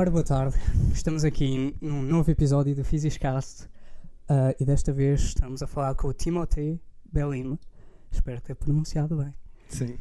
Ora, 0.00 0.12
boa 0.12 0.22
tarde. 0.22 0.56
Estamos 0.94 1.24
aqui 1.24 1.74
num 1.80 2.02
novo 2.02 2.30
episódio 2.30 2.72
do 2.72 2.84
Physicast 2.84 3.64
uh, 3.64 4.54
e 4.56 4.64
desta 4.64 4.92
vez 4.92 5.20
estamos 5.22 5.60
a 5.60 5.66
falar 5.66 5.92
com 5.96 6.06
o 6.06 6.12
Timothée 6.12 6.80
Belim. 7.12 7.58
Espero 8.08 8.40
ter 8.40 8.54
pronunciado 8.54 9.16
bem. 9.16 9.34
Sim. 9.68 9.98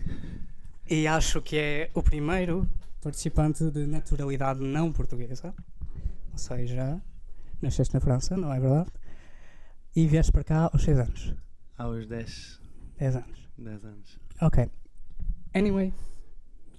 E 0.88 1.08
acho 1.08 1.42
que 1.42 1.58
é 1.58 1.90
o 1.96 2.04
primeiro 2.04 2.70
participante 3.02 3.72
de 3.72 3.88
naturalidade 3.88 4.60
não 4.60 4.92
portuguesa. 4.92 5.52
Ou 6.32 6.38
seja, 6.38 7.02
nasceste 7.60 7.96
na 7.96 8.00
França, 8.00 8.38
não 8.38 8.54
é 8.54 8.60
verdade? 8.60 8.92
E 9.96 10.06
vieste 10.06 10.32
para 10.32 10.44
cá 10.44 10.70
aos 10.72 10.84
6 10.84 11.00
anos. 11.00 11.34
Aos 11.76 12.06
10. 12.06 12.62
10 13.00 13.16
anos. 13.16 13.50
10 13.58 13.84
anos. 13.84 14.20
Ok. 14.44 14.70
Anyway, 15.56 15.92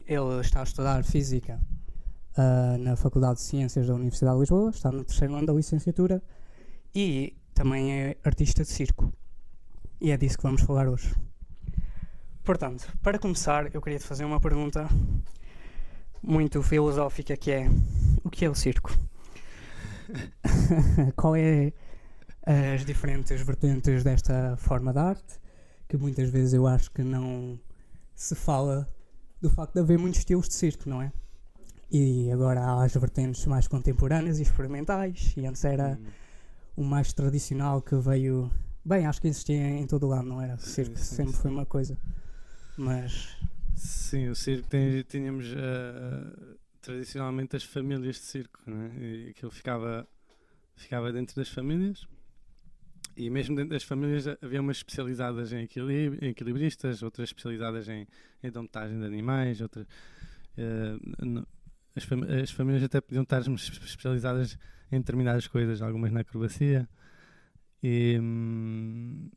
ele 0.06 0.40
está 0.40 0.60
a 0.60 0.62
estudar 0.62 1.02
Física 1.02 1.60
uh, 2.38 2.78
na 2.78 2.96
Faculdade 2.96 3.34
de 3.34 3.42
Ciências 3.42 3.86
da 3.86 3.94
Universidade 3.94 4.36
de 4.36 4.40
Lisboa, 4.40 4.70
está 4.70 4.90
no 4.92 5.04
terceiro 5.04 5.34
ano 5.34 5.46
da 5.46 5.52
licenciatura 5.52 6.22
e 6.94 7.36
também 7.52 7.92
é 7.92 8.16
artista 8.24 8.62
de 8.62 8.68
circo. 8.68 9.12
E 10.00 10.12
é 10.12 10.16
disso 10.16 10.36
que 10.36 10.44
vamos 10.44 10.62
falar 10.62 10.88
hoje. 10.88 11.12
Portanto, 12.44 12.90
para 13.02 13.18
começar, 13.18 13.74
eu 13.74 13.82
queria 13.82 13.98
te 13.98 14.04
fazer 14.06 14.24
uma 14.24 14.40
pergunta 14.40 14.88
muito 16.22 16.62
filosófica 16.62 17.36
que 17.36 17.50
é 17.50 17.68
o 18.24 18.30
que 18.30 18.44
é 18.44 18.50
o 18.50 18.54
circo? 18.54 18.96
Qual 21.16 21.36
é 21.36 21.72
as 22.74 22.84
diferentes 22.84 23.42
vertentes 23.42 24.02
desta 24.02 24.56
forma 24.56 24.92
de 24.92 24.98
arte? 24.98 25.40
Que 25.86 25.96
muitas 25.96 26.30
vezes 26.30 26.54
eu 26.54 26.66
acho 26.66 26.90
que 26.90 27.02
não 27.02 27.58
se 28.14 28.34
fala 28.34 28.88
do 29.40 29.50
facto 29.50 29.74
de 29.74 29.80
haver 29.80 29.98
muitos 29.98 30.20
estilos 30.20 30.48
de 30.48 30.54
circo, 30.54 30.88
não 30.88 31.02
é? 31.02 31.12
E 31.90 32.30
agora 32.30 32.60
há 32.60 32.84
as 32.84 32.94
vertentes 32.94 33.46
mais 33.46 33.66
contemporâneas 33.66 34.38
e 34.38 34.42
experimentais, 34.42 35.32
e 35.36 35.46
antes 35.46 35.64
era 35.64 35.98
hum. 35.98 36.06
o 36.76 36.84
mais 36.84 37.12
tradicional 37.12 37.80
que 37.80 37.96
veio. 37.96 38.50
Bem, 38.84 39.06
acho 39.06 39.20
que 39.20 39.28
existia 39.28 39.56
em 39.56 39.86
todo 39.86 40.04
o 40.04 40.08
lado, 40.08 40.28
não 40.28 40.40
era? 40.40 40.54
O 40.54 40.58
circo 40.58 40.96
sim, 40.98 41.04
sim, 41.04 41.16
sempre 41.16 41.32
sim. 41.32 41.42
foi 41.42 41.50
uma 41.50 41.66
coisa. 41.66 41.96
Mas. 42.76 43.36
Sim, 43.74 44.28
o 44.28 44.34
circo 44.34 44.68
tem, 44.68 45.02
tínhamos 45.02 45.46
uh, 45.52 46.58
tradicionalmente 46.82 47.56
as 47.56 47.64
famílias 47.64 48.16
de 48.16 48.22
circo, 48.22 48.58
né? 48.66 48.90
e 48.98 49.28
aquilo 49.30 49.50
ficava, 49.50 50.06
ficava 50.76 51.12
dentro 51.12 51.36
das 51.36 51.48
famílias. 51.48 52.06
E 53.16 53.30
mesmo 53.30 53.56
dentro 53.56 53.70
das 53.70 53.82
famílias 53.82 54.26
havia 54.42 54.60
umas 54.60 54.76
especializadas 54.76 55.52
em, 55.52 55.62
equilib 55.62 56.18
em 56.20 56.28
equilibristas, 56.28 57.02
outras 57.02 57.30
especializadas 57.30 57.88
em, 57.88 58.06
em 58.42 58.50
de 58.50 59.04
animais, 59.04 59.60
outras. 59.60 59.86
Uh, 60.56 61.46
as, 61.98 62.04
fam 62.04 62.22
as 62.42 62.50
famílias 62.50 62.82
até 62.82 63.00
podiam 63.00 63.22
estar 63.22 63.40
especializadas 63.40 64.58
em 64.90 64.98
determinadas 64.98 65.46
coisas, 65.46 65.82
algumas 65.82 66.10
na 66.10 66.20
acrobacia. 66.20 66.88
E, 67.82 68.18
hum, 68.20 69.30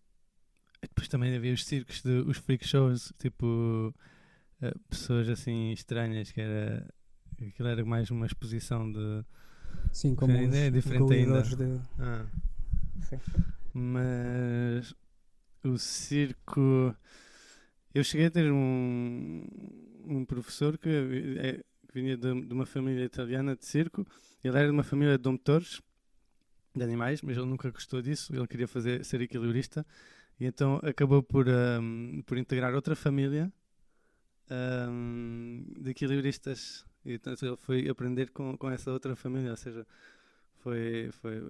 depois 0.82 1.08
também 1.08 1.36
havia 1.36 1.54
os 1.54 1.66
circos, 1.66 2.02
de, 2.02 2.22
os 2.22 2.38
freak 2.38 2.66
shows, 2.66 3.14
tipo 3.20 3.94
uh, 4.62 4.80
pessoas 4.90 5.30
assim 5.30 5.72
estranhas, 5.72 6.32
que 6.32 6.42
era 6.42 6.88
aquilo 7.48 7.68
era 7.68 7.86
mais 7.86 8.10
uma 8.10 8.26
exposição 8.26 8.92
de. 8.92 9.24
Sim, 9.92 10.16
como 10.16 10.34
ainda 10.34 10.58
é 10.58 10.70
diferente 10.70 11.14
ainda. 11.14 11.42
De... 11.42 11.82
Ah. 12.00 12.26
Mas 13.74 14.94
o 15.64 15.78
circo. 15.78 16.96
Eu 17.94 18.04
cheguei 18.04 18.28
a 18.28 18.32
ter 18.32 18.52
um, 18.52 19.46
um 20.06 20.26
professor 20.26 20.78
que 20.78 20.90
é, 21.40 21.62
que 21.92 22.02
vinha 22.02 22.18
de, 22.18 22.46
de, 22.46 22.54
uma 22.54 22.66
família 22.66 23.04
italiana 23.04 23.56
de 23.56 23.66
circo. 23.66 24.06
Ele 24.44 24.58
era 24.58 24.66
de 24.66 24.72
uma 24.72 24.84
família 24.84 25.18
de 25.18 25.24
domptores 25.24 25.82
de 26.74 26.84
animais, 26.84 27.22
mas 27.22 27.38
ele 27.38 27.46
nunca 27.46 27.70
gostou 27.70 28.02
disso. 28.02 28.34
Ele 28.36 28.48
queria 28.48 28.68
fazer, 28.68 29.04
ser 29.04 29.22
equilibrista 29.22 29.86
e 30.40 30.46
então 30.46 30.80
acabou 30.82 31.22
por, 31.22 31.46
um, 31.48 32.24
por 32.26 32.38
integrar 32.38 32.74
outra 32.74 32.96
família 32.96 33.52
um, 34.90 35.64
de 35.80 35.92
equilibristas. 35.92 36.86
E 37.06 37.14
então 37.14 37.34
ele 37.40 37.58
foi 37.58 37.88
aprender 37.90 38.32
com, 38.32 38.58
com 38.58 38.70
essa 38.70 38.92
outra 38.92 39.16
família, 39.16 39.52
ou 39.52 39.58
seja, 39.58 39.86
foi. 40.60 41.10
foi 41.12 41.44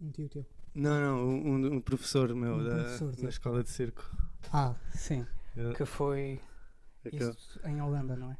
um 0.00 0.10
tio 0.10 0.28
teu? 0.28 0.46
Não, 0.74 1.00
não, 1.00 1.28
um, 1.28 1.74
um 1.74 1.80
professor 1.80 2.32
meu 2.34 2.54
um 2.54 2.64
da, 2.64 2.76
professor, 2.76 3.16
da 3.16 3.28
escola 3.28 3.62
de 3.64 3.70
circo. 3.70 4.08
Ah, 4.52 4.74
sim. 4.92 5.26
Eu, 5.56 5.72
que 5.72 5.84
foi. 5.84 6.40
Isso 7.12 7.60
em 7.64 7.80
Holanda, 7.80 8.14
não 8.14 8.30
é? 8.30 8.36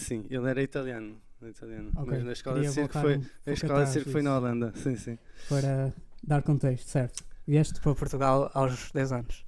Sim, 0.00 0.26
ele 0.30 0.48
era 0.48 0.62
italiano. 0.62 1.20
italiano. 1.42 1.90
Okay. 1.90 2.04
Mas 2.06 2.24
na 2.24 2.32
escola 2.32 2.60
de 2.60 2.68
circo 2.70 2.98
foi, 2.98 3.20
a 3.46 3.50
escola 3.50 3.84
de 3.84 3.90
circo 3.90 4.10
foi 4.10 4.22
na 4.22 4.36
Holanda. 4.36 4.72
Sim, 4.74 4.96
sim. 4.96 5.18
Para 5.48 5.92
dar 6.22 6.42
contexto, 6.42 6.88
certo. 6.88 7.24
Vieste 7.46 7.80
para 7.80 7.94
Portugal 7.94 8.50
aos 8.54 8.90
10 8.92 9.12
anos. 9.12 9.46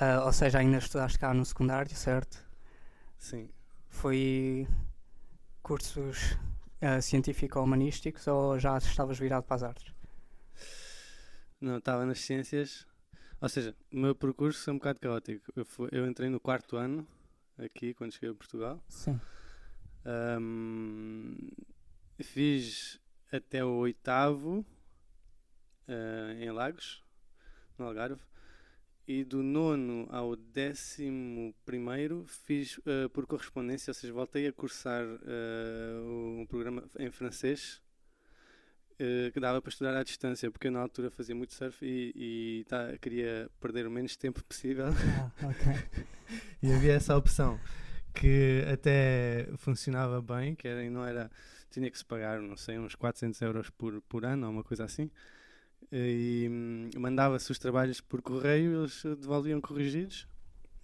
Uh, 0.00 0.26
ou 0.26 0.32
seja, 0.32 0.58
ainda 0.58 0.78
estudaste 0.78 1.18
cá 1.18 1.32
no 1.34 1.44
secundário, 1.44 1.94
certo? 1.94 2.44
Sim. 3.18 3.48
Foi 3.88 4.66
cursos 5.62 6.32
uh, 6.82 7.00
científico-humanísticos 7.00 8.26
ou 8.26 8.58
já 8.58 8.76
estavas 8.78 9.18
virado 9.18 9.44
para 9.44 9.56
as 9.56 9.62
artes? 9.62 9.94
Não, 11.60 11.78
estava 11.78 12.04
nas 12.04 12.20
ciências. 12.20 12.86
Ou 13.40 13.48
seja, 13.48 13.74
o 13.92 13.96
meu 13.96 14.14
percurso 14.14 14.64
foi 14.64 14.72
um 14.72 14.78
bocado 14.78 15.00
caótico. 15.00 15.52
Eu, 15.56 15.64
fui, 15.64 15.88
eu 15.92 16.06
entrei 16.06 16.28
no 16.28 16.38
quarto 16.38 16.76
ano, 16.76 17.06
aqui, 17.58 17.94
quando 17.94 18.12
cheguei 18.12 18.30
a 18.30 18.34
Portugal. 18.34 18.82
Sim. 18.88 19.20
Um, 20.06 21.36
fiz 22.22 23.00
até 23.32 23.64
o 23.64 23.70
oitavo 23.76 24.64
uh, 25.88 26.32
em 26.40 26.50
Lagos, 26.50 27.02
no 27.78 27.86
Algarve. 27.86 28.20
E 29.06 29.22
do 29.22 29.42
nono 29.42 30.06
ao 30.10 30.34
décimo 30.34 31.54
primeiro 31.66 32.24
fiz 32.26 32.78
uh, 32.78 33.08
por 33.12 33.26
correspondência, 33.26 33.90
ou 33.90 33.94
seja, 33.94 34.12
voltei 34.12 34.46
a 34.46 34.52
cursar 34.52 35.04
uh, 35.04 36.38
um 36.40 36.46
programa 36.46 36.84
em 36.98 37.10
francês 37.10 37.82
que 39.32 39.40
dava 39.40 39.60
para 39.60 39.70
estudar 39.70 39.96
à 39.96 40.04
distância, 40.04 40.48
porque 40.52 40.68
eu 40.68 40.70
na 40.70 40.78
altura 40.78 41.10
fazia 41.10 41.34
muito 41.34 41.52
surf 41.52 41.84
e, 41.84 42.12
e 42.14 42.64
tá, 42.68 42.96
queria 42.98 43.50
perder 43.60 43.88
o 43.88 43.90
menos 43.90 44.16
tempo 44.16 44.42
possível. 44.44 44.86
Ah, 44.86 45.48
okay. 45.48 46.04
e 46.62 46.72
havia 46.72 46.92
essa 46.92 47.16
opção 47.16 47.58
que 48.14 48.64
até 48.72 49.48
funcionava 49.56 50.22
bem, 50.22 50.54
que 50.54 50.68
era, 50.68 50.88
não 50.88 51.04
era, 51.04 51.30
tinha 51.70 51.90
que 51.90 51.98
se 51.98 52.04
pagar, 52.04 52.40
não 52.40 52.56
sei, 52.56 52.78
uns 52.78 52.94
400 52.94 53.40
euros 53.42 53.70
por, 53.70 54.00
por 54.02 54.24
ano 54.24 54.46
ou 54.46 54.52
uma 54.52 54.62
coisa 54.62 54.84
assim. 54.84 55.10
E 55.92 56.48
hum, 56.50 56.90
mandava-se 56.96 57.50
os 57.50 57.58
trabalhos 57.58 58.00
por 58.00 58.22
correio 58.22 58.80
eles 58.80 59.02
devolviam 59.20 59.60
corrigidos. 59.60 60.26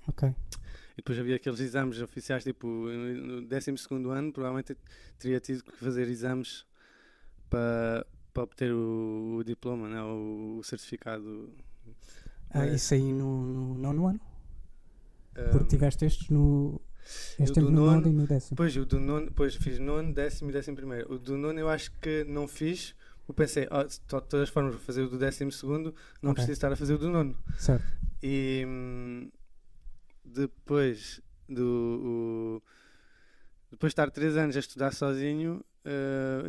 Ok. 0.06 0.28
E 0.28 0.96
depois 0.96 1.18
havia 1.18 1.36
aqueles 1.36 1.60
exames 1.60 2.00
oficiais, 2.00 2.42
tipo, 2.42 2.66
no 2.66 3.42
12 3.42 3.70
ano, 4.10 4.32
provavelmente 4.32 4.76
teria 5.18 5.41
tido 5.41 5.62
que 5.64 5.76
fazer 5.76 6.08
exames 6.08 6.66
para, 7.48 8.06
para 8.34 8.42
obter 8.42 8.72
o, 8.72 9.36
o 9.38 9.44
diploma, 9.44 9.88
né? 9.88 10.02
o, 10.02 10.58
o 10.58 10.64
certificado. 10.64 11.54
Ah, 12.50 12.66
isso 12.66 12.92
aí 12.94 13.12
no, 13.12 13.42
no 13.44 13.78
nono 13.78 14.08
ano? 14.08 14.20
Um, 15.36 15.50
Porque 15.52 15.68
tiveste 15.68 16.04
estes 16.04 16.28
no, 16.28 16.80
este 17.38 17.60
do 17.60 17.70
nono, 17.70 18.06
e 18.06 18.12
no 18.12 18.26
décimo. 18.26 18.56
Pois, 18.56 18.76
o 18.76 18.84
do 18.84 19.00
nono, 19.00 19.30
pois 19.32 19.54
fiz 19.54 19.78
nono, 19.78 20.12
décimo 20.12 20.50
e 20.50 20.52
décimo 20.52 20.76
primeiro. 20.76 21.12
O 21.12 21.18
do 21.18 21.36
nono 21.36 21.58
eu 21.58 21.68
acho 21.68 21.90
que 22.00 22.24
não 22.24 22.46
fiz. 22.46 22.94
Eu 23.28 23.34
pensei, 23.34 23.68
oh, 23.70 23.84
de 23.84 24.00
todas 24.00 24.42
as 24.42 24.48
formas, 24.48 24.74
vou 24.74 24.82
fazer 24.82 25.02
o 25.02 25.08
do 25.08 25.16
décimo 25.16 25.52
segundo, 25.52 25.94
não 26.20 26.32
okay. 26.32 26.42
preciso 26.42 26.52
estar 26.52 26.72
a 26.72 26.76
fazer 26.76 26.94
o 26.94 26.98
do 26.98 27.08
nono. 27.08 27.36
Certo. 27.56 27.84
E 28.22 28.64
hum, 28.66 29.30
depois 30.24 31.20
do. 31.48 32.60
O, 32.60 32.62
depois 33.70 33.91
de 33.91 33.92
estar 33.92 34.10
três 34.10 34.36
anos 34.36 34.56
a 34.56 34.60
estudar 34.60 34.92
sozinho, 34.92 35.64
uh, 35.84 36.48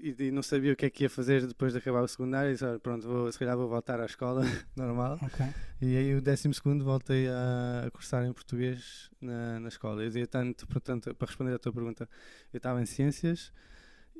e, 0.00 0.26
e, 0.26 0.30
não 0.30 0.42
sabia 0.42 0.72
o 0.72 0.76
que 0.76 0.86
é 0.86 0.90
que 0.90 1.04
ia 1.04 1.10
fazer 1.10 1.46
depois 1.46 1.72
de 1.72 1.78
acabar 1.78 2.02
o 2.02 2.08
secundário, 2.08 2.50
e 2.50 2.52
disse, 2.52 2.64
ah, 2.64 2.78
pronto, 2.78 3.06
vou, 3.06 3.30
se 3.30 3.38
calhar 3.38 3.56
vou 3.56 3.68
voltar 3.68 4.00
à 4.00 4.06
escola 4.06 4.42
normal. 4.76 5.18
Okay. 5.22 5.46
E 5.80 5.96
aí 5.96 6.14
o 6.14 6.20
décimo 6.20 6.54
segundo 6.54 6.84
voltei 6.84 7.28
a, 7.28 7.84
a 7.86 7.90
cursar 7.90 8.24
em 8.24 8.32
português 8.32 9.10
na, 9.20 9.60
na 9.60 9.68
escola. 9.68 10.02
Eu 10.02 10.08
dizia 10.08 10.26
tanto, 10.26 10.66
portanto, 10.66 11.14
para 11.14 11.26
responder 11.26 11.54
à 11.54 11.58
tua 11.58 11.72
pergunta, 11.72 12.08
eu 12.52 12.56
estava 12.56 12.80
em 12.80 12.86
ciências 12.86 13.52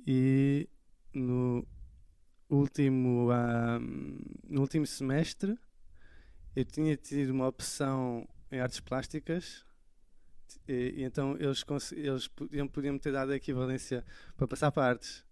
e 0.06 0.69
no 1.14 1.66
último, 2.48 3.32
um, 3.32 4.19
no 4.48 4.60
último 4.60 4.86
semestre 4.86 5.56
eu 6.54 6.64
tinha 6.64 6.96
tido 6.96 7.30
uma 7.30 7.48
opção 7.48 8.28
em 8.50 8.60
artes 8.60 8.80
plásticas 8.80 9.64
e, 10.69 10.94
e 10.96 11.02
então 11.02 11.37
eles, 11.38 11.64
eles 11.93 12.28
podiam, 12.28 12.69
podiam 12.69 12.99
ter 12.99 13.12
dado 13.12 13.32
a 13.32 13.37
equivalência 13.37 14.04
para 14.37 14.46
passar 14.46 14.70
para 14.72 14.88
artes. 14.88 15.25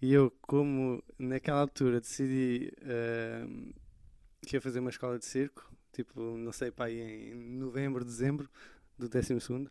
E 0.00 0.12
eu, 0.12 0.30
como 0.42 1.02
naquela 1.18 1.60
altura 1.60 2.00
decidi 2.00 2.72
uh, 2.82 3.74
que 4.46 4.56
ia 4.56 4.60
fazer 4.60 4.80
uma 4.80 4.90
escola 4.90 5.18
de 5.18 5.24
circo, 5.24 5.70
tipo, 5.92 6.20
não 6.36 6.52
sei, 6.52 6.70
pá, 6.70 6.90
em 6.90 7.34
novembro, 7.34 8.04
dezembro 8.04 8.48
do 8.98 9.08
12 9.08 9.40
segundo, 9.40 9.70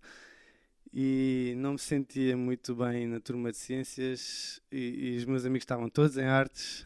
e 0.91 1.53
não 1.57 1.73
me 1.73 1.79
sentia 1.79 2.35
muito 2.35 2.75
bem 2.75 3.07
na 3.07 3.19
turma 3.19 3.51
de 3.51 3.57
ciências 3.57 4.61
e, 4.71 5.13
e 5.13 5.17
os 5.17 5.25
meus 5.25 5.45
amigos 5.45 5.63
estavam 5.63 5.89
todos 5.89 6.17
em 6.17 6.25
artes 6.25 6.85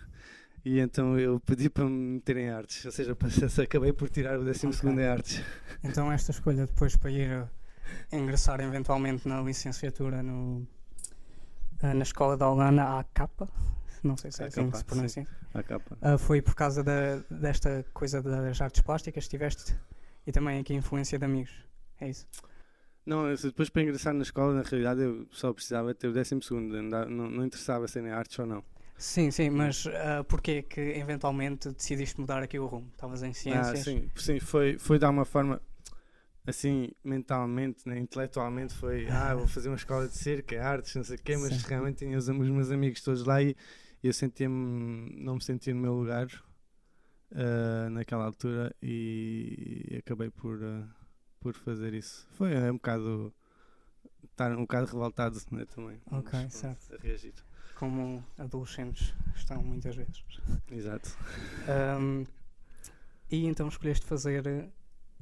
e 0.63 0.80
então 0.80 1.18
eu 1.18 1.40
pedi 1.40 1.69
para 1.69 1.86
me 1.86 2.16
meter 2.16 2.38
em 2.38 2.50
artes, 2.50 2.86
ou 2.86 2.92
seja, 2.92 3.16
acabei 3.63 3.94
por 3.94 4.10
tirar 4.10 4.40
o 4.40 4.44
12 4.44 4.68
okay. 4.68 4.90
em 4.90 5.06
artes. 5.06 5.42
Então 5.84 6.12
esta 6.12 6.31
escolha 6.31 6.66
depois 6.66 6.95
para 6.95 7.12
ir 7.12 7.50
ingressar 8.12 8.59
eventualmente 8.62 9.27
na 9.27 9.41
licenciatura 9.41 10.24
no, 10.24 10.68
eh, 11.81 11.94
na 11.94 12.03
escola 12.03 12.36
da 12.36 12.50
Holanda, 12.50 13.00
ACAPA, 13.00 13.47
não 14.03 14.18
sei 14.18 14.31
se 14.31 14.44
é 14.44 14.47
assim 14.47 14.69
que 14.69 14.77
se 14.77 14.86
pronuncia, 14.86 15.27
uh, 15.53 16.18
foi 16.18 16.41
por 16.41 16.56
causa 16.56 16.83
da, 16.83 17.18
desta 17.30 17.86
coisa 17.94 18.21
das 18.21 18.62
artes 18.62 18.81
plásticas 18.81 19.25
que 19.25 19.30
tiveste 19.30 19.75
e 20.25 20.31
também 20.31 20.59
aqui 20.59 20.74
a 20.74 20.75
influência 20.75 21.18
de 21.18 21.25
amigos, 21.25 21.53
é 22.00 22.09
isso? 22.09 22.27
Não, 23.06 23.33
depois 23.33 23.69
para 23.69 23.81
ingressar 23.81 24.13
na 24.13 24.21
escola, 24.21 24.53
na 24.53 24.62
realidade 24.62 25.01
eu 25.01 25.27
só 25.31 25.51
precisava 25.51 25.94
ter 25.95 26.07
o 26.07 26.13
12 26.13 26.42
segundo, 26.42 26.81
não, 26.81 27.06
não 27.07 27.45
interessava 27.45 27.88
ser 27.88 28.03
em 28.03 28.12
artes 28.12 28.38
ou 28.38 28.45
não. 28.45 28.63
Sim, 29.00 29.31
sim, 29.31 29.50
mas 29.50 29.85
uh, 29.85 30.24
porquê 30.27 30.62
que 30.62 30.81
eventualmente 30.81 31.71
decidiste 31.71 32.19
mudar 32.19 32.44
aqui 32.44 32.59
o 32.59 32.65
rumo? 32.68 32.89
Estavas 32.92 33.24
em 33.24 33.30
ah, 33.30 33.33
ciências? 33.33 33.80
Ah, 33.80 33.83
sim, 33.83 34.09
sim 34.13 34.39
foi, 34.42 34.77
foi 34.77 35.00
dar 35.00 35.09
uma 35.09 35.24
forma, 35.24 35.62
assim, 36.50 36.90
mentalmente, 37.04 37.88
né, 37.88 38.00
intelectualmente, 38.00 38.74
foi, 38.74 39.07
ah, 39.10 39.36
vou 39.36 39.48
fazer 39.48 39.69
uma 39.69 39.75
escola 39.75 40.07
de 40.07 40.18
circo, 40.18 40.54
é 40.54 40.60
artes, 40.60 40.96
não 40.96 41.04
sei 41.04 41.16
o 41.16 41.22
quê, 41.22 41.38
mas 41.38 41.54
sim. 41.54 41.68
realmente 41.68 41.98
tinha 41.98 42.18
os, 42.18 42.28
os, 42.28 42.50
meus 42.50 42.72
amigos 42.72 43.01
todos 43.01 43.25
lá 43.25 43.42
e 43.42 43.56
eu 44.04 44.13
sentia-me, 44.13 45.16
não 45.24 45.36
me 45.36 45.44
sentia 45.44 45.74
no 45.74 45.81
meu 45.81 45.94
lugar 45.94 46.28
uh, 47.31 47.90
naquela 47.92 48.25
altura 48.25 48.75
e 48.81 49.98
acabei 50.00 50.30
por, 50.30 50.57
uh, 50.62 50.88
por 51.40 51.54
fazer 51.54 51.94
isso. 51.94 52.28
Foi 52.31 52.54
é 52.54 52.72
um 52.72 52.75
bocado, 52.75 53.34
estar 54.31 54.52
um 54.52 54.62
bocado 54.62 54.88
revoltado 54.88 55.40
né, 55.52 55.66
também. 55.66 56.02
Ok, 56.12 56.31
mas, 56.34 56.54
certo. 56.54 56.95
A 56.95 56.98
reagir 56.98 57.34
como 57.75 58.22
adolescentes 58.38 59.13
estão 59.36 59.63
muitas 59.63 59.95
vezes. 59.95 60.24
Exato. 60.69 61.10
Um, 62.00 62.25
e 63.31 63.45
então 63.45 63.68
escolheste 63.68 64.07
fazer 64.07 64.72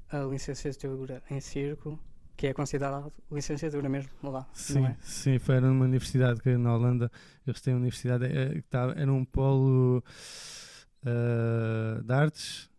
a 0.09 0.19
licenciatura 0.19 1.21
em 1.29 1.39
circo, 1.39 1.99
que 2.35 2.47
é 2.47 2.53
considerada 2.53 3.11
licenciatura 3.31 3.89
mesmo 3.89 4.11
lá. 4.23 4.47
Sim, 4.53 4.85
é? 4.85 4.97
sim, 5.01 5.39
foi 5.39 5.59
numa 5.59 5.85
universidade 5.85 6.41
que 6.41 6.55
na 6.57 6.75
Holanda 6.75 7.11
eles 7.45 7.61
têm 7.61 7.73
uma 7.73 7.79
universidade 7.79 8.25
é, 8.25 8.53
que 8.55 8.61
tá, 8.63 8.93
era 8.95 9.11
um 9.11 9.25
polo 9.25 10.03
uh, 11.03 12.03
de 12.03 12.13
artes. 12.13 12.69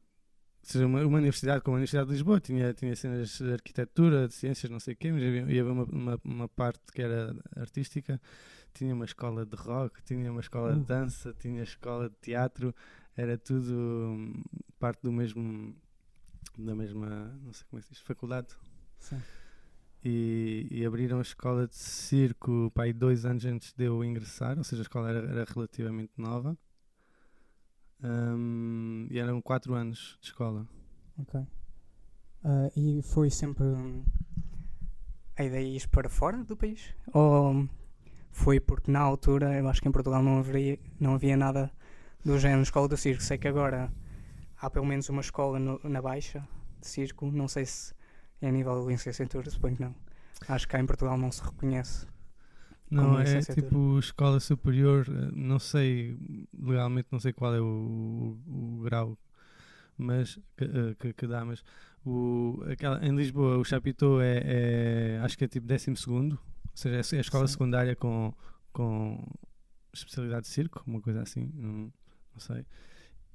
Ou 0.63 0.73
seja, 0.73 0.87
uma, 0.87 1.01
uma, 1.01 1.19
universidade 1.19 1.63
como 1.63 1.77
a 1.77 1.79
Universidade 1.79 2.09
de 2.09 2.13
Lisboa 2.13 2.41
tinha, 2.41 2.75
tinha 2.75 2.95
cenas 2.95 3.39
de 3.39 3.53
arquitetura, 3.53 4.29
de 4.29 4.35
ciências, 4.35 4.71
não 4.71 4.79
sei 4.79 4.93
o 4.93 4.97
quê, 4.97 5.11
mas 5.11 5.23
havia, 5.23 5.43
havia 5.43 5.65
uma, 5.65 5.85
uma, 5.85 6.21
uma 6.23 6.49
parte 6.49 6.81
que 6.93 7.01
era 7.01 7.35
artística 7.57 8.21
tinha 8.79 8.95
uma 8.95 9.05
escola 9.05 9.45
de 9.45 9.57
rock, 9.57 10.03
tinha 10.05 10.31
uma 10.31 10.41
escola 10.41 10.73
de 10.75 10.81
uh. 10.81 10.85
dança, 10.85 11.35
tinha 11.39 11.63
escola 11.63 12.09
de 12.09 12.15
teatro, 12.21 12.75
era 13.17 13.37
tudo 13.37 13.75
hum, 13.75 14.43
parte 14.79 15.03
do 15.03 15.13
mesmo 15.13 15.75
da 16.57 16.75
mesma, 16.75 17.39
não 17.43 17.53
sei 17.53 17.67
como 17.69 17.79
é 17.79 17.83
que 17.83 17.89
se 17.89 17.95
diz, 17.95 18.03
faculdade. 18.03 18.49
Sim. 18.99 19.21
E, 20.05 20.67
e, 20.71 20.87
abriram 20.87 21.19
a 21.19 21.23
escola 21.23 21.67
de 21.67 21.77
circo 21.77 22.73
aí 22.79 22.93
dois 22.93 23.25
anos 23.25 23.45
antes 23.45 23.73
de 23.73 23.85
eu 23.85 24.03
ingressar, 24.05 24.57
ou 24.57 24.65
seja, 24.65 24.83
a 24.83 24.85
escola 24.85 25.09
era, 25.09 25.19
era 25.19 25.45
relativamente 25.45 26.13
nova. 26.17 26.57
Um, 28.03 29.09
e 29.11 29.19
eram 29.19 29.43
quatro 29.43 29.75
anos 29.75 30.17
de 30.21 30.29
escola. 30.29 30.67
Ok. 31.19 31.41
Uh, 31.41 32.71
e 32.77 33.03
foi 33.03 33.29
sempre 33.29 33.65
hum, 33.65 34.05
a 35.37 35.45
ideia 35.45 35.77
ir 35.77 35.89
para 35.89 36.09
fora 36.09 36.45
do 36.45 36.57
país? 36.57 36.95
Ou 37.13 37.69
foi 38.31 38.61
porque 38.61 38.91
na 38.91 39.01
altura 39.01 39.59
eu 39.59 39.69
acho 39.69 39.83
que 39.83 39.89
em 39.89 39.93
Portugal 39.93 40.23
não 40.23 40.39
havia, 40.39 40.79
não 41.01 41.15
havia 41.15 41.37
nada 41.37 41.73
do 42.25 42.39
género 42.39 42.63
escola 42.63 42.87
do 42.87 42.97
circo. 42.97 43.23
Sei 43.23 43.37
que 43.37 43.49
agora 43.49 43.93
há 44.61 44.71
pelo 44.71 44.87
menos 44.87 45.09
uma 45.09 45.21
escola 45.21 45.59
no, 45.59 45.81
na 45.85 46.01
Baixa 46.03 46.47
de 46.81 46.87
circo, 46.87 47.31
não 47.31 47.49
sei 47.49 47.67
se 47.67 47.95
é 48.41 48.49
a 48.49 48.53
nível 48.53 48.81
de 48.83 48.89
licenciatura, 48.89 49.51
suponho 49.51 49.77
que 49.77 49.83
não. 49.83 49.95
Acho 50.49 50.67
que 50.67 50.73
cá 50.73 50.81
em 50.81 50.87
Portugal 50.87 51.17
não 51.17 51.31
se 51.33 51.43
reconhece. 51.43 52.07
Não, 52.91 53.21
é 53.21 53.41
tipo 53.43 53.99
escola 53.99 54.41
superior, 54.41 55.07
eh, 55.09 55.31
não 55.35 55.59
sei, 55.59 56.17
legalmente 56.59 57.09
não 57.11 57.21
sei 57.21 57.35
qual 57.35 57.55
é 57.55 57.61
o, 57.61 58.39
o, 58.47 58.79
o 58.79 58.83
grau 58.83 59.19
mas 59.99 60.39
que, 60.57 60.65
eh, 60.65 60.95
que, 60.99 61.13
que, 61.13 61.27
dá, 61.27 61.45
mas 61.45 61.63
o, 62.07 62.63
aquela, 62.71 63.05
em 63.05 63.15
Lisboa 63.15 63.59
o 63.59 63.65
Chapitão 63.65 64.21
é, 64.21 64.41
é, 64.45 65.21
acho 65.23 65.37
que 65.37 65.45
é 65.45 65.49
tipo 65.49 65.67
décimo 65.67 65.97
segundo 65.97 66.41
seja, 66.79 67.17
é 67.17 67.19
a 67.19 67.21
escola 67.21 67.47
Sim. 67.47 67.53
secundária 67.53 67.97
com, 67.97 68.33
com 68.73 69.27
especialidade 69.93 70.43
de 70.43 70.49
circo, 70.49 70.83
uma 70.87 71.01
coisa 71.01 71.23
assim, 71.23 71.51
não, 71.55 71.93
não 72.33 72.39
sei. 72.39 72.65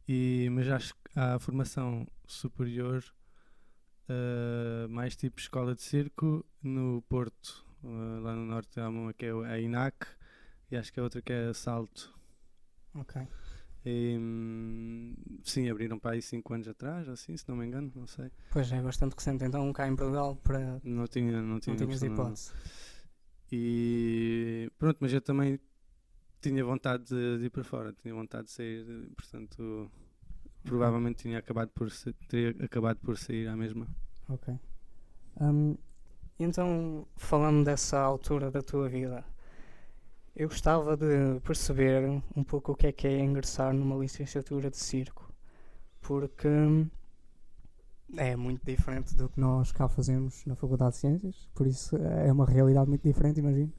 E, 0.07 0.49
mas 0.51 0.67
acho 0.69 0.93
que 0.93 1.02
há 1.15 1.35
a 1.35 1.39
formação 1.39 2.07
superior, 2.25 3.03
uh, 4.09 4.89
mais 4.89 5.15
tipo 5.15 5.39
escola 5.39 5.75
de 5.75 5.81
circo, 5.81 6.45
no 6.61 7.01
Porto, 7.03 7.65
uh, 7.83 8.19
lá 8.21 8.35
no 8.35 8.45
Norte 8.45 8.79
há 8.79 8.89
uma 8.89 9.13
que 9.13 9.25
é 9.25 9.31
a 9.31 9.59
INAC 9.59 10.05
e 10.71 10.77
acho 10.77 10.91
que 10.91 10.99
a 10.99 11.03
outra 11.03 11.21
que 11.21 11.31
é 11.31 11.53
Salto. 11.53 12.13
Ok. 12.95 13.27
E, 13.85 14.17
hum, 14.17 15.13
sim, 15.43 15.69
abriram 15.69 15.99
para 15.99 16.11
aí 16.11 16.21
5 16.21 16.53
anos 16.53 16.67
atrás, 16.69 17.07
assim, 17.09 17.35
se 17.35 17.47
não 17.49 17.57
me 17.57 17.65
engano, 17.65 17.91
não 17.93 18.07
sei. 18.07 18.31
Pois 18.49 18.71
é, 18.71 18.81
bastante 18.81 19.13
recente, 19.13 19.43
então 19.43 19.71
cá 19.73 19.87
em 19.87 19.95
Portugal 19.95 20.37
para. 20.37 20.79
Não 20.83 21.05
tinha, 21.05 21.41
não 21.41 21.59
tinha, 21.59 21.75
não 21.75 21.85
tinhas 21.85 22.01
hipótese. 22.01 22.53
E 23.51 24.71
pronto, 24.79 24.97
mas 25.01 25.11
eu 25.11 25.21
também 25.21 25.59
tinha 26.41 26.63
vontade 26.63 27.03
de, 27.03 27.39
de 27.39 27.45
ir 27.45 27.49
para 27.49 27.63
fora, 27.63 27.93
tinha 27.93 28.13
vontade 28.13 28.45
de 28.45 28.51
sair, 28.51 29.11
portanto, 29.15 29.91
provavelmente 30.63 31.23
tinha 31.23 31.39
acabado 31.39 31.69
por 31.69 31.89
teria 32.27 32.55
acabado 32.63 32.97
por 32.97 33.17
sair 33.17 33.47
à 33.47 33.55
mesma. 33.55 33.87
Ok. 34.29 34.57
Um, 35.39 35.75
então, 36.39 37.05
falando 37.15 37.63
dessa 37.63 37.99
altura 37.99 38.49
da 38.49 38.61
tua 38.61 38.89
vida, 38.89 39.23
eu 40.35 40.47
gostava 40.47 40.97
de 40.97 41.39
perceber 41.41 42.21
um 42.35 42.43
pouco 42.43 42.71
o 42.71 42.75
que 42.75 42.87
é 42.87 42.91
que 42.91 43.07
é 43.07 43.19
ingressar 43.19 43.73
numa 43.73 43.95
licenciatura 43.95 44.69
de 44.69 44.77
circo, 44.77 45.31
porque 46.01 46.47
é 48.17 48.35
muito 48.35 48.65
diferente 48.65 49.15
do 49.15 49.29
que 49.29 49.39
nós 49.39 49.71
cá 49.71 49.87
fazemos 49.87 50.45
na 50.45 50.55
Faculdade 50.55 50.93
de 50.93 50.97
Ciências, 50.97 51.49
por 51.53 51.67
isso 51.67 51.95
é 51.97 52.31
uma 52.31 52.45
realidade 52.45 52.89
muito 52.89 53.03
diferente, 53.03 53.39
imagino. 53.39 53.71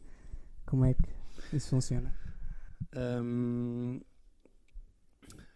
Como 0.64 0.84
é 0.84 0.94
que 0.94 1.56
isso 1.56 1.70
funciona? 1.70 2.14
Um, 2.96 4.00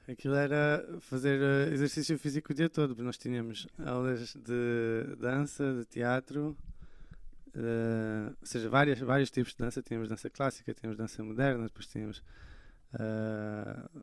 aquilo 0.09 0.35
era 0.35 0.85
fazer 1.01 1.41
uh, 1.41 1.73
exercício 1.73 2.19
físico 2.19 2.53
o 2.53 2.55
dia 2.55 2.71
todo, 2.71 2.89
porque 2.91 3.03
nós 3.03 3.19
tínhamos 3.19 3.67
aulas 3.79 4.35
de 4.35 5.17
dança, 5.19 5.75
de 5.75 5.85
teatro, 5.85 6.57
uh, 7.49 8.37
ou 8.41 8.47
seja, 8.47 8.71
várias, 8.71 8.99
vários 9.01 9.31
tipos 9.31 9.53
de 9.53 9.59
dança. 9.59 9.83
Tínhamos 9.83 10.09
dança 10.09 10.31
clássica, 10.31 10.73
tínhamos 10.73 10.97
dança 10.97 11.23
moderna, 11.23 11.65
depois 11.65 11.87
tínhamos. 11.87 12.23
Uh, 12.95 14.01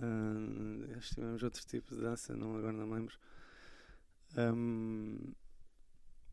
uh, 0.00 1.00
tivemos 1.00 1.42
outros 1.42 1.64
tipos 1.66 1.96
de 1.96 2.02
dança, 2.02 2.34
não, 2.34 2.56
agora 2.56 2.72
não 2.72 2.90
lembro. 2.90 3.14
Um, 4.36 5.32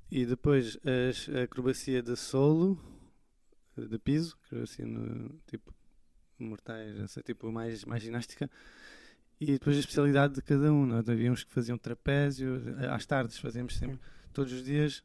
e 0.09 0.25
depois 0.25 0.77
a 0.85 1.43
acrobacia 1.43 2.01
de 2.01 2.15
solo, 2.15 2.79
de 3.75 3.97
piso, 3.97 4.37
acrobacia 4.45 4.85
no 4.85 5.29
tipo 5.47 5.73
mortais, 6.37 6.99
essa 6.99 7.21
tipo 7.21 7.51
mais, 7.51 7.85
mais 7.85 8.01
ginástica. 8.01 8.49
E 9.39 9.45
depois 9.45 9.75
a 9.75 9.79
especialidade 9.79 10.35
de 10.35 10.41
cada 10.41 10.71
um. 10.71 10.85
Nós 10.85 11.07
havíamos 11.07 11.43
que 11.43 11.51
faziam 11.51 11.77
trapézio, 11.77 12.61
às 12.89 13.05
tardes 13.05 13.37
fazíamos 13.37 13.75
sempre, 13.75 13.99
todos 14.31 14.53
os 14.53 14.63
dias, 14.63 15.03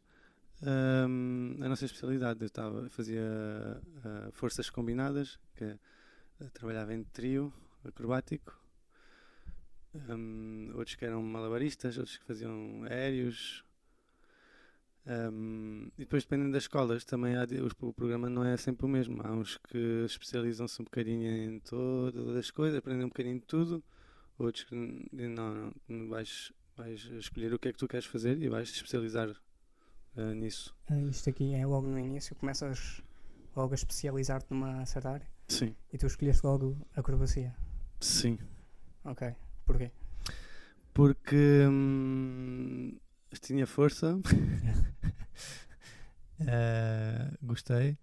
um, 0.62 1.56
a 1.61 1.68
nossa 1.68 1.85
especialidade. 1.85 2.40
Eu 2.40 2.47
estava, 2.47 2.88
fazia 2.90 3.23
uh, 3.23 4.32
forças 4.32 4.70
combinadas, 4.70 5.38
que 5.56 5.64
uh, 5.64 6.50
trabalhava 6.52 6.94
em 6.94 7.02
trio 7.04 7.52
acrobático 7.85 8.58
um, 10.08 10.70
outros 10.75 10.94
que 10.97 11.04
eram 11.04 11.23
malabaristas, 11.23 11.97
outros 11.99 12.16
que 12.16 12.25
faziam 12.25 12.85
aéreos. 12.85 13.64
Um, 15.09 15.91
e 15.97 16.03
depois, 16.03 16.23
dependendo 16.25 16.53
das 16.53 16.65
escolas, 16.65 17.03
também 17.03 17.35
há, 17.35 17.47
o 17.81 17.93
programa 17.95 18.29
não 18.29 18.45
é 18.45 18.57
sempre 18.59 18.85
o 18.85 18.88
mesmo. 18.88 19.23
Há 19.25 19.33
uns 19.33 19.57
que 19.57 20.05
especializam-se 20.05 20.83
um 20.83 20.85
bocadinho 20.85 21.27
em 21.27 21.59
todas 21.61 22.37
as 22.37 22.50
coisas, 22.50 22.79
aprendem 22.79 23.07
um 23.07 23.09
bocadinho 23.09 23.41
de 23.41 23.47
tudo. 23.47 23.83
Outros 24.38 24.65
que 24.65 24.75
não, 24.75 25.73
não 25.88 26.09
vais, 26.11 26.53
vais 26.77 27.00
escolher 27.00 27.55
o 27.55 27.59
que 27.59 27.69
é 27.69 27.73
que 27.73 27.79
tu 27.79 27.88
queres 27.88 28.05
fazer 28.05 28.41
e 28.41 28.49
vais 28.49 28.71
te 28.71 28.77
especializar 28.77 29.31
uh, 29.31 30.35
nisso. 30.35 30.77
Uh, 30.91 31.09
isto 31.09 31.31
aqui 31.31 31.55
é 31.55 31.67
logo 31.67 31.88
no 31.88 31.99
início, 31.99 32.37
começas 32.37 33.03
logo 33.57 33.73
a 33.73 33.75
especializar-te 33.75 34.47
numa 34.50 34.85
certa 34.85 35.11
área? 35.11 35.27
Sim. 35.49 35.75
E 35.91 35.97
tu 35.97 36.07
escolheste 36.07 36.45
logo 36.47 36.77
acrobacia? 36.95 37.57
Sim. 37.99 38.38
Ok. 39.05 39.35
Porquê? 39.65 39.91
Porque 40.93 41.67
hum, 41.67 42.97
tinha 43.37 43.66
força. 43.66 44.16
Uh, 46.40 47.37
gostei. 47.42 47.99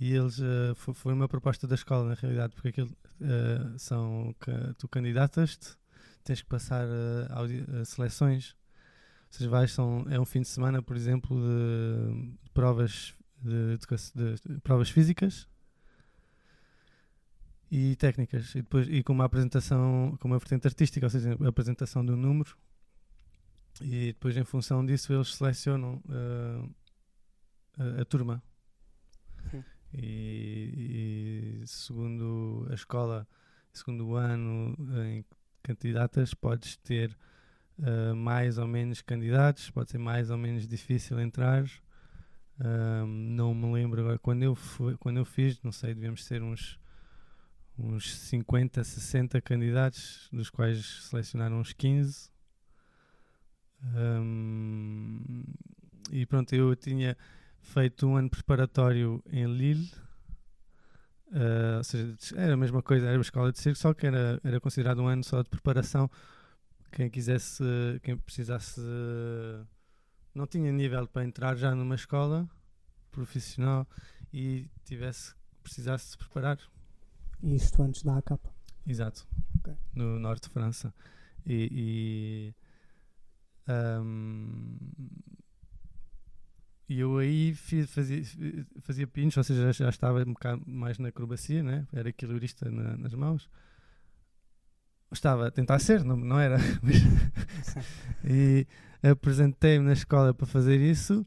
E 0.00 0.14
eles 0.14 0.38
uh, 0.38 0.74
foi, 0.74 0.94
foi, 0.94 1.12
uma 1.12 1.28
proposta 1.28 1.66
da 1.66 1.74
escola, 1.74 2.08
na 2.08 2.14
realidade, 2.14 2.54
porque 2.54 2.68
aquilo 2.68 2.88
uh, 3.20 3.78
são. 3.78 4.34
Tu 4.78 4.88
candidatas-te, 4.88 5.76
tens 6.24 6.40
que 6.40 6.48
passar 6.48 6.86
uh, 6.86 7.84
seleções. 7.84 8.56
Seja, 9.30 9.50
vais, 9.50 9.70
são, 9.72 10.06
é 10.08 10.18
um 10.18 10.24
fim 10.24 10.40
de 10.40 10.48
semana, 10.48 10.82
por 10.82 10.96
exemplo, 10.96 11.36
de, 11.36 12.36
de 12.42 12.50
provas, 12.50 13.14
de, 13.42 13.76
de, 13.76 14.54
de, 14.54 14.60
provas 14.60 14.90
físicas 14.90 15.46
e 17.70 17.94
técnicas. 17.96 18.54
E, 18.54 18.62
depois, 18.62 18.88
e 18.88 19.02
com 19.02 19.12
uma 19.12 19.26
apresentação, 19.26 20.16
com 20.18 20.28
uma 20.28 20.38
vertente 20.38 20.66
artística, 20.66 21.06
ou 21.06 21.10
seja, 21.10 21.36
a 21.38 21.48
apresentação 21.48 22.04
de 22.04 22.10
um 22.10 22.16
número. 22.16 22.56
E 23.80 24.06
depois, 24.12 24.36
em 24.36 24.44
função 24.44 24.84
disso, 24.84 25.12
eles 25.12 25.34
selecionam 25.34 26.02
a, 27.78 28.00
a 28.02 28.04
turma 28.04 28.42
e, 29.92 31.60
e, 31.62 31.66
segundo 31.66 32.66
a 32.70 32.74
escola, 32.74 33.26
segundo 33.72 34.06
o 34.06 34.14
ano 34.14 34.76
em 35.04 35.24
candidatas, 35.62 36.32
podes 36.32 36.76
ter 36.76 37.16
uh, 37.78 38.14
mais 38.14 38.58
ou 38.58 38.66
menos 38.66 39.02
candidatos, 39.02 39.70
pode 39.70 39.90
ser 39.90 39.98
mais 39.98 40.30
ou 40.30 40.38
menos 40.38 40.66
difícil 40.66 41.18
entrar. 41.20 41.64
Uh, 42.58 43.06
não 43.06 43.54
me 43.54 43.72
lembro 43.72 44.00
agora, 44.00 44.18
quando 44.18 44.42
eu, 44.42 44.54
fui, 44.54 44.96
quando 44.98 45.16
eu 45.16 45.24
fiz, 45.24 45.60
não 45.62 45.72
sei, 45.72 45.94
devíamos 45.94 46.24
ser 46.24 46.42
uns, 46.42 46.78
uns 47.76 48.14
50, 48.16 48.84
60 48.84 49.40
candidatos, 49.40 50.28
dos 50.32 50.50
quais 50.50 50.84
selecionaram 51.08 51.58
uns 51.58 51.72
15. 51.72 52.30
Um, 53.82 55.44
e 56.10 56.26
pronto, 56.26 56.52
eu 56.54 56.74
tinha 56.76 57.16
feito 57.60 58.06
um 58.06 58.16
ano 58.16 58.30
preparatório 58.30 59.22
em 59.30 59.46
Lille. 59.46 59.90
Uh, 61.28 61.78
ou 61.78 61.84
seja, 61.84 62.16
era 62.36 62.54
a 62.54 62.56
mesma 62.56 62.82
coisa, 62.82 63.06
era 63.06 63.16
uma 63.16 63.22
escola 63.22 63.52
de 63.52 63.58
circo, 63.60 63.78
só 63.78 63.94
que 63.94 64.06
era, 64.06 64.40
era 64.42 64.60
considerado 64.60 65.00
um 65.00 65.06
ano 65.06 65.22
só 65.22 65.42
de 65.42 65.48
preparação. 65.48 66.10
Quem 66.90 67.08
quisesse, 67.08 67.62
quem 68.02 68.16
precisasse, 68.16 68.80
não 70.34 70.46
tinha 70.46 70.72
nível 70.72 71.06
para 71.06 71.24
entrar 71.24 71.56
já 71.56 71.72
numa 71.72 71.94
escola 71.94 72.48
profissional 73.12 73.86
e 74.32 74.68
tivesse, 74.84 75.34
precisasse 75.62 76.10
se 76.10 76.18
preparar. 76.18 76.58
Isto 77.42 77.82
antes 77.82 78.02
da 78.02 78.18
ACAP? 78.18 78.40
Exato, 78.84 79.26
okay. 79.60 79.76
no 79.94 80.18
norte 80.18 80.48
de 80.48 80.50
França. 80.50 80.92
E 81.46 82.52
um, 83.68 84.76
e 86.88 86.98
eu 86.98 87.18
aí 87.18 87.54
fiz, 87.54 87.88
fazia, 87.88 88.20
fazia 88.80 89.06
pinos, 89.06 89.36
ou 89.36 89.44
seja, 89.44 89.72
já, 89.72 89.84
já, 89.84 89.88
estava 89.88 90.22
um 90.22 90.32
bocado 90.32 90.62
mais 90.66 90.98
na 90.98 91.08
acrobacia, 91.08 91.62
né? 91.62 91.86
era 91.92 92.08
equilibrista 92.08 92.68
na, 92.68 92.96
nas 92.96 93.14
mãos. 93.14 93.48
Estava 95.12 95.46
a 95.46 95.50
tentar 95.52 95.78
ser, 95.78 96.02
não, 96.04 96.16
não 96.16 96.38
era. 96.38 96.58
e 98.24 98.66
apresentei-me 99.02 99.84
na 99.84 99.92
escola 99.92 100.34
para 100.34 100.46
fazer 100.46 100.80
isso, 100.80 101.24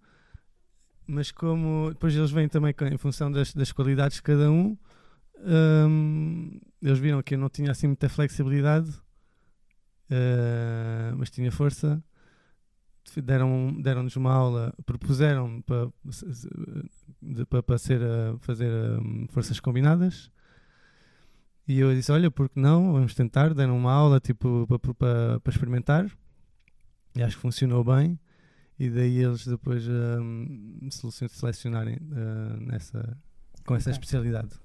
mas 1.07 1.31
como 1.31 1.89
depois 1.91 2.13
eles 2.13 2.31
vêm 2.31 2.49
também 2.49 2.73
em 2.91 2.97
função 2.97 3.31
das, 3.31 3.53
das 3.53 3.71
qualidades 3.71 4.17
de 4.17 4.23
cada 4.23 4.51
um, 4.51 4.77
um, 5.39 6.59
eles 6.81 6.99
viram 6.99 7.21
que 7.23 7.35
eu 7.35 7.39
não 7.39 7.49
tinha 7.49 7.71
assim 7.71 7.87
muita 7.87 8.09
flexibilidade, 8.09 8.89
uh, 10.09 11.15
mas 11.17 11.29
tinha 11.29 11.51
força 11.51 12.03
deram 13.21 13.73
deram-nos 13.81 14.15
uma 14.15 14.33
aula, 14.33 14.73
propuseram 14.85 15.61
para 15.61 15.91
para, 17.49 17.63
para 17.63 17.77
ser 17.77 18.01
a, 18.01 18.37
fazer 18.39 18.71
um, 18.99 19.27
forças 19.27 19.59
combinadas. 19.59 20.31
E 21.67 21.79
eu 21.79 21.93
disse, 21.93 22.11
olha, 22.11 22.29
porque 22.29 22.59
não? 22.59 22.91
Vamos 22.93 23.13
tentar. 23.13 23.53
Deram 23.53 23.77
uma 23.77 23.93
aula 23.93 24.19
tipo 24.19 24.67
para, 24.67 24.93
para, 24.93 25.39
para 25.39 25.51
experimentar. 25.51 26.11
E 27.15 27.23
acho 27.23 27.35
que 27.35 27.41
funcionou 27.41 27.83
bem. 27.83 28.19
E 28.77 28.89
daí 28.89 29.23
eles 29.23 29.45
depois 29.45 29.87
um, 29.87 30.89
selecionarem 30.89 31.95
uh, 31.95 32.59
nessa, 32.59 33.17
com 33.65 33.75
essa 33.75 33.89
okay. 33.89 33.93
especialidade. 33.93 34.59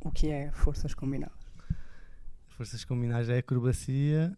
O 0.00 0.10
que 0.10 0.30
é 0.30 0.50
forças 0.52 0.94
combinadas? 0.94 1.36
Forças 2.48 2.84
combinadas 2.84 3.28
é 3.28 3.38
acrobacia 3.38 4.36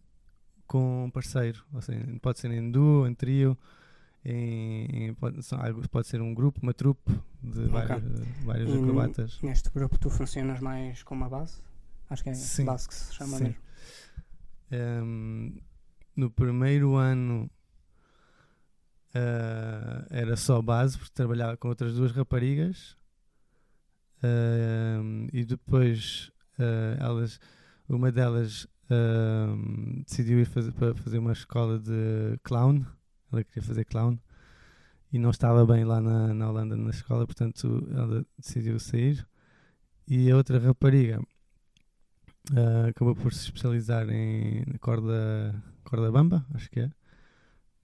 com 0.69 1.07
um 1.07 1.11
parceiro. 1.11 1.65
Ou 1.73 1.83
seja, 1.83 2.01
pode 2.23 2.39
ser 2.39 2.53
em 2.53 2.71
duo, 2.71 3.09
em 3.09 3.15
trio, 3.15 3.59
em, 4.25 5.09
em 5.09 5.15
pode, 5.15 5.41
pode, 5.91 6.07
ser 6.07 6.21
um 6.21 6.33
grupo, 6.33 6.61
uma 6.63 6.75
trupe 6.75 7.11
de 7.43 7.61
okay. 7.61 7.69
vários, 7.69 8.21
vários 8.45 8.75
acrobatas. 8.75 9.43
Neste 9.43 9.71
grupo 9.71 9.99
tu 9.99 10.11
funcionas 10.11 10.61
mais 10.61 11.03
com 11.03 11.15
uma 11.15 11.29
base? 11.29 11.57
Acho 12.09 12.23
que 12.23 12.31
é 12.31 12.35
Sim. 12.35 12.65
base 12.67 12.87
que 12.87 12.95
se 12.95 13.15
chama 13.15 13.39
Sim. 13.39 13.45
mesmo. 13.45 13.59
Um, 14.71 15.57
no 16.15 16.31
primeiro 16.31 16.95
ano 16.95 17.51
uh, 19.15 20.07
era 20.11 20.37
só 20.37 20.61
base, 20.61 20.99
porque 20.99 21.13
trabalhava 21.15 21.57
com 21.57 21.69
outras 21.69 21.95
duas 21.95 22.13
raparigas. 22.13 22.97
Uh, 24.19 25.29
e 25.33 25.45
depois 25.45 26.33
uh, 26.59 27.01
elas, 27.01 27.41
uma 27.89 28.11
delas 28.11 28.67
decidiu 30.05 30.41
ir 30.41 30.47
fazer, 30.47 30.73
para 30.73 30.95
fazer 30.95 31.19
uma 31.19 31.33
escola 31.33 31.79
de 31.79 32.39
clown. 32.43 32.85
Ela 33.33 33.45
queria 33.45 33.63
fazer 33.63 33.85
clown 33.85 34.19
e 35.13 35.19
não 35.19 35.31
estava 35.31 35.65
bem 35.67 35.85
lá 35.85 36.01
na, 36.01 36.35
na 36.35 36.49
Holanda 36.49 36.77
na 36.77 36.91
escola, 36.91 37.27
portanto 37.27 37.87
ela 37.93 38.25
decidiu 38.39 38.79
sair. 38.79 39.27
E 40.07 40.31
a 40.31 40.37
outra 40.37 40.59
rapariga 40.59 41.21
uh, 42.51 42.89
acabou 42.89 43.15
por 43.15 43.33
se 43.33 43.45
especializar 43.45 44.09
em 44.09 44.65
corda, 44.81 45.63
corda 45.85 46.11
bamba, 46.11 46.47
acho 46.55 46.71
que 46.71 46.81
é. 46.81 46.91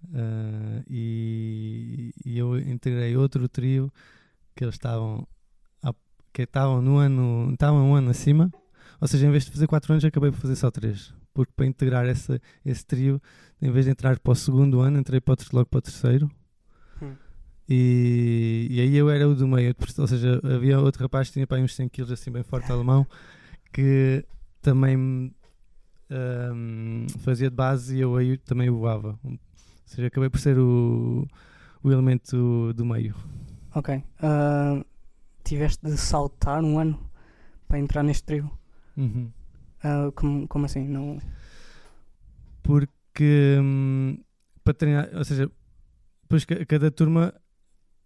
Uh, 0.06 0.84
e, 0.86 2.12
e, 2.24 2.38
eu 2.38 2.58
integrei 2.58 3.16
outro 3.16 3.48
trio 3.48 3.90
que 4.54 4.62
eles 4.62 4.74
estavam 4.74 5.26
que 6.30 6.42
estavam 6.42 6.82
no 6.82 6.98
ano 6.98 7.52
estavam 7.52 7.90
um 7.90 7.94
ano 7.94 8.10
acima 8.10 8.52
ou 9.04 9.08
seja, 9.08 9.26
em 9.26 9.30
vez 9.30 9.44
de 9.44 9.50
fazer 9.50 9.66
4 9.66 9.92
anos, 9.92 10.02
acabei 10.02 10.30
por 10.30 10.40
fazer 10.40 10.56
só 10.56 10.70
3. 10.70 11.12
Porque 11.34 11.52
para 11.54 11.66
integrar 11.66 12.06
essa, 12.06 12.40
esse 12.64 12.86
trio, 12.86 13.20
em 13.60 13.70
vez 13.70 13.84
de 13.84 13.90
entrar 13.90 14.18
para 14.18 14.32
o 14.32 14.34
segundo 14.34 14.80
ano, 14.80 14.98
entrei 14.98 15.20
para 15.20 15.34
o, 15.34 15.36
logo 15.52 15.66
para 15.66 15.76
o 15.76 15.82
terceiro. 15.82 16.30
Hum. 17.02 17.14
E, 17.68 18.66
e, 18.70 18.80
aí 18.80 18.96
eu 18.96 19.10
era 19.10 19.28
o 19.28 19.34
do 19.34 19.46
meio. 19.46 19.76
Ou 19.98 20.06
seja, 20.06 20.40
havia 20.42 20.80
outro 20.80 21.02
rapaz 21.02 21.28
que 21.28 21.34
tinha 21.34 21.46
para 21.46 21.60
uns 21.60 21.74
100 21.74 21.90
kg, 21.90 22.14
assim, 22.14 22.30
bem 22.30 22.42
forte, 22.42 22.72
alemão, 22.72 23.06
que 23.74 24.24
também 24.62 24.96
um, 24.96 25.30
fazia 27.18 27.50
de 27.50 27.56
base 27.56 27.98
e 27.98 28.00
eu 28.00 28.16
aí 28.16 28.38
também 28.38 28.70
voava. 28.70 29.18
Ou 29.22 29.38
seja, 29.84 30.08
acabei 30.08 30.30
por 30.30 30.40
ser 30.40 30.58
o, 30.58 31.28
o 31.82 31.92
elemento 31.92 32.72
do 32.72 32.86
meio. 32.86 33.14
Ok. 33.74 33.96
Uh, 33.96 34.82
tiveste 35.44 35.84
de 35.84 35.94
saltar 35.98 36.64
um 36.64 36.78
ano 36.78 36.98
para 37.68 37.78
entrar 37.78 38.02
neste 38.02 38.24
trio? 38.24 38.50
Uhum. 38.96 39.30
Uh, 39.84 40.12
como, 40.12 40.48
como 40.48 40.66
assim? 40.66 40.86
Não... 40.86 41.18
Porque 42.62 43.58
hum, 43.60 44.18
para 44.64 44.74
treinar, 44.74 45.10
ou 45.14 45.24
seja, 45.24 45.50
depois 46.22 46.44
cada 46.66 46.90
turma, 46.90 47.34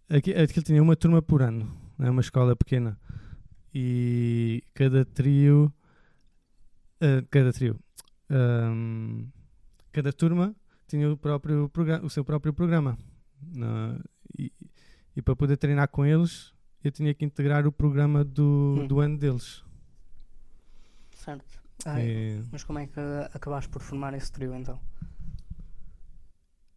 aqui, 0.09 0.33
aquilo 0.33 0.65
tinha 0.65 0.83
uma 0.83 0.95
turma 0.95 1.21
por 1.21 1.41
ano, 1.41 1.73
é 1.97 2.09
uma 2.09 2.21
escola 2.21 2.55
pequena, 2.55 2.99
e 3.73 4.61
cada 4.73 5.05
trio, 5.05 5.73
uh, 7.01 7.25
cada 7.29 7.53
trio, 7.53 7.79
um, 8.29 9.27
cada 9.91 10.11
turma 10.11 10.53
tinha 10.85 11.09
o, 11.11 11.17
próprio 11.17 11.71
o 12.03 12.09
seu 12.09 12.25
próprio 12.25 12.53
programa. 12.53 12.97
Uh, 13.41 14.03
e, 14.37 14.51
e, 15.15 15.21
para 15.21 15.35
poder 15.35 15.55
treinar 15.55 15.87
com 15.87 16.05
eles, 16.05 16.53
eu 16.83 16.91
tinha 16.91 17.13
que 17.13 17.23
integrar 17.23 17.65
o 17.65 17.71
programa 17.71 18.23
do, 18.23 18.79
hum. 18.79 18.87
do 18.87 18.99
ano 18.99 19.17
deles. 19.17 19.63
Certo. 21.19 21.61
Ai, 21.85 22.07
e... 22.07 22.43
Mas 22.51 22.63
como 22.63 22.79
é 22.79 22.87
que 22.87 22.99
acabaste 23.33 23.69
por 23.69 23.81
formar 23.81 24.13
esse 24.13 24.31
trio 24.31 24.55
então? 24.55 24.79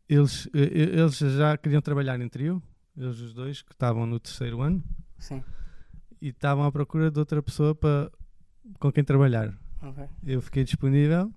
Eles, 0.09 0.49
eles 0.53 1.17
já 1.19 1.57
queriam 1.57 1.81
trabalhar 1.81 2.21
em 2.21 2.29
trio, 2.29 2.63
eles 2.97 3.19
os 3.21 3.33
dois 3.33 3.63
que 3.63 3.73
estavam 3.73 4.05
no 4.05 4.19
terceiro 4.21 4.61
ano. 4.61 4.85
Sim. 5.19 5.43
E 6.21 6.29
estavam 6.29 6.65
à 6.65 6.73
procura 6.73 7.11
de 7.11 7.19
outra 7.19 7.43
pessoa 7.43 7.75
para, 7.75 8.11
com 8.79 8.93
quem 8.93 9.05
trabalhar. 9.05 9.57
Okay. 9.81 10.09
Eu 10.25 10.43
fiquei 10.43 10.65
disponível. 10.65 11.33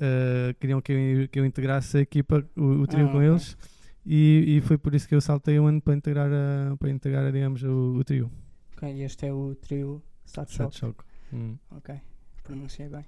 Uh, 0.00 0.54
queriam 0.60 0.80
que 0.80 0.92
eu, 0.92 1.28
que 1.28 1.40
eu 1.40 1.44
integrasse 1.44 1.98
a 1.98 2.00
equipa, 2.00 2.48
o, 2.56 2.82
o 2.82 2.86
trio 2.86 3.06
ah, 3.06 3.10
com 3.10 3.18
okay. 3.18 3.28
eles. 3.28 3.56
E, 4.04 4.56
e, 4.56 4.60
foi 4.60 4.78
por 4.78 4.94
isso 4.94 5.08
que 5.08 5.14
eu 5.16 5.20
saltei 5.20 5.58
um 5.58 5.66
ano 5.66 5.82
para 5.82 5.94
integrar, 5.94 6.30
a, 6.30 6.76
para 6.76 6.90
integrar 6.90 7.32
digamos, 7.32 7.62
o, 7.64 7.96
o 7.96 8.04
trio. 8.04 8.30
Ok, 8.76 8.88
e 8.94 9.02
este 9.02 9.26
é 9.26 9.32
o 9.32 9.54
trio 9.56 10.02
Sat 10.24 10.50
Shock. 10.52 11.05
Hum. 11.32 11.56
Ok, 11.70 12.00
pronunciei 12.42 12.88
bem. 12.88 13.04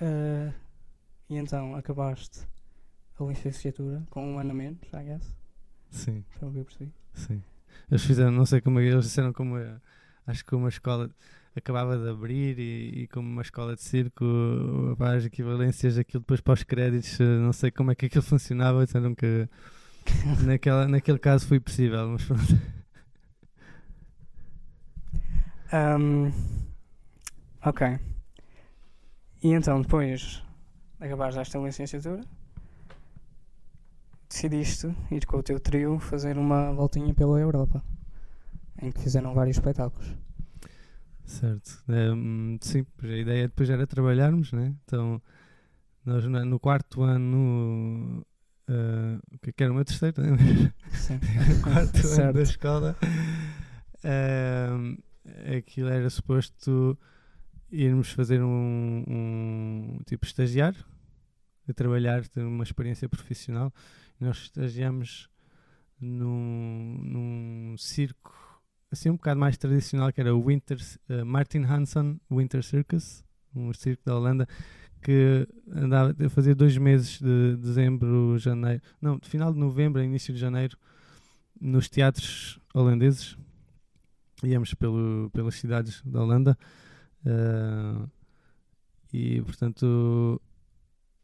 uh, 0.00 0.52
e 1.28 1.36
então 1.36 1.74
acabaste 1.74 2.46
a 3.18 3.24
licenciatura 3.24 4.02
com 4.10 4.34
um 4.34 4.38
ano 4.38 4.50
a 4.50 4.54
menos, 4.54 4.80
I 4.92 5.04
guess. 5.04 5.34
Sim, 5.90 6.24
pelo 6.38 6.52
que 6.52 6.58
eu 6.58 6.64
percebi. 6.64 6.92
sim. 7.14 7.42
Eles 7.90 8.04
fizeram, 8.04 8.30
não 8.30 8.46
sei 8.46 8.60
como, 8.60 8.78
é, 8.80 8.84
eles 8.86 9.04
disseram 9.04 9.32
como, 9.32 9.58
é, 9.58 9.76
acho 10.26 10.44
que 10.44 10.54
uma 10.54 10.68
escola 10.68 11.10
acabava 11.54 11.98
de 11.98 12.08
abrir 12.08 12.58
e, 12.58 13.02
e 13.02 13.08
como 13.08 13.28
uma 13.28 13.42
escola 13.42 13.74
de 13.74 13.82
circo, 13.82 14.24
as 14.98 15.24
equivalências, 15.24 15.98
aquilo 15.98 16.20
depois 16.20 16.40
para 16.40 16.54
os 16.54 16.62
créditos, 16.62 17.20
eh, 17.20 17.24
não 17.24 17.52
sei 17.52 17.70
como 17.70 17.90
é 17.90 17.94
que 17.94 18.06
aquilo 18.06 18.22
funcionava, 18.24 18.84
disseram 18.84 19.14
que 19.14 19.48
naquela, 20.46 20.88
naquele 20.88 21.18
caso 21.18 21.46
foi 21.46 21.60
possível, 21.60 22.08
mas 22.08 22.24
pronto. 22.24 22.81
Ahm, 25.72 26.30
ok. 27.64 27.98
E 29.42 29.48
então, 29.48 29.80
depois 29.80 30.42
de 31.00 31.06
acabares 31.06 31.36
esta 31.36 31.58
licenciatura, 31.58 32.22
decidiste 34.28 34.94
ir 35.10 35.24
com 35.26 35.38
o 35.38 35.42
teu 35.42 35.58
trio 35.58 35.98
fazer 35.98 36.36
uma 36.36 36.72
voltinha 36.72 37.14
pela 37.14 37.40
Europa, 37.40 37.82
em 38.82 38.92
que 38.92 39.00
fizeram 39.00 39.32
vários 39.32 39.56
espetáculos. 39.56 40.14
Certo. 41.24 41.82
Hum, 41.88 42.58
sim, 42.60 42.84
pois 42.98 43.10
a 43.10 43.16
ideia 43.16 43.48
depois 43.48 43.70
era 43.70 43.86
trabalharmos, 43.86 44.52
né? 44.52 44.74
Então, 44.84 45.22
nós 46.04 46.24
no 46.26 46.60
quarto 46.60 47.02
ano, 47.02 48.22
eh, 48.68 49.52
que 49.52 49.64
era 49.64 49.72
o 49.72 49.76
meu 49.76 49.84
terceiro, 49.86 50.20
né? 50.20 50.36
Sim. 50.92 51.18
no 51.48 51.62
quarto 51.64 51.96
ano 51.96 52.14
Certo. 52.14 52.34
da 52.34 52.42
escola, 52.42 52.96
hum, 54.04 54.98
aquilo 55.56 55.88
era 55.88 56.08
suposto 56.10 56.98
irmos 57.70 58.10
fazer 58.10 58.42
um, 58.42 59.04
um 59.08 59.98
tipo 60.06 60.26
estagiário, 60.26 60.84
a 61.68 61.72
trabalhar, 61.72 62.26
ter 62.28 62.42
uma 62.42 62.64
experiência 62.64 63.08
profissional. 63.08 63.72
Nós 64.20 64.38
estagiamos 64.38 65.28
num, 66.00 66.98
num 67.02 67.76
circo 67.78 68.52
assim 68.92 69.08
um 69.08 69.16
bocado 69.16 69.40
mais 69.40 69.56
tradicional 69.56 70.12
que 70.12 70.20
era 70.20 70.34
o 70.34 70.46
Winter, 70.46 70.78
eh, 71.08 71.24
Martin 71.24 71.64
Hansen 71.64 72.20
Winter 72.30 72.62
Circus, 72.62 73.24
um 73.54 73.72
circo 73.72 74.02
da 74.04 74.14
Holanda 74.14 74.46
que 75.02 75.48
andava 75.68 76.14
a 76.24 76.28
fazer 76.28 76.54
dois 76.54 76.76
meses 76.76 77.18
de 77.18 77.56
dezembro, 77.56 78.38
janeiro, 78.38 78.80
não, 79.00 79.18
de 79.18 79.28
final 79.28 79.52
de 79.52 79.58
novembro 79.58 80.00
a 80.00 80.04
início 80.04 80.32
de 80.32 80.38
janeiro 80.38 80.76
nos 81.60 81.88
teatros 81.88 82.60
holandeses. 82.72 83.36
Íamos 84.44 84.74
pelo, 84.74 85.30
pelas 85.32 85.54
cidades 85.54 86.02
da 86.04 86.20
Holanda 86.22 86.58
eh, 87.24 88.06
e 89.12 89.42
portanto 89.42 90.40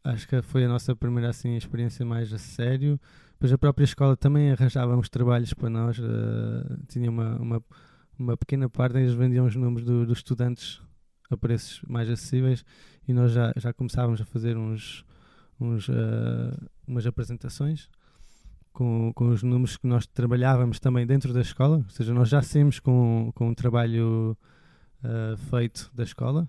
acho 0.03 0.27
que 0.27 0.41
foi 0.41 0.65
a 0.65 0.67
nossa 0.69 0.95
primeira 0.95 1.29
assim, 1.29 1.55
experiência 1.55 2.05
mais 2.05 2.31
a 2.33 2.37
sério. 2.37 2.99
Depois 3.33 3.51
a 3.53 3.57
própria 3.57 3.83
escola 3.85 4.17
também 4.17 4.51
arranjava 4.51 4.95
uns 4.95 5.09
trabalhos 5.09 5.53
para 5.53 5.69
nós, 5.69 5.97
eh, 5.99 6.77
tinha 6.87 7.09
uma, 7.09 7.35
uma, 7.37 7.63
uma 8.17 8.37
pequena 8.37 8.69
parte, 8.69 8.97
eles 8.97 9.13
vendiam 9.13 9.45
os 9.45 9.55
números 9.55 9.85
do- 9.85 10.05
dos 10.05 10.19
estudantes 10.19 10.81
a 11.29 11.37
preços 11.37 11.81
mais 11.87 12.09
acessíveis 12.09 12.65
e 13.07 13.13
nós 13.13 13.31
já, 13.31 13.53
já 13.55 13.71
começávamos 13.73 14.19
a 14.21 14.25
fazer 14.25 14.57
uns, 14.57 15.05
uns, 15.59 15.87
eh, 15.89 16.57
umas 16.87 17.05
apresentações 17.05 17.89
com, 18.71 19.11
com 19.13 19.29
os 19.29 19.43
números 19.43 19.77
que 19.77 19.87
nós 19.87 20.05
trabalhávamos 20.07 20.79
também 20.79 21.05
dentro 21.05 21.33
da 21.33 21.41
escola, 21.41 21.77
ou 21.77 21.89
seja, 21.89 22.13
nós 22.13 22.29
já 22.29 22.41
saímos 22.41 22.79
com, 22.79 23.31
com 23.35 23.49
um 23.49 23.53
trabalho 23.53 24.37
eh, 25.03 25.35
feito 25.49 25.89
da 25.93 26.03
escola 26.03 26.47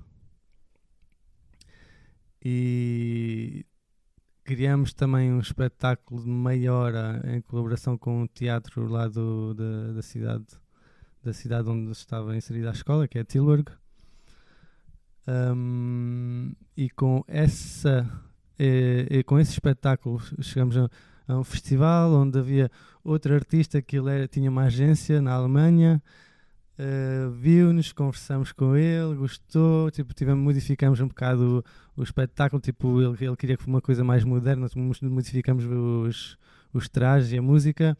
e 2.44 3.64
criamos 4.42 4.92
também 4.92 5.32
um 5.32 5.38
espetáculo 5.38 6.22
de 6.24 6.28
meia 6.28 6.74
hora 6.74 7.22
em 7.26 7.40
colaboração 7.40 7.96
com 7.96 8.22
o 8.22 8.28
teatro 8.28 8.88
lá 8.88 9.06
do, 9.06 9.54
da, 9.54 9.92
da 9.92 10.02
cidade 10.02 10.46
da 11.22 11.32
cidade 11.32 11.68
onde 11.68 11.92
estava 11.92 12.34
inserida 12.34 12.70
a 12.70 12.72
escola, 12.72 13.06
que 13.06 13.18
é 13.18 13.24
Tilburg. 13.24 13.70
Um, 15.28 16.52
e 16.76 16.88
com 16.90 17.22
essa 17.28 18.08
e, 18.58 19.06
e 19.10 19.22
com 19.22 19.38
esse 19.38 19.52
espetáculo 19.52 20.20
chegamos 20.40 20.76
a, 20.76 20.90
a 21.30 21.38
um 21.38 21.44
festival 21.44 22.12
onde 22.12 22.38
havia 22.38 22.70
outro 23.04 23.34
artista 23.34 23.80
que 23.80 23.96
ele 23.98 24.10
era, 24.10 24.28
tinha 24.28 24.50
uma 24.50 24.64
agência 24.64 25.22
na 25.22 25.32
Alemanha. 25.32 26.02
Uh, 26.78 27.30
viu-nos, 27.32 27.92
conversamos 27.92 28.52
com 28.52 28.74
ele, 28.74 29.14
gostou, 29.14 29.90
tipo, 29.90 30.14
tivemos, 30.14 30.42
modificamos 30.42 30.98
um 30.98 31.08
bocado 31.08 31.62
o, 31.96 32.00
o 32.00 32.02
espetáculo, 32.02 32.60
tipo, 32.60 33.02
ele, 33.02 33.16
ele 33.20 33.36
queria 33.36 33.58
uma 33.66 33.82
coisa 33.82 34.02
mais 34.02 34.24
moderna, 34.24 34.62
nós 34.62 34.74
modificamos 35.02 35.64
os, 35.66 36.38
os 36.72 36.88
trajes 36.88 37.32
e 37.32 37.38
a 37.38 37.42
música. 37.42 37.96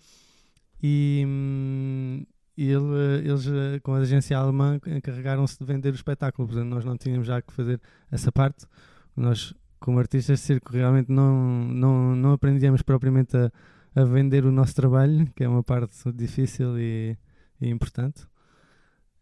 E, 0.83 1.25
hum, 1.27 2.25
ele, 2.57 3.29
eles 3.29 3.47
eh, 3.47 3.81
com 3.83 3.95
a 3.95 3.99
agência 3.99 4.37
alemã 4.37 4.81
encarregaram-se 4.87 5.59
de 5.59 5.65
vender 5.65 5.93
o 5.93 5.95
espetáculo, 5.95 6.49
portanto 6.49 6.69
nós 6.69 6.85
não 6.85 6.97
tínhamos 6.97 7.27
já 7.27 7.41
que 7.41 7.53
fazer 7.53 7.81
essa 8.11 8.33
parte, 8.33 8.67
nós 9.17 9.55
como 9.81 9.99
artistas 9.99 10.39
de 10.41 10.47
circo 10.47 10.73
realmente 10.73 11.11
não, 11.11 11.65
não, 11.65 12.15
não 12.15 12.33
aprendíamos 12.33 12.83
propriamente 12.83 13.37
a, 13.37 13.51
a 13.95 14.05
vender 14.05 14.45
o 14.45 14.53
nosso 14.53 14.75
trabalho, 14.75 15.27
que 15.35 15.43
é 15.43 15.49
uma 15.49 15.63
parte 15.63 16.13
difícil 16.13 16.79
e, 16.79 17.17
e 17.61 17.69
importante. 17.69 18.27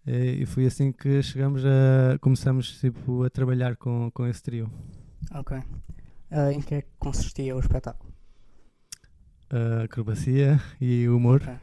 E 0.07 0.47
foi 0.47 0.65
assim 0.65 0.91
que 0.91 1.23
chegamos 1.23 1.63
a. 1.67 2.19
começamos 2.21 2.81
tipo, 2.81 3.25
a 3.25 3.31
trabalhar 3.31 3.77
com, 3.77 4.11
com 4.11 4.27
esse 4.27 4.43
trio. 4.43 4.71
Ok. 5.35 5.63
Ah, 6.31 6.51
em 6.53 6.63
que 6.63 6.77
é 6.77 6.83
que 6.83 6.89
consistia 6.99 7.55
o 7.55 7.61
espetáculo? 7.61 8.11
A 9.51 9.85
acrobacia 9.85 10.61
e 10.81 11.07
o 11.09 11.17
humor. 11.17 11.43
Ok. 11.43 11.55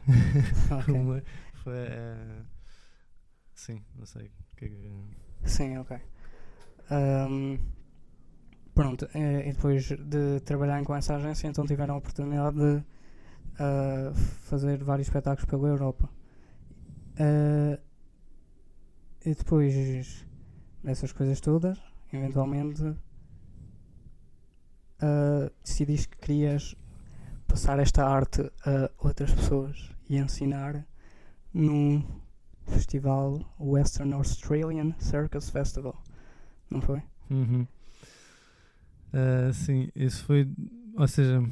Ok. 0.78 0.94
O 0.94 1.00
humor 1.00 1.22
foi. 1.54 1.74
eh, 1.74 2.42
sim, 3.52 3.82
não 3.96 4.06
sei. 4.06 4.30
é 4.62 5.48
Sim, 5.48 5.78
ok. 5.78 5.96
Ahm, 6.90 7.58
pronto, 8.76 9.08
eh, 9.14 9.48
e 9.48 9.52
depois 9.52 9.88
de 9.88 10.40
trabalharem 10.44 10.84
com 10.84 10.94
essa 10.94 11.16
agência, 11.16 11.48
então 11.48 11.64
tiveram 11.66 11.94
a 11.94 11.98
oportunidade 11.98 12.58
de 12.58 12.84
ah, 13.58 14.12
fazer 14.14 14.84
vários 14.84 15.08
espetáculos 15.08 15.46
pela 15.46 15.66
Europa. 15.66 16.08
Ah, 17.18 17.80
e 19.24 19.34
depois 19.34 20.26
dessas 20.84 21.10
coisas 21.10 21.40
todas, 21.40 21.80
eventualmente 22.12 22.94
ah, 25.00 25.50
decidiste 25.64 26.10
que 26.10 26.18
querias 26.18 26.76
passar 27.48 27.78
esta 27.78 28.04
arte 28.04 28.42
a 28.66 28.90
outras 28.98 29.32
pessoas 29.32 29.90
e 30.10 30.18
ensinar 30.18 30.86
num 31.54 32.04
festival 32.66 33.40
Western 33.58 34.12
Australian 34.12 34.94
Circus 34.98 35.48
Festival, 35.48 35.96
não 36.70 36.82
foi? 36.82 37.02
Uhum. 37.30 37.66
Ah, 39.12 39.52
sim, 39.52 39.88
isso 39.94 40.24
foi. 40.24 40.48
Ou 40.96 41.08
seja. 41.08 41.42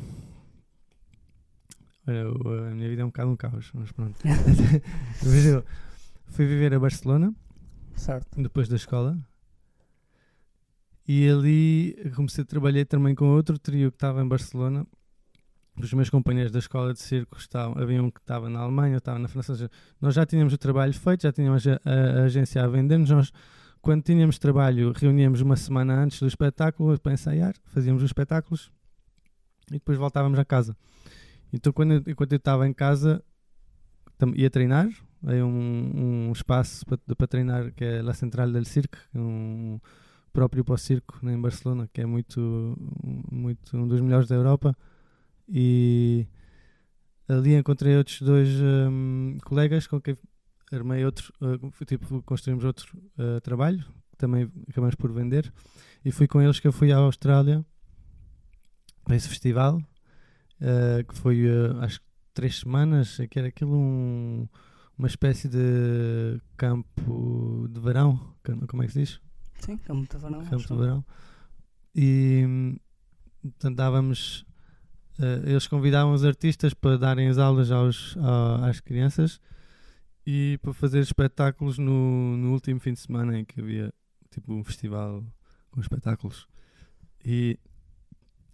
Olha, 2.06 2.28
a 2.70 2.74
minha 2.74 2.88
vida 2.88 3.02
é 3.02 3.04
um 3.04 3.08
bocado 3.08 3.30
um 3.30 3.36
caos, 3.36 3.70
mas 3.74 3.90
pronto. 3.92 4.18
Eu 5.24 5.64
fui 6.28 6.46
viver 6.46 6.74
a 6.74 6.78
Barcelona 6.78 7.34
Certo. 7.96 8.42
depois 8.42 8.68
da 8.68 8.76
escola 8.76 9.16
e 11.06 11.28
ali 11.28 12.10
comecei 12.14 12.42
a 12.42 12.46
trabalhar 12.46 12.84
também 12.86 13.14
com 13.14 13.26
outro 13.30 13.58
trio 13.58 13.90
que 13.90 13.96
estava 13.96 14.22
em 14.22 14.28
Barcelona. 14.28 14.86
Os 15.80 15.92
meus 15.92 16.08
companheiros 16.10 16.52
da 16.52 16.58
escola 16.60 16.92
de 16.92 17.00
circo 17.00 17.36
estavam, 17.38 17.76
havia 17.82 18.02
um 18.02 18.10
que 18.10 18.20
estava 18.20 18.48
na 18.48 18.60
Alemanha, 18.60 18.94
eu 18.94 18.98
estava 18.98 19.18
na 19.18 19.26
França. 19.28 19.54
seja, 19.56 19.70
Nós 20.00 20.14
já 20.14 20.24
tínhamos 20.24 20.52
o 20.52 20.58
trabalho 20.58 20.92
feito, 20.94 21.22
já 21.22 21.32
tínhamos 21.32 21.66
a, 21.66 21.80
a- 21.84 22.20
a 22.20 22.22
agência 22.24 22.62
a 22.62 22.66
vender-nos. 22.68 23.10
Nós, 23.10 23.32
quando 23.84 24.02
tínhamos 24.02 24.38
trabalho, 24.38 24.92
reuníamos 24.96 25.42
uma 25.42 25.56
semana 25.56 25.94
antes 25.94 26.18
do 26.18 26.26
espetáculo 26.26 26.98
para 26.98 27.12
ensaiar, 27.12 27.54
fazíamos 27.66 28.02
os 28.02 28.08
espetáculos 28.08 28.72
e 29.68 29.74
depois 29.74 29.98
voltávamos 29.98 30.38
a 30.38 30.44
casa. 30.44 30.74
Então, 31.52 31.70
quando 31.70 31.92
eu, 31.92 32.02
eu 32.06 32.36
estava 32.36 32.66
em 32.66 32.72
casa, 32.72 33.22
ia 34.34 34.48
treinar. 34.48 34.88
Aí 35.26 35.42
um, 35.42 36.28
um 36.28 36.32
espaço 36.32 36.84
para, 36.86 37.26
treinar 37.26 37.72
que 37.72 37.84
é 37.84 38.00
La 38.00 38.14
Central 38.14 38.50
del 38.50 38.64
Cirque, 38.64 38.96
um 39.14 39.78
próprio 40.32 40.64
para 40.64 40.74
o 40.74 40.78
circo 40.78 41.18
né, 41.22 41.34
em 41.34 41.40
Barcelona, 41.40 41.86
que 41.92 42.00
é 42.00 42.06
muito, 42.06 42.74
muito 43.30 43.76
um 43.76 43.86
dos 43.86 44.00
melhores 44.00 44.28
da 44.28 44.34
Europa. 44.34 44.74
E 45.46 46.26
ali 47.28 47.54
encontrei 47.54 47.98
outros 47.98 48.22
dois 48.22 48.48
hum, 48.48 49.36
colegas 49.44 49.86
com 49.86 50.00
quem 50.00 50.16
armei 50.74 51.04
outro, 51.04 51.32
uh, 51.40 51.84
tipo, 51.84 52.22
construímos 52.22 52.64
outro 52.64 52.98
uh, 53.18 53.40
trabalho, 53.40 53.84
que 54.10 54.16
também 54.16 54.50
acabamos 54.68 54.94
por 54.94 55.12
vender. 55.12 55.52
E 56.04 56.10
fui 56.10 56.26
com 56.26 56.40
eles 56.40 56.60
que 56.60 56.66
eu 56.66 56.72
fui 56.72 56.92
à 56.92 56.96
Austrália 56.96 57.64
para 59.04 59.16
esse 59.16 59.28
festival, 59.28 59.78
uh, 59.78 61.04
que 61.06 61.16
foi 61.18 61.44
acho 61.80 62.00
que 62.00 62.06
três 62.32 62.60
semanas, 62.60 63.18
que 63.30 63.38
era 63.38 63.48
aquilo 63.48 63.76
um, 63.76 64.48
uma 64.98 65.06
espécie 65.06 65.48
de 65.48 66.40
campo 66.56 67.68
de 67.70 67.80
verão, 67.80 68.34
como 68.68 68.82
é 68.82 68.86
que 68.86 68.92
se 68.92 69.00
diz? 69.00 69.20
Sim, 69.60 69.76
como 69.78 70.02
estava 70.02 70.28
não. 70.30 70.44
campo 70.44 70.66
de 70.66 70.76
verão. 70.76 71.04
E 71.94 72.76
portanto 73.42 73.76
dávamos 73.76 74.44
uh, 75.20 75.46
eles 75.46 75.66
convidavam 75.66 76.12
os 76.12 76.24
artistas 76.24 76.74
para 76.74 76.98
darem 76.98 77.28
as 77.28 77.38
aulas 77.38 77.70
aos, 77.70 78.16
às 78.62 78.80
crianças 78.80 79.40
e 80.26 80.58
para 80.62 80.72
fazer 80.72 81.00
espetáculos 81.00 81.78
no, 81.78 82.36
no 82.36 82.52
último 82.52 82.80
fim 82.80 82.92
de 82.92 83.00
semana 83.00 83.38
em 83.38 83.44
que 83.44 83.60
havia 83.60 83.92
tipo 84.30 84.52
um 84.52 84.64
festival 84.64 85.22
com 85.70 85.80
espetáculos. 85.80 86.48
E 87.24 87.58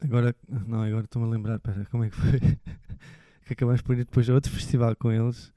agora, 0.00 0.34
não, 0.48 0.82
agora 0.82 1.04
estou-me 1.04 1.28
a 1.28 1.30
lembrar, 1.30 1.58
pera, 1.60 1.84
como 1.86 2.04
é 2.04 2.10
que 2.10 2.16
foi? 2.16 2.40
que 3.46 3.52
acabamos 3.52 3.82
por 3.82 3.94
ir 3.94 4.04
depois 4.04 4.28
a 4.30 4.34
outro 4.34 4.52
festival 4.52 4.94
com 4.94 5.10
eles, 5.10 5.52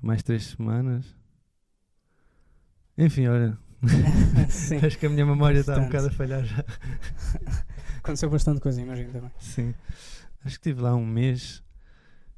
mais 0.00 0.22
três 0.22 0.44
semanas. 0.44 1.04
Enfim, 2.96 3.26
olha, 3.26 3.58
acho 4.86 4.98
que 4.98 5.06
a 5.06 5.10
minha 5.10 5.26
memória 5.26 5.58
está 5.58 5.78
um 5.78 5.86
bocado 5.86 6.08
a 6.08 6.10
falhar 6.10 6.44
já. 6.44 6.64
Aconteceu 7.98 8.30
bastante 8.30 8.60
coisa, 8.60 8.80
imagino 8.80 9.12
também. 9.12 9.30
Sim, 9.40 9.74
acho 10.44 10.60
que 10.60 10.68
estive 10.68 10.80
lá 10.80 10.94
um 10.94 11.06
mês 11.06 11.63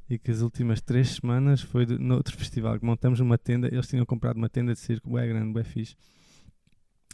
e 0.09 0.19
que 0.19 0.31
as 0.31 0.40
últimas 0.40 0.81
três 0.81 1.16
semanas 1.16 1.61
foi 1.61 1.85
no 1.87 2.14
outro 2.14 2.37
festival 2.37 2.79
que 2.79 2.85
montamos 2.85 3.21
uma 3.21 3.37
tenda. 3.37 3.66
Eles 3.69 3.88
tinham 3.88 4.07
comprado 4.07 4.37
uma 4.37 4.49
tenda 4.49 4.73
de 4.73 4.79
circo 4.79 5.12
bem 5.12 5.29
grande, 5.29 5.53
bem 5.53 5.64
fixe, 5.64 5.97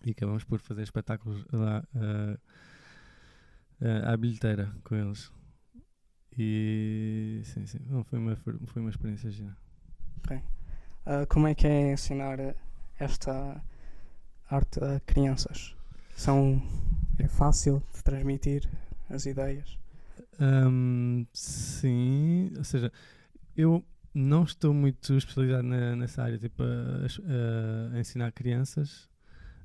e 0.05 0.11
acabamos 0.11 0.44
por 0.44 0.59
fazer 0.59 0.83
espetáculos 0.83 1.44
lá 1.52 1.83
uh, 1.94 2.35
uh, 3.81 4.09
à 4.09 4.16
bilheteira 4.16 4.74
com 4.85 4.94
eles. 4.94 5.33
E 6.37 7.42
sim, 7.44 7.66
sim, 7.66 7.78
foi, 8.05 8.18
uma, 8.18 8.37
foi 8.37 8.83
uma 8.83 8.90
experiência 8.90 9.31
gira. 9.31 9.57
Ok. 10.18 10.37
Uh, 10.37 11.26
como 11.28 11.46
é 11.46 11.55
que 11.55 11.66
é 11.66 11.92
ensinar 11.92 12.38
esta 12.98 13.62
arte 14.48 14.83
a 14.83 15.00
crianças? 15.00 15.74
São, 16.14 16.62
é 17.18 17.26
fácil 17.26 17.83
de 17.94 18.02
transmitir 18.02 18.68
as 19.11 19.26
ideias? 19.26 19.82
Um, 20.40 21.27
sim, 21.33 22.53
ou 22.57 22.64
seja, 22.64 22.92
eu 23.57 23.85
não 24.14 24.44
estou 24.44 24.75
muito 24.75 25.14
especializado 25.14 25.62
na, 25.62 25.96
nessa 25.96 26.22
área, 26.22 26.38
tipo, 26.38 26.62
a, 26.62 26.66
a, 26.66 27.96
a, 27.96 28.01
ensinar 28.01 28.33
crianças. 28.33 29.09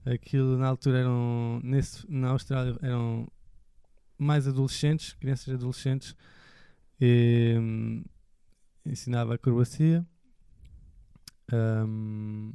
Aquilo 0.05 0.57
na 0.57 0.67
altura 0.67 0.99
eram, 0.99 1.59
nesse, 1.63 2.09
na 2.09 2.29
Austrália, 2.29 2.77
eram 2.81 3.27
mais 4.17 4.47
adolescentes, 4.47 5.13
crianças 5.13 5.53
adolescentes 5.53 6.15
e, 6.99 7.55
um, 7.59 8.03
ensinava 8.85 9.35
acrobacia. 9.35 10.05
Um, 11.51 12.51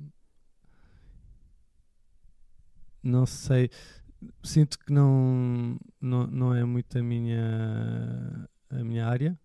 não 3.03 3.27
sei, 3.27 3.71
sinto 4.43 4.79
que 4.79 4.93
não, 4.93 5.79
não, 6.01 6.27
não 6.27 6.55
é 6.55 6.65
muito 6.65 6.99
a 6.99 7.03
minha, 7.03 8.49
a 8.71 8.85
minha 8.85 9.07
área. 9.07 9.39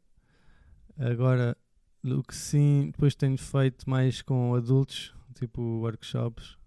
Agora, 0.97 1.55
o 2.03 2.23
que 2.23 2.35
sim, 2.35 2.89
depois 2.91 3.15
tenho 3.15 3.37
feito 3.37 3.89
mais 3.89 4.21
com 4.21 4.55
adultos, 4.55 5.13
tipo 5.35 5.61
workshops 5.61 6.57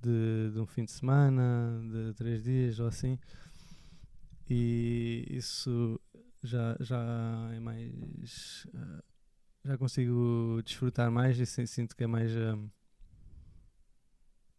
de, 0.00 0.50
de 0.52 0.60
um 0.60 0.66
fim 0.66 0.84
de 0.84 0.92
semana, 0.92 1.80
de 1.90 2.14
três 2.14 2.42
dias 2.42 2.80
ou 2.80 2.86
assim. 2.86 3.18
E 4.48 5.26
isso 5.30 6.00
já, 6.42 6.76
já 6.80 7.50
é 7.52 7.60
mais. 7.60 8.66
Uh, 8.66 9.02
já 9.64 9.76
consigo 9.76 10.62
desfrutar 10.64 11.10
mais 11.10 11.38
e 11.38 11.46
sinto 11.46 11.94
que 11.94 12.04
é 12.04 12.06
mais. 12.06 12.32
Uh, 12.34 12.70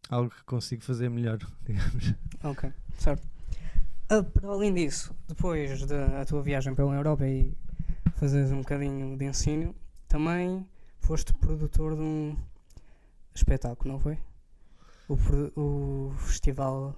algo 0.09 0.29
que 0.29 0.43
consigo 0.43 0.83
fazer 0.83 1.09
melhor, 1.09 1.37
digamos. 1.65 2.13
Ok, 2.43 2.71
certo. 2.97 3.25
Uh, 4.11 4.23
para 4.23 4.49
além 4.49 4.73
disso, 4.73 5.15
depois 5.27 5.85
da 5.85 6.25
tua 6.25 6.41
viagem 6.41 6.73
pela 6.73 6.95
Europa 6.95 7.27
e 7.27 7.55
fazeres 8.15 8.51
um 8.51 8.57
bocadinho 8.57 9.15
de 9.15 9.25
ensino, 9.25 9.75
também 10.07 10.67
foste 10.99 11.31
produtor 11.33 11.95
de 11.95 12.01
um 12.01 12.35
espetáculo, 13.33 13.93
não 13.93 13.99
foi? 13.99 14.17
O, 15.07 15.15
o 15.55 16.13
festival. 16.17 16.95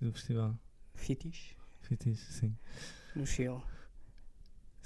O 0.00 0.12
festival. 0.12 0.54
Fitis? 0.94 1.56
Fitis, 1.82 2.20
sim. 2.20 2.56
No 3.14 3.26
Chile. 3.26 3.60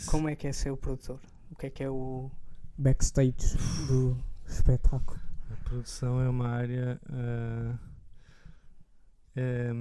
Como 0.07 0.29
é 0.29 0.37
que 0.37 0.47
é 0.47 0.53
ser 0.53 0.71
o 0.71 0.77
produtor? 0.77 1.21
O 1.51 1.55
que 1.55 1.67
é 1.67 1.71
que 1.71 1.83
é 1.83 1.91
o 1.91 2.31
backstage 2.77 3.57
do 3.87 4.17
espetáculo? 4.47 5.26
Produção 5.67 6.21
é 6.21 6.29
uma 6.29 6.49
área. 6.49 7.01
Uh, 7.11 7.79
é, 9.35 9.73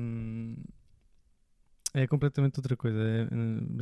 é, 1.94 2.08
completamente 2.08 2.58
outra 2.60 2.76
coisa. 2.76 2.98
É, 3.00 3.28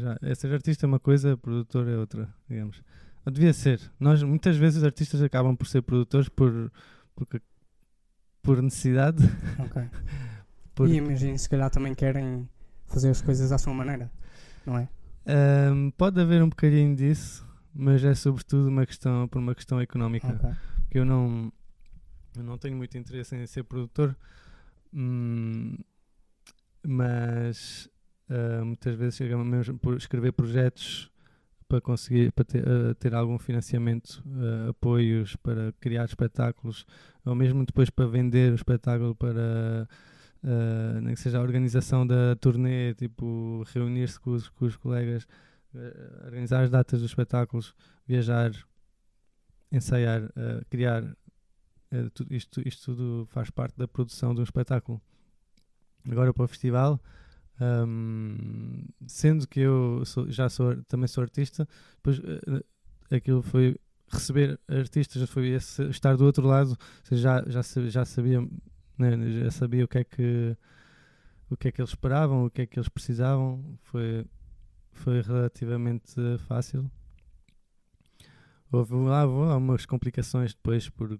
já, 0.01 0.19
é 0.21 0.35
ser 0.35 0.53
artista 0.53 0.85
é 0.85 0.87
uma 0.87 0.99
coisa, 0.99 1.37
produtor 1.37 1.87
é 1.87 1.97
outra, 1.97 2.27
digamos. 2.47 2.83
devia 3.31 3.53
ser. 3.53 3.79
Nós, 3.97 4.21
muitas 4.21 4.57
vezes, 4.57 4.79
os 4.79 4.83
artistas 4.83 5.21
acabam 5.21 5.55
por 5.55 5.65
ser 5.65 5.81
produtores 5.81 6.27
por, 6.27 6.69
por, 7.15 7.41
por 8.41 8.61
necessidade. 8.61 9.23
Ok. 9.59 9.81
por... 10.75 10.89
E 10.89 10.97
imagino, 10.97 11.39
se 11.39 11.49
calhar 11.49 11.69
também 11.69 11.95
querem 11.95 12.47
fazer 12.87 13.09
as 13.11 13.21
coisas 13.21 13.51
à 13.53 13.57
sua 13.57 13.73
maneira, 13.73 14.11
não 14.65 14.77
é? 14.77 14.89
Um, 15.71 15.89
pode 15.91 16.19
haver 16.19 16.43
um 16.43 16.49
bocadinho 16.49 16.93
disso, 16.97 17.47
mas 17.73 18.03
é 18.03 18.13
sobretudo 18.13 18.67
uma 18.67 18.85
questão, 18.85 19.25
por 19.29 19.39
uma 19.39 19.55
questão 19.55 19.79
económica. 19.79 20.27
Okay. 20.27 20.51
Porque 20.83 20.99
eu 20.99 21.05
não, 21.05 21.51
eu 22.35 22.43
não 22.43 22.57
tenho 22.57 22.75
muito 22.75 22.97
interesse 22.97 23.35
em 23.35 23.45
ser 23.45 23.63
produtor, 23.63 24.15
hum, 24.93 25.77
mas 26.85 27.89
uh, 28.29 28.65
muitas 28.65 28.95
vezes 28.95 29.15
chega 29.15 29.37
mesmo 29.37 29.77
por 29.79 29.95
escrever 29.97 30.31
projetos 30.33 31.11
para 31.73 31.81
conseguir 31.81 32.31
para 32.31 32.45
ter, 32.45 32.67
uh, 32.67 32.93
ter 32.95 33.15
algum 33.15 33.39
financiamento, 33.39 34.23
uh, 34.27 34.69
apoios 34.69 35.35
para 35.37 35.73
criar 35.79 36.05
espetáculos, 36.05 36.85
ou 37.25 37.33
mesmo 37.33 37.65
depois 37.65 37.89
para 37.89 38.05
vender 38.05 38.51
o 38.51 38.55
espetáculo 38.55 39.15
para 39.15 39.87
uh, 40.43 41.01
nem 41.01 41.15
que 41.15 41.19
seja 41.19 41.39
a 41.39 41.41
organização 41.41 42.05
da 42.05 42.35
turnê, 42.35 42.93
tipo 42.93 43.63
reunir-se 43.73 44.19
com, 44.19 44.37
com, 44.55 44.65
os 44.65 44.75
colegas, 44.77 45.27
organizar 46.25 46.61
as 46.61 46.69
datas 46.69 47.01
dos 47.01 47.09
espetáculos, 47.09 47.73
viajar, 48.05 48.51
ensaiar, 49.71 50.29
criar, 50.69 51.03
isto, 52.29 52.67
isto 52.67 52.95
tudo 52.95 53.25
faz 53.27 53.49
parte 53.49 53.77
da 53.77 53.87
produção 53.87 54.33
de 54.33 54.41
um 54.41 54.43
espetáculo. 54.43 55.01
Agora 56.09 56.33
para 56.33 56.43
o 56.43 56.47
festival, 56.47 56.99
um, 57.87 58.85
sendo 59.07 59.47
que 59.47 59.61
eu 59.61 60.03
sou, 60.05 60.29
já 60.29 60.49
sou, 60.49 60.75
também 60.83 61.07
sou 61.07 61.21
artista, 61.21 61.67
depois 61.95 62.21
aquilo 63.11 63.41
foi 63.41 63.79
receber 64.09 64.59
artistas, 64.67 65.29
foi 65.29 65.49
esse, 65.49 65.83
estar 65.83 66.17
do 66.17 66.25
outro 66.25 66.45
lado, 66.45 66.77
já, 67.11 67.43
já, 67.47 67.61
já 67.87 68.05
sabia 68.05 68.41
né? 68.97 69.31
já 69.31 69.51
sabia 69.51 69.85
o 69.85 69.87
que 69.87 69.97
é 69.99 70.03
que 70.03 70.57
o 71.49 71.57
que 71.57 71.67
é 71.67 71.71
que 71.71 71.81
eles 71.81 71.91
esperavam, 71.91 72.45
o 72.45 72.49
que 72.49 72.63
é 72.63 72.65
que 72.65 72.79
eles 72.79 72.89
precisavam, 72.89 73.77
foi, 73.83 74.25
foi 74.91 75.21
relativamente 75.21 76.15
fácil. 76.47 76.89
Houve 78.71 78.95
lá 78.95 79.21
algumas 79.21 79.85
complicações 79.85 80.55
depois 80.55 80.89
por 80.89 81.19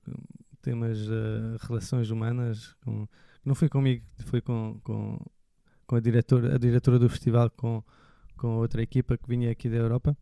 temas 0.64 0.98
uh, 1.08 1.58
relações 1.68 2.10
humanas, 2.10 2.74
com, 2.84 3.08
não 3.46 3.54
foi 3.54 3.70
comigo, 3.70 4.04
foi 4.26 4.42
com, 4.42 4.80
com, 4.84 5.20
com 5.86 5.96
a, 5.96 6.00
diretora, 6.00 6.56
a 6.56 6.58
diretora 6.58 6.98
do 6.98 7.10
festival, 7.10 7.52
com, 7.52 7.84
com 8.38 8.58
outra 8.58 8.82
equipa 8.82 9.18
que 9.18 9.28
vinha 9.28 9.52
aqui 9.52 9.70
da 9.70 9.76
Europa, 9.76 10.18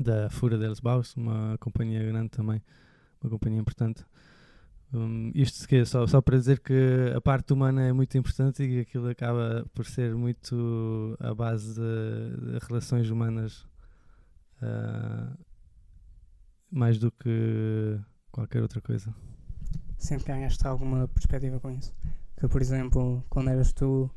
da 0.00 0.30
Fura 0.30 0.56
deles 0.56 0.80
Baus, 0.80 1.14
uma 1.16 1.56
companhia 1.58 2.02
grande 2.02 2.30
também, 2.30 2.62
uma 3.22 3.30
companhia 3.30 3.60
importante. 3.60 4.04
Um, 4.90 5.30
isto 5.34 5.68
que 5.68 5.84
só, 5.84 6.06
só 6.06 6.22
para 6.22 6.38
dizer 6.38 6.60
que 6.60 7.12
a 7.14 7.20
parte 7.20 7.52
humana 7.52 7.82
é 7.82 7.92
muito 7.92 8.16
importante 8.16 8.62
e 8.62 8.80
aquilo 8.80 9.10
acaba 9.10 9.66
por 9.74 9.84
ser 9.84 10.14
muito 10.14 11.14
a 11.20 11.34
base 11.34 11.74
de, 11.74 12.52
de 12.52 12.66
relações 12.66 13.10
humanas 13.10 13.66
uh, 14.62 15.36
mais 16.70 16.98
do 16.98 17.10
que 17.10 18.00
qualquer 18.38 18.62
outra 18.62 18.80
coisa. 18.80 19.12
Sempre 19.98 20.26
ganhaste 20.26 20.64
alguma 20.64 21.08
perspectiva 21.08 21.58
com 21.58 21.70
isso? 21.72 21.92
Que, 22.38 22.46
por 22.46 22.62
exemplo, 22.62 23.24
quando 23.28 23.50
eras 23.50 23.72
tu 23.72 24.08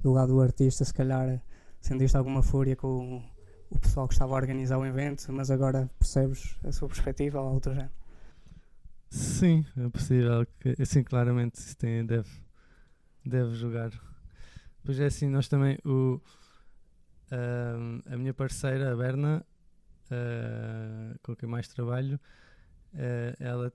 do 0.00 0.12
lado 0.12 0.32
do 0.32 0.40
artista, 0.40 0.84
se 0.84 0.92
calhar 0.92 1.40
sentiste 1.80 2.16
alguma 2.16 2.42
fúria 2.42 2.74
com 2.74 3.18
o, 3.18 3.76
o 3.76 3.78
pessoal 3.78 4.08
que 4.08 4.14
estava 4.14 4.32
a 4.32 4.36
organizar 4.36 4.78
o 4.78 4.84
evento, 4.84 5.32
mas 5.32 5.48
agora 5.48 5.88
percebes 5.96 6.58
a 6.64 6.72
sua 6.72 6.88
perspectiva 6.88 7.40
ou 7.40 7.54
outro 7.54 7.72
género? 7.72 7.92
Sim, 9.10 9.64
é 9.76 9.88
possível 9.88 10.44
que 10.58 10.74
assim 10.82 11.04
claramente 11.04 11.54
isso 11.54 11.76
tem, 11.76 12.04
deve, 12.04 12.28
deve 13.24 13.54
jogar. 13.54 13.92
Pois 14.84 14.98
é 14.98 15.06
assim, 15.06 15.28
nós 15.28 15.46
também 15.46 15.78
o, 15.84 16.20
uh, 17.30 18.12
a 18.12 18.16
minha 18.16 18.34
parceira, 18.34 18.92
a 18.92 18.96
Berna, 18.96 19.46
uh, 20.10 21.18
com 21.22 21.36
quem 21.36 21.48
mais 21.48 21.68
trabalho, 21.68 22.18
uh, 22.94 23.36
ela 23.38 23.72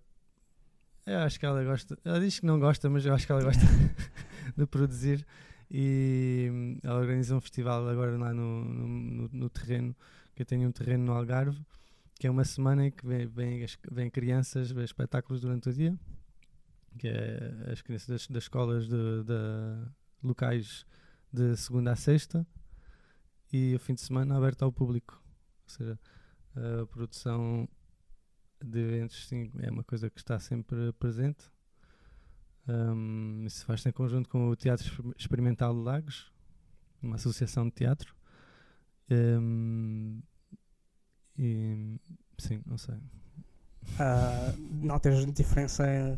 eu 1.05 1.19
acho 1.19 1.37
que 1.37 1.45
ela 1.45 1.61
gosta, 1.63 1.97
ela 2.05 2.19
diz 2.19 2.39
que 2.39 2.45
não 2.45 2.57
gosta, 2.59 2.89
mas 2.89 3.05
eu 3.05 3.13
acho 3.13 3.25
que 3.25 3.31
ela 3.31 3.43
gosta 3.43 3.61
de 4.55 4.65
produzir 4.65 5.25
e 5.69 6.49
hum, 6.49 6.77
ela 6.81 6.99
organiza 6.99 7.35
um 7.35 7.41
festival 7.41 7.87
agora 7.89 8.17
lá 8.17 8.33
no, 8.33 8.63
no, 8.63 8.87
no, 8.87 9.29
no 9.29 9.49
terreno, 9.49 9.93
que 10.33 10.43
eu 10.43 10.45
tenho 10.45 10.69
um 10.69 10.71
terreno 10.71 11.03
no 11.03 11.11
Algarve, 11.11 11.61
que 12.17 12.25
é 12.25 12.31
uma 12.31 12.45
semana 12.45 12.87
em 12.87 12.91
que 12.91 13.05
vêm, 13.05 13.27
vêm, 13.27 13.65
vêm 13.91 14.09
crianças 14.09 14.71
ver 14.71 14.85
espetáculos 14.85 15.41
durante 15.41 15.67
o 15.67 15.73
dia, 15.73 15.97
que 16.97 17.09
é 17.09 17.71
as 17.71 17.81
crianças 17.81 18.07
das, 18.07 18.27
das 18.27 18.43
escolas 18.43 18.87
de, 18.87 19.23
de 19.23 19.87
locais 20.21 20.85
de 21.31 21.57
segunda 21.57 21.91
a 21.91 21.95
sexta 21.97 22.47
e 23.51 23.75
o 23.75 23.79
fim 23.79 23.93
de 23.93 24.01
semana 24.01 24.37
aberto 24.37 24.63
ao 24.63 24.71
público. 24.71 25.21
Ou 25.63 25.69
seja, 25.69 25.99
a 26.55 26.85
produção 26.85 27.67
de 28.63 28.79
eventos 28.79 29.27
sim, 29.27 29.51
é 29.59 29.69
uma 29.69 29.83
coisa 29.83 30.09
que 30.09 30.19
está 30.19 30.39
sempre 30.39 30.93
presente. 30.93 31.51
Um, 32.67 33.43
isso 33.45 33.65
faz-se 33.65 33.89
em 33.89 33.91
conjunto 33.91 34.29
com 34.29 34.47
o 34.47 34.55
Teatro 34.55 35.13
Experimental 35.17 35.73
de 35.73 35.81
Lagos, 35.81 36.31
uma 37.01 37.15
associação 37.15 37.65
de 37.65 37.71
teatro. 37.71 38.15
Um, 39.11 40.21
e 41.37 41.99
sim, 42.37 42.61
não 42.65 42.77
sei. 42.77 42.95
Uh, 42.95 44.85
notas 44.85 45.25
diferença 45.33 46.17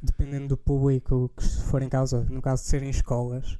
dependendo 0.00 0.48
do 0.48 0.56
público 0.56 1.30
que 1.36 1.44
for 1.44 1.82
em 1.82 1.88
causa, 1.88 2.24
no 2.30 2.40
caso 2.40 2.62
de 2.62 2.68
serem 2.68 2.88
escolas, 2.88 3.58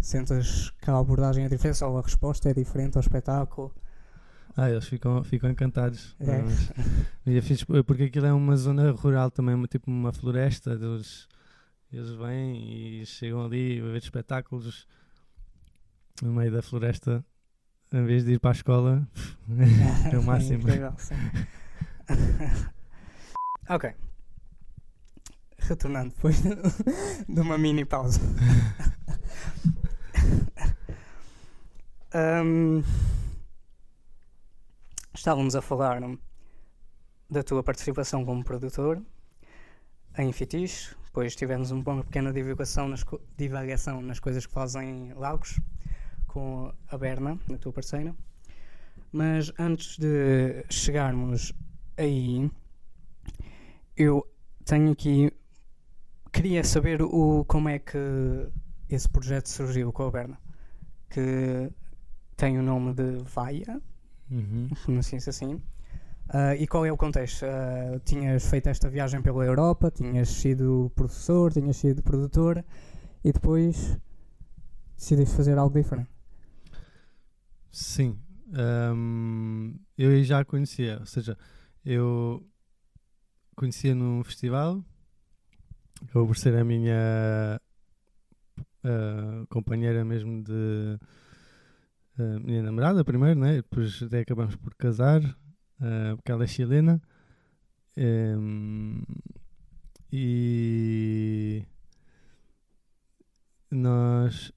sentas 0.00 0.70
que 0.80 0.90
a 0.90 0.96
abordagem 0.96 1.44
é 1.44 1.48
diferente 1.48 1.82
ou 1.82 1.98
a 1.98 2.02
resposta 2.02 2.48
é 2.48 2.54
diferente 2.54 2.96
ao 2.96 3.00
espetáculo? 3.00 3.74
Ah, 4.60 4.68
eles 4.68 4.88
ficam, 4.88 5.22
ficam 5.22 5.48
encantados. 5.48 6.16
É. 6.18 6.42
Mas, 6.42 7.64
porque 7.86 8.02
aquilo 8.02 8.26
é 8.26 8.32
uma 8.32 8.56
zona 8.56 8.90
rural 8.90 9.30
também, 9.30 9.62
tipo 9.66 9.88
uma 9.88 10.12
floresta. 10.12 10.72
Eles, 10.72 11.28
eles 11.92 12.10
vêm 12.10 13.00
e 13.00 13.06
chegam 13.06 13.44
ali 13.44 13.78
a 13.78 13.84
ver 13.84 13.98
espetáculos 13.98 14.88
no 16.20 16.32
meio 16.32 16.50
da 16.50 16.60
floresta, 16.60 17.24
em 17.92 18.04
vez 18.04 18.24
de 18.24 18.32
ir 18.32 18.40
para 18.40 18.50
a 18.50 18.52
escola. 18.52 19.08
é 20.12 20.18
o 20.18 20.24
máximo. 20.26 20.58
Incrível, 20.58 20.92
ok 23.70 23.94
retornando 25.58 26.14
depois 26.14 26.40
de 26.40 27.40
uma 27.40 27.58
mini 27.58 27.84
pausa. 27.84 28.20
um, 32.14 32.82
estávamos 35.14 35.54
a 35.56 35.62
falar 35.62 36.00
da 37.30 37.42
tua 37.42 37.62
participação 37.62 38.24
como 38.24 38.44
produtor 38.44 39.02
em 40.16 40.32
Fetiche, 40.32 40.94
depois 41.04 41.36
tivemos 41.36 41.70
uma 41.70 42.02
pequena 42.02 42.32
divulgação 42.32 42.88
nas, 42.88 43.04
divagação 43.36 44.00
nas 44.02 44.18
coisas 44.18 44.46
que 44.46 44.52
fazem 44.52 45.12
Lagos 45.14 45.60
com 46.26 46.72
a 46.88 46.98
Berna, 46.98 47.38
a 47.52 47.58
tua 47.58 47.72
parceira. 47.72 48.14
Mas 49.12 49.52
antes 49.58 49.96
de 49.96 50.64
chegarmos 50.68 51.52
aí, 51.96 52.50
eu 53.96 54.26
tenho 54.64 54.92
aqui 54.92 55.32
queria 56.32 56.62
saber 56.62 57.02
o, 57.02 57.44
como 57.46 57.68
é 57.68 57.78
que 57.78 57.98
esse 58.88 59.08
projeto 59.08 59.48
surgiu 59.48 59.92
com 59.92 60.04
a 60.04 60.10
Berna, 60.10 60.38
que 61.10 61.70
tem 62.36 62.58
o 62.58 62.62
nome 62.62 62.94
de 62.94 63.18
Vaia, 63.24 63.80
uhum. 64.30 64.68
não 64.88 65.02
sei 65.02 65.20
se 65.20 65.30
assim. 65.30 65.54
Uh, 65.54 66.52
e 66.58 66.66
qual 66.66 66.84
é 66.84 66.92
o 66.92 66.96
contexto? 66.96 67.44
Uh, 67.44 67.98
tinhas 68.04 68.48
feito 68.48 68.68
esta 68.68 68.88
viagem 68.88 69.22
pela 69.22 69.44
Europa, 69.44 69.90
tinhas 69.90 70.28
sido 70.28 70.92
professor, 70.94 71.52
tinhas 71.52 71.76
sido 71.76 72.02
produtor 72.02 72.62
e 73.24 73.32
depois 73.32 73.96
decidiste 74.96 75.34
fazer 75.34 75.56
algo 75.56 75.78
diferente. 75.78 76.10
Sim, 77.70 78.18
um, 78.94 79.74
eu 79.96 80.22
já 80.22 80.40
a 80.40 80.44
conhecia, 80.44 80.98
ou 81.00 81.06
seja, 81.06 81.36
eu 81.84 82.46
conhecia 83.56 83.94
num 83.94 84.22
festival 84.22 84.82
Acabou 86.04 86.28
por 86.28 86.36
ser 86.36 86.54
a 86.56 86.64
minha 86.64 87.60
uh, 88.84 89.46
companheira 89.48 90.04
mesmo 90.04 90.42
de 90.42 90.98
minha 92.22 92.62
namorada 92.62 93.04
primeiro, 93.04 93.38
né? 93.40 93.56
depois 93.56 94.02
até 94.02 94.20
acabamos 94.20 94.56
por 94.56 94.74
casar, 94.74 95.22
uh, 95.22 96.16
porque 96.16 96.32
ela 96.32 96.44
é 96.44 96.46
chilena. 96.46 97.00
Um, 97.96 99.02
e 100.12 101.64
nós 103.70 104.52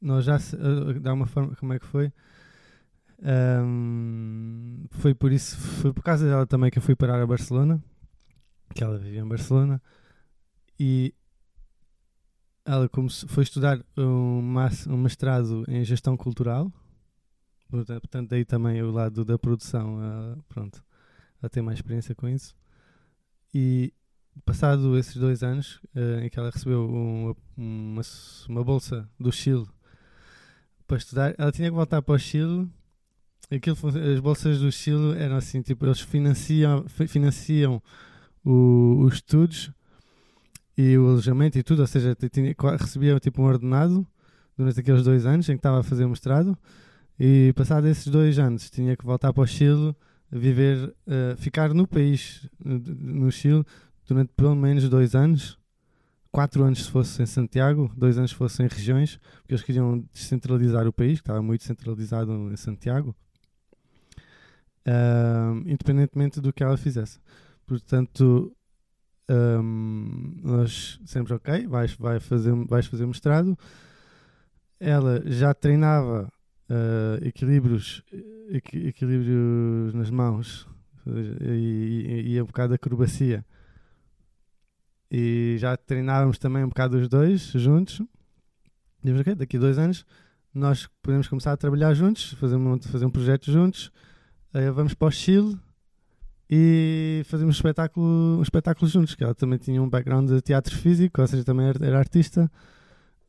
nós 0.00 0.24
já 0.24 0.36
uh, 0.36 1.00
dá 1.00 1.12
uma 1.12 1.26
forma 1.26 1.54
como 1.56 1.72
é 1.72 1.78
que 1.78 1.86
foi 1.86 2.12
um, 3.22 4.84
foi 4.90 5.14
por 5.14 5.32
isso 5.32 5.56
foi 5.56 5.92
por 5.92 6.02
causa 6.02 6.26
dela 6.26 6.46
também 6.46 6.70
que 6.70 6.78
eu 6.78 6.82
fui 6.82 6.96
parar 6.96 7.20
a 7.22 7.26
Barcelona 7.26 7.82
que 8.74 8.82
ela 8.82 8.98
vivia 8.98 9.20
em 9.20 9.28
Barcelona 9.28 9.80
e 10.78 11.14
ela 12.70 12.88
foi 13.26 13.42
estudar 13.42 13.84
um, 13.96 14.54
um 14.88 14.96
mestrado 14.96 15.64
em 15.66 15.84
gestão 15.84 16.16
cultural. 16.16 16.72
Portanto 17.68 18.30
daí 18.30 18.44
também 18.44 18.80
o 18.82 18.90
lado 18.90 19.24
da 19.24 19.38
produção 19.38 19.98
pronto 20.48 20.82
ela 21.42 21.50
tem 21.50 21.62
mais 21.62 21.78
experiência 21.78 22.14
com 22.14 22.28
isso. 22.28 22.54
E 23.52 23.92
passado 24.44 24.96
esses 24.96 25.16
dois 25.16 25.42
anos 25.42 25.80
uh, 25.96 26.20
em 26.22 26.28
que 26.28 26.38
ela 26.38 26.50
recebeu 26.50 26.88
um, 26.88 27.34
uma, 27.56 28.02
uma 28.48 28.64
bolsa 28.64 29.08
do 29.18 29.32
Chile 29.32 29.66
para 30.86 30.96
estudar 30.96 31.34
ela 31.36 31.50
tinha 31.50 31.68
que 31.68 31.74
voltar 31.74 32.00
para 32.02 32.14
o 32.14 32.18
Chile. 32.18 32.68
Aquilo, 33.50 33.76
as 34.14 34.20
bolsas 34.20 34.60
do 34.60 34.70
Chile 34.70 35.18
eram 35.18 35.36
assim 35.36 35.60
tipo 35.60 35.84
eles 35.84 36.00
financiam 36.00 36.84
financiam 36.88 37.82
os 38.44 39.14
estudos 39.14 39.72
e 40.80 40.96
o 40.96 41.08
alojamento 41.08 41.58
e 41.58 41.62
tudo, 41.62 41.80
ou 41.80 41.86
seja, 41.86 42.16
tinha, 42.32 42.54
recebia 42.78 43.20
tipo 43.20 43.42
um 43.42 43.44
ordenado 43.44 44.06
durante 44.56 44.80
aqueles 44.80 45.02
dois 45.02 45.26
anos 45.26 45.46
em 45.50 45.52
que 45.52 45.58
estava 45.58 45.80
a 45.80 45.82
fazer 45.82 46.06
o 46.06 46.08
mestrado 46.08 46.56
e 47.18 47.52
passado 47.54 47.86
esses 47.86 48.06
dois 48.06 48.38
anos 48.38 48.70
tinha 48.70 48.96
que 48.96 49.04
voltar 49.04 49.30
para 49.30 49.42
o 49.42 49.46
Chile 49.46 49.94
viver, 50.32 50.88
uh, 51.06 51.36
ficar 51.36 51.74
no 51.74 51.86
país, 51.86 52.48
no 52.64 53.30
Chile, 53.30 53.62
durante 54.08 54.32
pelo 54.34 54.56
menos 54.56 54.88
dois 54.88 55.14
anos, 55.14 55.58
quatro 56.32 56.64
anos 56.64 56.84
se 56.84 56.90
fosse 56.90 57.22
em 57.22 57.26
Santiago, 57.26 57.92
dois 57.94 58.16
anos 58.16 58.30
se 58.30 58.36
fosse 58.36 58.62
em 58.62 58.66
regiões, 58.66 59.20
porque 59.40 59.52
eles 59.52 59.62
queriam 59.62 60.02
descentralizar 60.14 60.86
o 60.86 60.92
país, 60.94 61.20
que 61.20 61.24
estava 61.24 61.42
muito 61.42 61.62
centralizado 61.62 62.32
em 62.50 62.56
Santiago, 62.56 63.14
uh, 64.86 65.58
independentemente 65.66 66.40
do 66.40 66.54
que 66.54 66.62
ela 66.62 66.78
fizesse. 66.78 67.18
Portanto, 67.66 68.50
um, 69.30 70.40
nós 70.42 70.98
sempre, 71.06 71.32
ok, 71.34 71.66
vais, 71.68 71.94
vai 71.94 72.18
fazer, 72.18 72.52
vais 72.66 72.86
fazer 72.86 73.06
mestrado. 73.06 73.56
Ela 74.80 75.22
já 75.24 75.54
treinava 75.54 76.32
uh, 76.68 77.24
equilíbrios, 77.24 78.02
equi, 78.48 78.88
equilíbrios 78.88 79.94
nas 79.94 80.10
mãos 80.10 80.66
e, 81.06 82.24
e, 82.26 82.34
e 82.34 82.42
um 82.42 82.46
bocado 82.46 82.70
de 82.70 82.74
acrobacia. 82.74 83.44
E 85.08 85.56
já 85.58 85.76
treinávamos 85.76 86.38
também 86.38 86.64
um 86.64 86.68
bocado 86.68 86.96
os 86.96 87.08
dois 87.08 87.42
juntos. 87.54 88.02
E 89.04 89.12
okay, 89.12 89.34
daqui 89.34 89.56
a 89.56 89.60
dois 89.60 89.78
anos 89.78 90.04
nós 90.52 90.88
podemos 91.02 91.28
começar 91.28 91.52
a 91.52 91.56
trabalhar 91.56 91.94
juntos, 91.94 92.32
fazer 92.32 92.56
um, 92.56 92.80
fazer 92.82 93.06
um 93.06 93.10
projeto 93.10 93.52
juntos. 93.52 93.92
Uh, 94.52 94.72
vamos 94.72 94.94
para 94.94 95.06
o 95.06 95.10
Chile 95.12 95.56
e 96.52 97.22
fazíamos 97.26 97.54
espetáculo, 97.54 98.38
um 98.38 98.42
espetáculo 98.42 98.90
juntos, 98.90 99.14
que 99.14 99.22
ela 99.22 99.34
também 99.34 99.56
tinha 99.56 99.80
um 99.80 99.88
background 99.88 100.28
de 100.28 100.40
teatro 100.40 100.76
físico, 100.76 101.20
ou 101.20 101.26
seja, 101.28 101.44
também 101.44 101.66
era, 101.66 101.86
era 101.86 101.96
artista. 101.96 102.50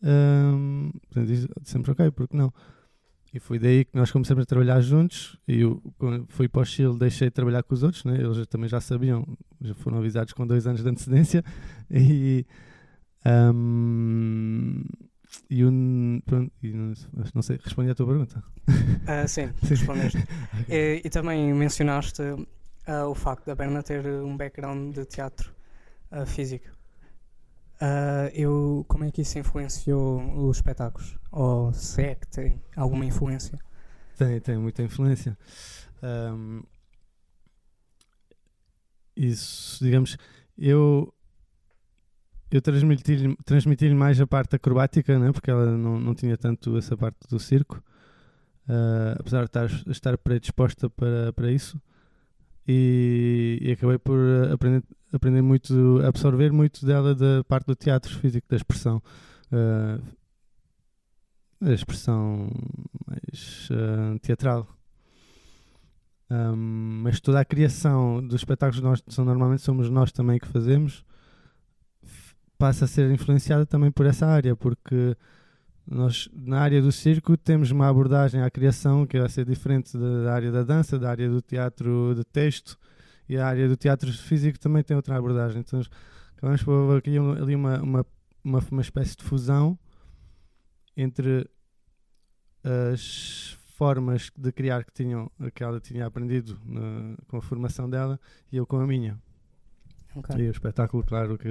Um, 0.01 0.91
portanto, 1.07 1.49
sempre 1.63 1.91
ok, 1.91 2.09
porque 2.09 2.35
não? 2.35 2.51
E 3.31 3.39
foi 3.39 3.59
daí 3.59 3.85
que 3.85 3.95
nós 3.95 4.09
começamos 4.11 4.41
a 4.41 4.45
trabalhar 4.45 4.81
juntos. 4.81 5.37
E 5.47 5.61
eu, 5.61 5.79
quando 5.99 6.25
fui 6.29 6.49
para 6.49 6.61
o 6.61 6.65
Chile, 6.65 6.97
deixei 6.97 7.27
de 7.27 7.33
trabalhar 7.33 7.61
com 7.61 7.75
os 7.75 7.83
outros, 7.83 8.03
né? 8.05 8.15
eles 8.19 8.45
também 8.47 8.67
já 8.67 8.81
sabiam, 8.81 9.23
já 9.61 9.75
foram 9.75 9.99
avisados 9.99 10.33
com 10.33 10.45
dois 10.45 10.65
anos 10.65 10.81
de 10.81 10.89
antecedência. 10.89 11.43
E, 11.93 12.45
um, 13.53 14.83
e, 15.47 15.63
um, 15.63 16.21
pronto, 16.25 16.51
e 16.63 16.73
não, 16.73 16.93
não, 17.35 17.41
sei, 17.43 17.59
respondi 17.63 17.91
à 17.91 17.95
tua 17.95 18.07
pergunta. 18.07 18.43
Uh, 18.67 19.27
sim, 19.27 19.49
respondeste. 19.61 20.17
okay. 20.63 20.95
e, 20.95 21.01
e 21.05 21.09
também 21.09 21.53
mencionaste 21.53 22.23
uh, 22.87 23.07
o 23.07 23.15
facto 23.15 23.45
da 23.45 23.55
Berna 23.55 23.83
ter 23.83 24.05
um 24.05 24.35
background 24.35 24.95
de 24.95 25.05
teatro 25.05 25.53
uh, 26.11 26.25
físico. 26.25 26.67
Uh, 27.81 28.29
eu, 28.33 28.85
como 28.87 29.03
é 29.03 29.11
que 29.11 29.21
isso 29.21 29.39
influenciou 29.39 30.21
os 30.45 30.57
espetáculos? 30.57 31.17
Ou 31.31 31.73
se 31.73 32.03
é 32.03 32.15
que 32.15 32.27
tem 32.27 32.61
alguma 32.75 33.05
influência? 33.05 33.57
Tem, 34.17 34.39
tem 34.39 34.57
muita 34.57 34.83
influência. 34.83 35.37
Um, 36.03 36.61
isso, 39.15 39.83
digamos, 39.83 40.17
eu 40.57 41.11
eu 42.51 42.61
transmiti-lhe 42.61 43.35
transmiti 43.45 43.89
mais 43.93 44.19
a 44.19 44.27
parte 44.27 44.57
acrobática, 44.57 45.17
né? 45.17 45.31
porque 45.31 45.49
ela 45.49 45.65
não, 45.77 45.99
não 45.99 46.13
tinha 46.13 46.37
tanto 46.37 46.77
essa 46.77 46.97
parte 46.97 47.17
do 47.29 47.39
circo, 47.39 47.81
uh, 48.67 49.15
apesar 49.17 49.39
de 49.39 49.45
estar, 49.45 49.71
estar 49.87 50.17
predisposta 50.17 50.89
para, 50.89 51.31
para 51.33 51.49
isso. 51.49 51.81
E, 52.73 53.59
e 53.61 53.71
acabei 53.73 53.97
por 53.97 54.17
aprender, 54.49 54.83
aprender 55.11 55.41
muito, 55.41 56.01
absorver 56.05 56.53
muito 56.53 56.85
dela 56.85 57.13
da 57.13 57.43
parte 57.43 57.65
do 57.65 57.75
teatro 57.75 58.17
físico, 58.17 58.47
da 58.47 58.55
expressão. 58.55 59.01
Uh, 59.51 60.01
da 61.59 61.73
expressão 61.73 62.49
mais 63.05 63.69
uh, 63.71 64.17
teatral. 64.19 64.65
Um, 66.29 67.01
mas 67.03 67.19
toda 67.19 67.41
a 67.41 67.45
criação 67.45 68.25
dos 68.25 68.35
espetáculos 68.35 68.81
nós 68.81 69.03
são, 69.09 69.25
normalmente 69.25 69.61
somos 69.61 69.89
nós 69.89 70.13
também 70.13 70.39
que 70.39 70.47
fazemos 70.47 71.03
passa 72.61 72.85
a 72.85 72.87
ser 72.87 73.09
influenciada 73.11 73.65
também 73.65 73.91
por 73.91 74.05
essa 74.05 74.27
área, 74.27 74.55
porque 74.55 75.17
nós 75.91 76.29
na 76.33 76.61
área 76.61 76.81
do 76.81 76.89
circo 76.89 77.35
temos 77.35 77.69
uma 77.69 77.89
abordagem 77.89 78.41
à 78.41 78.49
criação 78.49 79.05
que 79.05 79.19
vai 79.19 79.27
ser 79.27 79.45
diferente 79.45 79.97
da 79.97 80.33
área 80.33 80.49
da 80.49 80.63
dança, 80.63 80.97
da 80.97 81.09
área 81.09 81.29
do 81.29 81.41
teatro 81.41 82.15
de 82.15 82.23
texto 82.23 82.79
e 83.27 83.37
a 83.37 83.45
área 83.45 83.67
do 83.67 83.75
teatro 83.75 84.11
físico 84.11 84.57
também 84.57 84.83
tem 84.83 84.95
outra 84.95 85.17
abordagem. 85.17 85.59
Então 85.59 85.81
acabamos 86.37 86.63
por 86.63 86.97
aqui 86.97 87.17
ali 87.17 87.55
uma, 87.55 87.81
uma, 87.81 88.05
uma, 88.41 88.59
uma 88.71 88.81
espécie 88.81 89.17
de 89.17 89.23
fusão 89.23 89.77
entre 90.95 91.45
as 92.63 93.57
formas 93.75 94.31
de 94.37 94.51
criar 94.53 94.85
que, 94.85 94.93
tinham, 94.93 95.29
que 95.53 95.61
ela 95.61 95.81
tinha 95.81 96.05
aprendido 96.05 96.57
na, 96.63 97.17
com 97.27 97.35
a 97.35 97.41
formação 97.41 97.89
dela 97.89 98.17
e 98.49 98.55
eu 98.55 98.65
com 98.65 98.79
a 98.79 98.87
minha. 98.87 99.19
Okay. 100.15 100.45
E 100.45 100.47
o 100.47 100.51
espetáculo, 100.51 101.03
claro, 101.03 101.37
que 101.37 101.49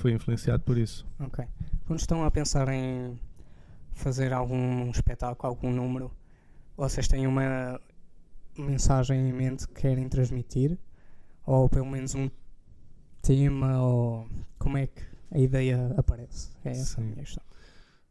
foi 0.00 0.12
influenciado 0.12 0.62
por 0.62 0.78
isso. 0.78 1.06
Ok. 1.18 1.44
Quando 1.86 2.00
estão 2.00 2.24
a 2.24 2.30
pensar 2.30 2.68
em 2.68 3.18
fazer 3.92 4.32
algum 4.32 4.90
espetáculo, 4.90 5.48
algum 5.48 5.70
número, 5.70 6.10
vocês 6.76 7.06
têm 7.06 7.26
uma 7.26 7.80
mensagem 8.56 9.28
em 9.28 9.32
mente 9.32 9.68
que 9.68 9.74
querem 9.74 10.08
transmitir? 10.08 10.78
Ou 11.44 11.68
pelo 11.68 11.86
menos 11.86 12.14
um 12.14 12.30
tema? 13.22 13.82
Ou 13.82 14.26
como 14.58 14.78
é 14.78 14.86
que 14.86 15.02
a 15.30 15.38
ideia 15.38 15.94
aparece? 15.96 16.50
É 16.64 16.70
essa 16.70 16.96
Sim. 16.96 17.00
a 17.00 17.04
minha 17.04 17.16
questão. 17.16 17.44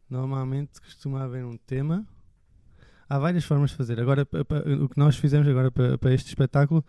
Normalmente 0.09 0.79
costuma 0.81 1.23
haver 1.23 1.43
um 1.43 1.57
tema. 1.57 2.05
Há 3.07 3.17
várias 3.17 3.43
formas 3.43 3.71
de 3.71 3.77
fazer. 3.77 3.99
Agora, 3.99 4.27
o 4.83 4.89
que 4.89 4.97
nós 4.97 5.17
fizemos 5.17 5.47
agora 5.47 5.71
para 5.71 6.13
este 6.13 6.27
espetáculo, 6.27 6.85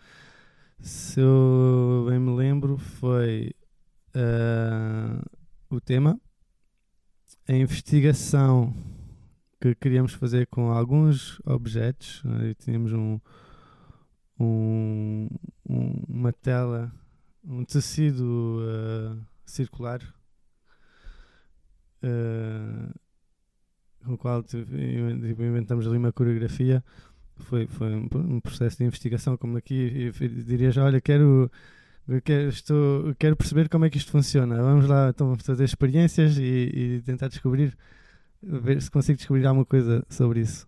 se 0.79 1.19
eu 1.19 2.05
bem 2.07 2.19
me 2.19 2.35
lembro, 2.35 2.77
foi 2.77 3.55
uh, 4.15 5.23
o 5.69 5.79
tema, 5.79 6.19
a 7.47 7.53
investigação 7.53 8.73
que 9.59 9.75
queríamos 9.75 10.13
fazer 10.13 10.47
com 10.47 10.71
alguns 10.71 11.39
objetos. 11.45 12.23
Uh, 12.23 12.53
tínhamos 12.57 12.91
um, 12.93 13.19
um, 14.39 15.29
um, 15.69 16.03
uma 16.07 16.33
tela, 16.33 16.91
um 17.43 17.63
tecido 17.63 18.59
uh, 18.61 19.21
circular 19.45 20.01
uh, 22.03 22.99
com 24.03 24.13
o 24.13 24.17
qual 24.17 24.41
tipo, 24.43 24.73
inventamos 24.73 25.87
ali 25.87 25.97
uma 25.97 26.11
coreografia. 26.11 26.83
Foi, 27.37 27.67
foi 27.67 27.95
um, 27.95 28.07
um 28.13 28.39
processo 28.39 28.77
de 28.77 28.83
investigação, 28.83 29.37
como 29.37 29.57
aqui 29.57 30.11
diria 30.43 30.71
já, 30.71 30.83
olha, 30.85 31.01
quero 31.01 31.51
eu 32.11 32.21
quero, 32.21 32.49
estou, 32.49 33.15
quero 33.15 33.35
perceber 33.37 33.69
como 33.69 33.85
é 33.85 33.89
que 33.89 33.97
isto 33.97 34.11
funciona. 34.11 34.61
Vamos 34.61 34.85
lá 34.85 35.09
então 35.09 35.35
fazer 35.37 35.63
experiências 35.63 36.37
e, 36.37 36.43
e 36.97 37.01
tentar 37.05 37.29
descobrir, 37.29 37.77
ver 38.41 38.81
se 38.81 38.91
consigo 38.91 39.17
descobrir 39.17 39.45
alguma 39.45 39.65
coisa 39.65 40.05
sobre 40.09 40.41
isso. 40.41 40.67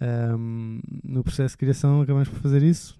Um, 0.00 0.80
no 1.02 1.22
processo 1.24 1.54
de 1.54 1.58
criação 1.58 2.02
acabamos 2.02 2.28
por 2.28 2.40
fazer 2.40 2.62
isso, 2.62 2.98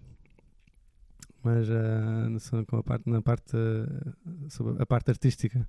mas 1.42 1.68
uh, 1.68 2.82
parte, 2.82 3.10
na 3.10 3.20
parte, 3.20 3.54
uh, 3.54 4.50
sobre 4.50 4.82
a 4.82 4.86
parte 4.86 5.10
artística. 5.10 5.68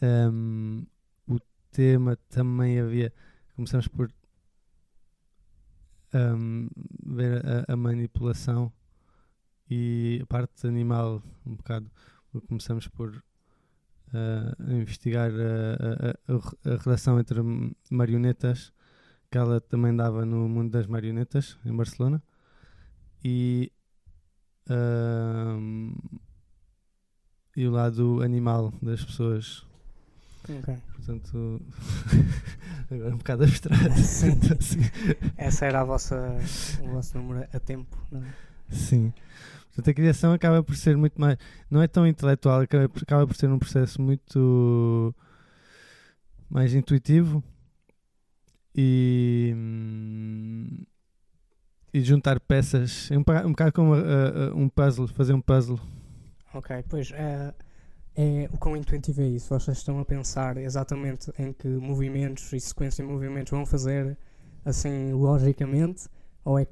Um, 0.00 0.86
o 1.28 1.38
tema 1.70 2.16
também 2.30 2.80
havia. 2.80 3.12
Começamos 3.56 3.88
por 3.88 4.10
um, 6.14 6.68
ver 7.04 7.44
a, 7.44 7.72
a 7.72 7.76
manipulação 7.76 8.72
e 9.70 10.20
a 10.22 10.26
parte 10.26 10.66
animal, 10.66 11.22
um 11.46 11.54
bocado. 11.54 11.90
Começamos 12.48 12.88
por 12.88 13.22
uh, 14.14 14.72
investigar 14.72 15.30
a, 15.30 16.32
a, 16.32 16.72
a, 16.72 16.76
relação 16.78 17.18
entre 17.18 17.40
marionetas 17.90 18.72
que 19.30 19.38
ela 19.38 19.60
também 19.60 19.94
dava 19.94 20.24
no 20.24 20.48
mundo 20.48 20.70
das 20.70 20.86
marionetas 20.86 21.58
em 21.64 21.74
Barcelona 21.74 22.22
e, 23.24 23.72
uh, 24.68 26.20
e 27.56 27.66
o 27.66 27.70
lado 27.70 28.22
animal 28.22 28.72
das 28.82 29.04
pessoas. 29.04 29.66
Okay. 30.48 30.76
Portanto, 30.92 31.60
agora 32.90 33.14
um 33.14 33.18
bocado 33.18 33.44
abstrato. 33.44 33.84
Essa 35.36 35.66
era 35.66 35.80
a 35.80 35.84
vossa, 35.84 36.36
o 36.82 36.90
vosso 36.90 37.16
número 37.16 37.48
a 37.52 37.60
tempo, 37.60 37.96
não 38.12 38.22
é? 38.22 38.34
Sim. 38.68 39.12
Portanto, 39.66 39.90
a 39.90 39.94
criação 39.94 40.32
acaba 40.32 40.62
por 40.62 40.76
ser 40.76 40.96
muito 40.96 41.20
mais. 41.20 41.36
Não 41.70 41.82
é 41.82 41.88
tão 41.88 42.06
intelectual, 42.06 42.60
acaba, 42.60 42.84
acaba 42.84 43.26
por 43.26 43.36
ser 43.36 43.50
um 43.50 43.58
processo 43.58 44.00
muito 44.00 45.14
mais 46.48 46.74
intuitivo 46.74 47.42
e. 48.74 49.52
e 51.92 52.00
juntar 52.00 52.38
peças. 52.40 53.10
É 53.10 53.18
um, 53.18 53.24
um 53.46 53.50
bocado 53.50 53.72
como 53.72 53.94
uh, 53.94 54.54
um 54.54 54.68
puzzle, 54.68 55.08
fazer 55.08 55.32
um 55.32 55.40
puzzle. 55.40 55.80
Ok, 56.52 56.84
pois. 56.88 57.10
Uh, 57.10 57.52
é, 58.16 58.48
o 58.52 58.58
quão 58.58 58.76
intuitivo 58.76 59.22
é 59.22 59.26
isso? 59.26 59.48
Vocês 59.48 59.78
estão 59.78 59.98
a 59.98 60.04
pensar 60.04 60.56
exatamente 60.56 61.32
em 61.36 61.52
que 61.52 61.66
movimentos 61.66 62.52
e 62.52 62.60
sequência 62.60 63.04
de 63.04 63.10
movimentos 63.10 63.50
vão 63.50 63.66
fazer 63.66 64.16
assim 64.64 65.12
logicamente 65.12 66.08
ou 66.44 66.56
é 66.56 66.66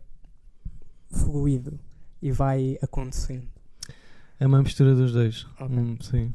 fluido? 1.13 1.79
e 2.23 2.31
vai 2.31 2.79
acontecendo. 2.81 3.49
É 4.39 4.47
uma 4.47 4.63
mistura 4.63 4.95
dos 4.95 5.13
dois. 5.13 5.45
Okay. 5.61 5.77
Hum, 5.77 5.99
sim. 6.01 6.35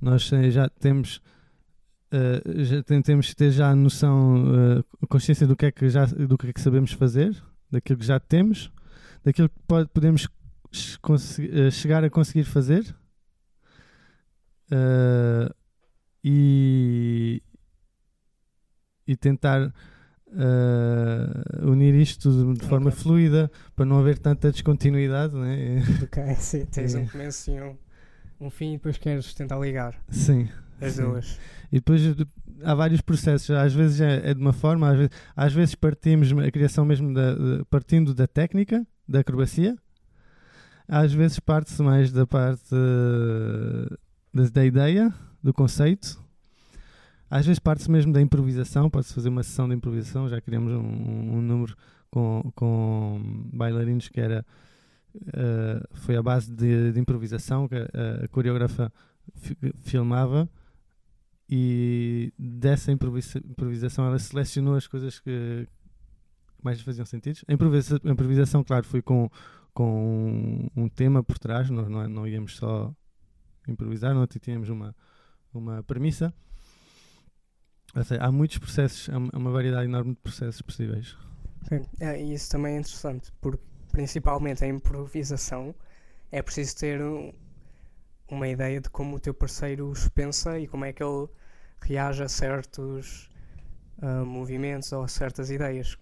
Nós 0.00 0.30
eh, 0.32 0.50
já 0.50 0.68
temos. 0.68 1.20
Uh, 2.12 2.62
já 2.62 2.82
temos 3.02 3.28
que 3.28 3.34
ter 3.34 3.50
já 3.50 3.70
a 3.70 3.74
noção, 3.74 4.44
uh, 4.44 5.06
consciência 5.08 5.48
do 5.48 5.56
que, 5.56 5.66
é 5.66 5.72
que 5.72 5.88
já, 5.88 6.04
do 6.04 6.38
que 6.38 6.46
é 6.46 6.52
que 6.52 6.60
sabemos 6.60 6.92
fazer, 6.92 7.34
daquilo 7.68 7.98
que 7.98 8.06
já 8.06 8.20
temos, 8.20 8.70
daquilo 9.24 9.48
que 9.48 9.58
pode, 9.66 9.88
podemos 9.88 10.26
uh, 10.26 11.70
chegar 11.72 12.04
a 12.04 12.10
conseguir 12.10 12.44
fazer 12.44 12.94
e, 16.22 17.42
e 19.08 19.16
tentar 19.16 19.74
uh, 20.34 21.70
unir 21.70 21.94
isto 21.94 22.30
de, 22.30 22.60
de 22.60 22.66
forma 22.66 22.88
okay. 22.90 23.02
fluida 23.02 23.50
para 23.74 23.84
não 23.84 23.98
haver 23.98 24.18
tanta 24.18 24.50
descontinuidade. 24.50 25.34
Né? 25.34 25.82
Ok, 26.02 26.34
sim, 26.36 26.66
tens 26.66 26.94
um 26.94 27.06
começo 27.06 27.50
e 27.50 27.60
um, 27.60 27.76
um 28.40 28.50
fim 28.50 28.74
e 28.74 28.76
depois 28.76 28.98
queres 28.98 29.32
tentar 29.34 29.58
ligar. 29.58 29.94
Sim. 30.10 30.48
As 30.80 30.94
sim. 30.94 31.02
duas. 31.02 31.38
E 31.70 31.76
depois 31.76 32.02
há 32.62 32.74
vários 32.74 33.00
processos, 33.00 33.50
às 33.50 33.72
vezes 33.72 34.00
é, 34.00 34.30
é 34.30 34.34
de 34.34 34.40
uma 34.40 34.52
forma, 34.52 34.90
às 34.90 34.96
vezes, 34.96 35.10
às 35.36 35.52
vezes 35.52 35.74
partimos 35.74 36.32
a 36.32 36.50
criação 36.50 36.84
mesmo 36.84 37.12
da, 37.12 37.34
de, 37.34 37.64
partindo 37.70 38.14
da 38.14 38.26
técnica, 38.26 38.86
da 39.08 39.20
acrobacia, 39.20 39.76
às 40.86 41.12
vezes 41.12 41.38
parte-se 41.38 41.82
mais 41.82 42.12
da 42.12 42.26
parte 42.26 42.74
da, 44.32 44.46
da 44.50 44.64
ideia, 44.64 45.12
do 45.42 45.52
conceito, 45.52 46.23
às 47.34 47.44
vezes 47.44 47.58
parte-se 47.58 47.90
mesmo 47.90 48.12
da 48.12 48.20
improvisação, 48.20 48.88
pode-se 48.88 49.12
fazer 49.12 49.28
uma 49.28 49.42
sessão 49.42 49.68
de 49.68 49.74
improvisação, 49.74 50.28
já 50.28 50.40
criamos 50.40 50.72
um, 50.72 50.78
um 50.78 51.42
número 51.42 51.76
com, 52.08 52.52
com 52.54 53.20
bailarinos 53.52 54.08
que 54.08 54.20
era 54.20 54.46
uh, 55.16 55.96
foi 55.96 56.14
a 56.14 56.22
base 56.22 56.52
de, 56.52 56.92
de 56.92 57.00
improvisação 57.00 57.66
que 57.66 57.74
a, 57.74 58.24
a 58.24 58.28
coreógrafa 58.28 58.92
filmava 59.82 60.48
e 61.50 62.32
dessa 62.38 62.92
improvisa 62.92 63.38
improvisação 63.38 64.06
ela 64.06 64.18
selecionou 64.20 64.76
as 64.76 64.86
coisas 64.86 65.18
que 65.18 65.66
mais 66.62 66.80
faziam 66.82 67.04
sentido. 67.04 67.40
A 67.48 67.52
improvisação, 67.52 67.98
a 68.04 68.12
improvisação 68.12 68.62
claro, 68.62 68.86
foi 68.86 69.02
com, 69.02 69.28
com 69.72 70.70
um, 70.76 70.84
um 70.84 70.88
tema 70.88 71.20
por 71.20 71.36
trás, 71.36 71.68
nós 71.68 71.88
não, 71.88 72.08
não 72.08 72.28
íamos 72.28 72.54
só 72.54 72.94
improvisar, 73.66 74.14
não 74.14 74.24
tínhamos 74.24 74.68
uma, 74.68 74.94
uma 75.52 75.82
premissa 75.82 76.32
Seja, 78.02 78.22
há 78.22 78.32
muitos 78.32 78.58
processos, 78.58 79.08
há 79.08 79.38
uma 79.38 79.50
variedade 79.50 79.84
enorme 79.84 80.14
de 80.14 80.20
processos 80.20 80.60
possíveis. 80.62 81.16
Sim, 81.68 81.86
é, 82.00 82.20
e 82.20 82.34
isso 82.34 82.50
também 82.50 82.74
é 82.74 82.78
interessante, 82.78 83.32
porque 83.40 83.62
principalmente 83.92 84.64
a 84.64 84.66
improvisação 84.66 85.74
é 86.32 86.42
preciso 86.42 86.76
ter 86.76 87.00
um, 87.00 87.32
uma 88.28 88.48
ideia 88.48 88.80
de 88.80 88.90
como 88.90 89.16
o 89.16 89.20
teu 89.20 89.32
parceiro 89.32 89.88
os 89.88 90.08
pensa 90.08 90.58
e 90.58 90.66
como 90.66 90.84
é 90.84 90.92
que 90.92 91.02
ele 91.02 91.28
reage 91.80 92.22
a 92.22 92.28
certos 92.28 93.30
uh, 94.02 94.26
movimentos 94.26 94.90
ou 94.92 95.04
a 95.04 95.08
certas 95.08 95.50
ideias. 95.50 95.96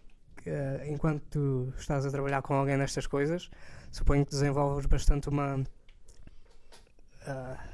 Uh, 0.46 0.88
enquanto 0.88 1.22
tu 1.30 1.72
estás 1.78 2.06
a 2.06 2.10
trabalhar 2.10 2.42
com 2.42 2.54
alguém 2.54 2.76
nestas 2.76 3.06
coisas, 3.06 3.50
suponho 3.90 4.24
que 4.24 4.30
desenvolves 4.30 4.86
bastante 4.86 5.28
uma, 5.28 5.56
uh, 5.56 5.64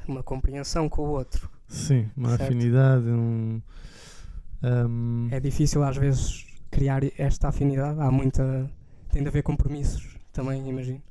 uma 0.06 0.22
compreensão 0.22 0.88
com 0.88 1.02
o 1.02 1.10
outro. 1.10 1.50
Sim, 1.68 2.10
uma 2.16 2.30
certo? 2.30 2.42
afinidade. 2.42 3.06
Um, 3.06 3.62
um... 4.62 5.28
É 5.30 5.40
difícil 5.40 5.82
às 5.82 5.96
vezes 5.96 6.46
criar 6.70 7.02
esta 7.18 7.48
afinidade, 7.48 8.00
há 8.00 8.10
muita. 8.10 8.70
tem 9.10 9.22
de 9.22 9.28
haver 9.28 9.42
compromissos 9.42 10.16
também, 10.32 10.68
imagino. 10.68 11.02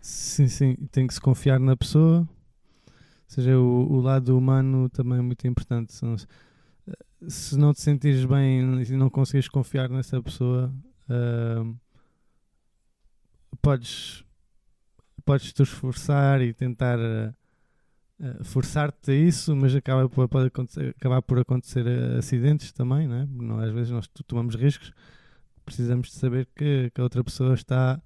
Sim, 0.00 0.48
sim, 0.48 0.74
tem 0.90 1.06
que 1.06 1.14
se 1.14 1.20
confiar 1.20 1.58
na 1.58 1.76
pessoa. 1.76 2.28
Ou 2.86 2.94
seja, 3.26 3.58
o, 3.58 3.92
o 3.92 4.00
lado 4.00 4.36
humano 4.36 4.88
também 4.90 5.18
é 5.18 5.22
muito 5.22 5.46
importante. 5.46 5.94
Se 7.26 7.56
não 7.56 7.72
te 7.72 7.80
sentires 7.80 8.24
bem 8.24 8.82
e 8.82 8.96
não 8.96 9.08
conseguires 9.08 9.48
confiar 9.48 9.88
nessa 9.88 10.22
pessoa, 10.22 10.72
uh, 11.08 11.74
podes, 13.62 14.22
podes 15.24 15.52
te 15.52 15.62
esforçar 15.62 16.42
e 16.42 16.52
tentar 16.52 16.98
uh, 16.98 17.34
forçar-te 18.42 19.10
a 19.10 19.14
isso, 19.14 19.54
mas 19.56 19.74
acaba 19.74 20.08
por, 20.08 20.28
pode 20.28 20.46
acontecer, 20.46 20.94
acabar 20.98 21.20
por 21.22 21.38
acontecer 21.38 21.86
acidentes 22.18 22.72
também, 22.72 23.08
não 23.08 23.16
é? 23.16 23.26
Não, 23.26 23.58
às 23.58 23.72
vezes 23.72 23.90
nós 23.90 24.08
tomamos 24.26 24.54
riscos, 24.54 24.92
precisamos 25.64 26.08
de 26.08 26.14
saber 26.14 26.48
que, 26.54 26.90
que 26.90 27.00
a 27.00 27.04
outra 27.04 27.22
pessoa 27.24 27.54
está 27.54 28.00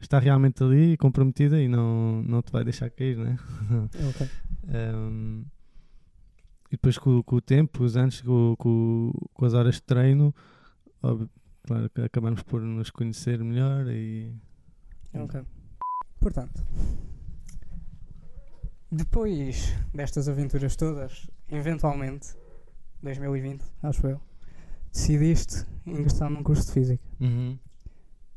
está 0.00 0.18
realmente 0.18 0.62
ali 0.62 0.96
comprometida 0.96 1.60
e 1.60 1.68
não, 1.68 2.22
não 2.22 2.40
te 2.42 2.50
vai 2.50 2.64
deixar 2.64 2.90
cair, 2.90 3.18
né? 3.18 3.38
Ok. 4.10 4.28
um, 4.68 5.44
e 6.68 6.76
depois 6.76 6.96
com, 6.96 7.22
com, 7.22 7.36
o 7.36 7.40
tempo, 7.40 7.82
os 7.82 7.96
anos, 7.96 8.20
com, 8.22 8.54
com, 8.56 9.12
com 9.34 9.44
as 9.44 9.54
horas 9.54 9.74
de 9.74 9.82
treino, 9.82 10.34
óbvio, 11.02 11.28
claro, 11.64 11.90
acabamos 12.04 12.42
por 12.42 12.62
nos 12.62 12.90
conhecer 12.90 13.42
melhor 13.42 13.88
e. 13.88 14.32
Ok. 15.12 15.42
Portanto, 16.20 16.64
depois 18.90 19.74
destas 19.94 20.28
aventuras 20.28 20.74
todas, 20.76 21.28
eventualmente, 21.48 22.34
2020, 23.02 23.62
acho 23.82 24.06
eu, 24.06 24.20
decidiste 24.92 25.64
ingressar 25.86 26.28
num 26.30 26.42
curso 26.42 26.66
de 26.66 26.72
física. 26.72 27.04
Uhum. 27.20 27.58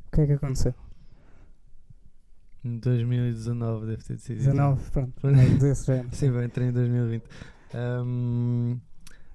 O 0.08 0.12
que 0.16 0.22
é 0.22 0.28
que 0.28 0.34
aconteceu? 0.34 0.76
2019 2.64 3.88
deve 3.88 4.04
ter 4.04 4.18
sido. 4.20 4.38
19, 4.38 4.92
pronto. 4.92 5.28
É 5.28 5.46
desse 5.58 5.86
género. 5.86 6.16
Sim, 6.16 6.32
bem, 6.32 6.46
entrei 6.46 6.70
em 6.70 6.72
2020. 6.72 7.24
Um, 7.76 8.80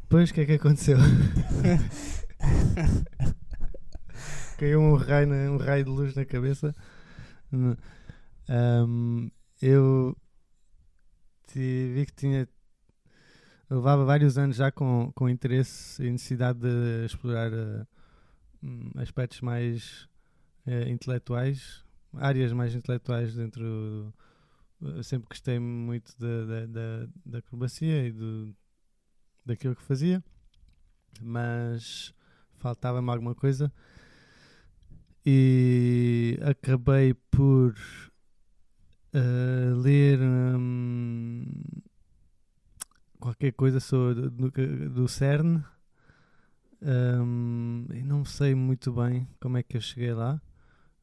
depois 0.02 0.30
o 0.30 0.34
que 0.34 0.40
é 0.40 0.46
que 0.46 0.52
aconteceu? 0.52 0.96
Caiu 4.56 4.80
um 4.80 4.94
raio, 4.94 5.28
um 5.52 5.58
raio 5.58 5.84
de 5.84 5.90
luz 5.90 6.14
na 6.14 6.24
cabeça. 6.24 6.74
Um, 7.52 9.30
eu 9.60 10.16
vi 11.54 12.06
que 12.06 12.12
tinha. 12.12 12.48
levava 13.70 14.04
vários 14.04 14.36
anos 14.38 14.56
já 14.56 14.72
com, 14.72 15.12
com 15.14 15.28
interesse 15.28 16.02
e 16.02 16.10
necessidade 16.10 16.58
de 16.60 17.06
explorar 17.06 17.52
uh, 17.52 17.86
aspectos 18.96 19.40
mais 19.40 20.08
uh, 20.66 20.88
intelectuais 20.88 21.86
áreas 22.14 22.52
mais 22.52 22.74
intelectuais 22.74 23.34
dentro. 23.34 24.12
Eu 24.80 25.02
sempre 25.02 25.28
gostei 25.28 25.58
muito 25.58 26.14
da, 26.18 26.44
da, 26.44 26.66
da, 26.66 27.08
da 27.26 27.38
acrobacia 27.38 28.06
e 28.06 28.12
do, 28.12 28.54
daquilo 29.44 29.74
que 29.74 29.82
fazia, 29.82 30.22
mas 31.20 32.14
faltava-me 32.58 33.10
alguma 33.10 33.34
coisa 33.34 33.72
e 35.26 36.38
acabei 36.42 37.12
por 37.12 37.74
ler 39.82 40.20
um, 40.20 41.44
qualquer 43.18 43.52
coisa 43.52 43.80
sobre 43.80 44.28
do, 44.28 44.50
do 44.90 45.08
CERN 45.08 45.62
um, 46.82 47.86
não 48.04 48.24
sei 48.24 48.54
muito 48.54 48.92
bem 48.92 49.26
como 49.40 49.56
é 49.56 49.62
que 49.62 49.76
eu 49.76 49.80
cheguei 49.80 50.12
lá 50.12 50.40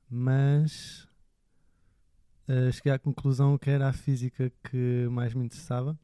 mas 0.10 1.08
uh, 2.47 2.72
cheguei 2.72 2.93
à 2.93 2.99
conclusão 2.99 3.58
que 3.58 3.70
era 3.70 3.89
a 3.89 3.93
física 3.93 4.51
que 4.64 5.08
mais 5.10 5.34
me 5.34 5.43
interessava 5.43 5.97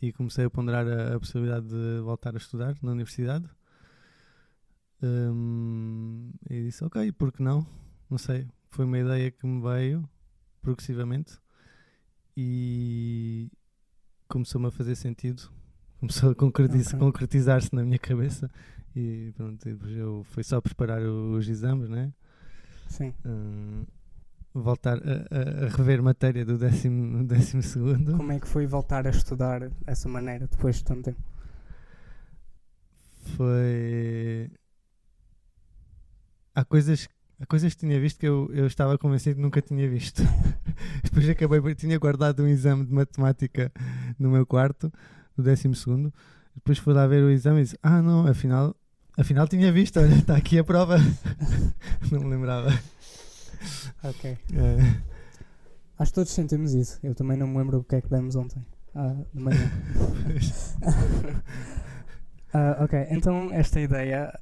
e 0.00 0.12
comecei 0.12 0.44
a 0.44 0.50
ponderar 0.50 0.86
a, 0.86 1.14
a 1.14 1.20
possibilidade 1.20 1.66
de 1.66 2.00
voltar 2.00 2.34
a 2.34 2.38
estudar 2.38 2.76
na 2.82 2.92
universidade. 2.92 3.48
Um, 5.02 6.32
e 6.48 6.64
disse, 6.64 6.84
ok, 6.84 7.12
por 7.12 7.32
que 7.32 7.42
não? 7.42 7.66
Não 8.08 8.18
sei, 8.18 8.48
foi 8.70 8.84
uma 8.84 8.98
ideia 8.98 9.30
que 9.30 9.46
me 9.46 9.62
veio 9.62 10.08
progressivamente 10.64 11.38
e 12.36 13.50
começou-me 14.26 14.66
a 14.66 14.70
fazer 14.70 14.96
sentido, 14.96 15.48
começou 16.00 16.30
a 16.30 16.34
concretizar-se 16.34 16.96
okay. 16.96 16.98
concretizar 16.98 17.62
na 17.72 17.84
minha 17.84 17.98
cabeça 17.98 18.50
e 18.96 19.32
pronto, 19.36 19.68
eu 19.68 20.24
fui 20.30 20.42
só 20.42 20.60
preparar 20.60 21.02
os 21.02 21.48
exames, 21.48 21.88
né? 21.88 22.12
Sim. 22.88 23.12
Uh, 23.24 23.86
voltar 24.54 24.98
a, 24.98 25.66
a, 25.66 25.68
rever 25.76 26.02
matéria 26.02 26.44
do 26.44 26.56
décimo, 26.56 27.24
décimo 27.24 27.62
segundo. 27.62 28.16
Como 28.16 28.32
é 28.32 28.40
que 28.40 28.48
foi 28.48 28.66
voltar 28.66 29.06
a 29.06 29.10
estudar 29.10 29.68
dessa 29.84 30.08
maneira 30.08 30.46
depois 30.46 30.76
de 30.76 30.84
tanto 30.84 31.02
tempo? 31.02 31.20
Foi. 33.36 34.50
Há 36.54 36.64
coisas, 36.64 37.08
coisas 37.48 37.74
que 37.74 37.80
tinha 37.80 38.00
visto 38.00 38.18
que 38.18 38.26
eu, 38.26 38.50
eu 38.52 38.66
estava 38.66 38.96
convencido 38.98 39.36
que 39.36 39.42
nunca 39.42 39.60
tinha 39.60 39.88
visto. 39.88 40.22
depois 41.02 41.28
acabei, 41.28 41.74
tinha 41.74 41.98
guardado 41.98 42.42
um 42.42 42.48
exame 42.48 42.84
de 42.84 42.92
matemática 42.92 43.72
no 44.18 44.30
meu 44.30 44.46
quarto, 44.46 44.92
do 45.36 45.42
décimo 45.42 45.74
segundo. 45.74 46.12
Depois 46.54 46.78
fui 46.78 46.94
lá 46.94 47.06
ver 47.06 47.22
o 47.22 47.30
exame 47.30 47.60
e 47.60 47.64
disse: 47.64 47.78
Ah, 47.82 48.00
não, 48.00 48.26
afinal 48.26 48.76
Afinal 49.16 49.46
tinha 49.46 49.70
visto, 49.70 50.00
olha, 50.00 50.14
está 50.14 50.36
aqui 50.36 50.58
a 50.58 50.64
prova. 50.64 50.98
não 52.10 52.20
me 52.20 52.30
lembrava. 52.30 52.68
Ok. 54.02 54.30
É. 54.30 55.02
Acho 55.96 56.10
que 56.10 56.14
todos 56.16 56.32
sentimos 56.32 56.74
isso. 56.74 56.98
Eu 57.00 57.14
também 57.14 57.36
não 57.36 57.46
me 57.46 57.56
lembro 57.58 57.78
o 57.78 57.84
que 57.84 57.94
é 57.94 58.00
que 58.00 58.10
demos 58.10 58.34
ontem. 58.34 58.64
Ah, 58.92 59.14
de 59.32 59.40
manhã. 59.40 59.70
uh, 62.52 62.82
ok, 62.84 63.06
então 63.10 63.52
esta 63.52 63.80
ideia 63.80 64.36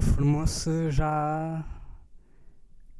formou-se 0.00 0.90
já 0.90 1.64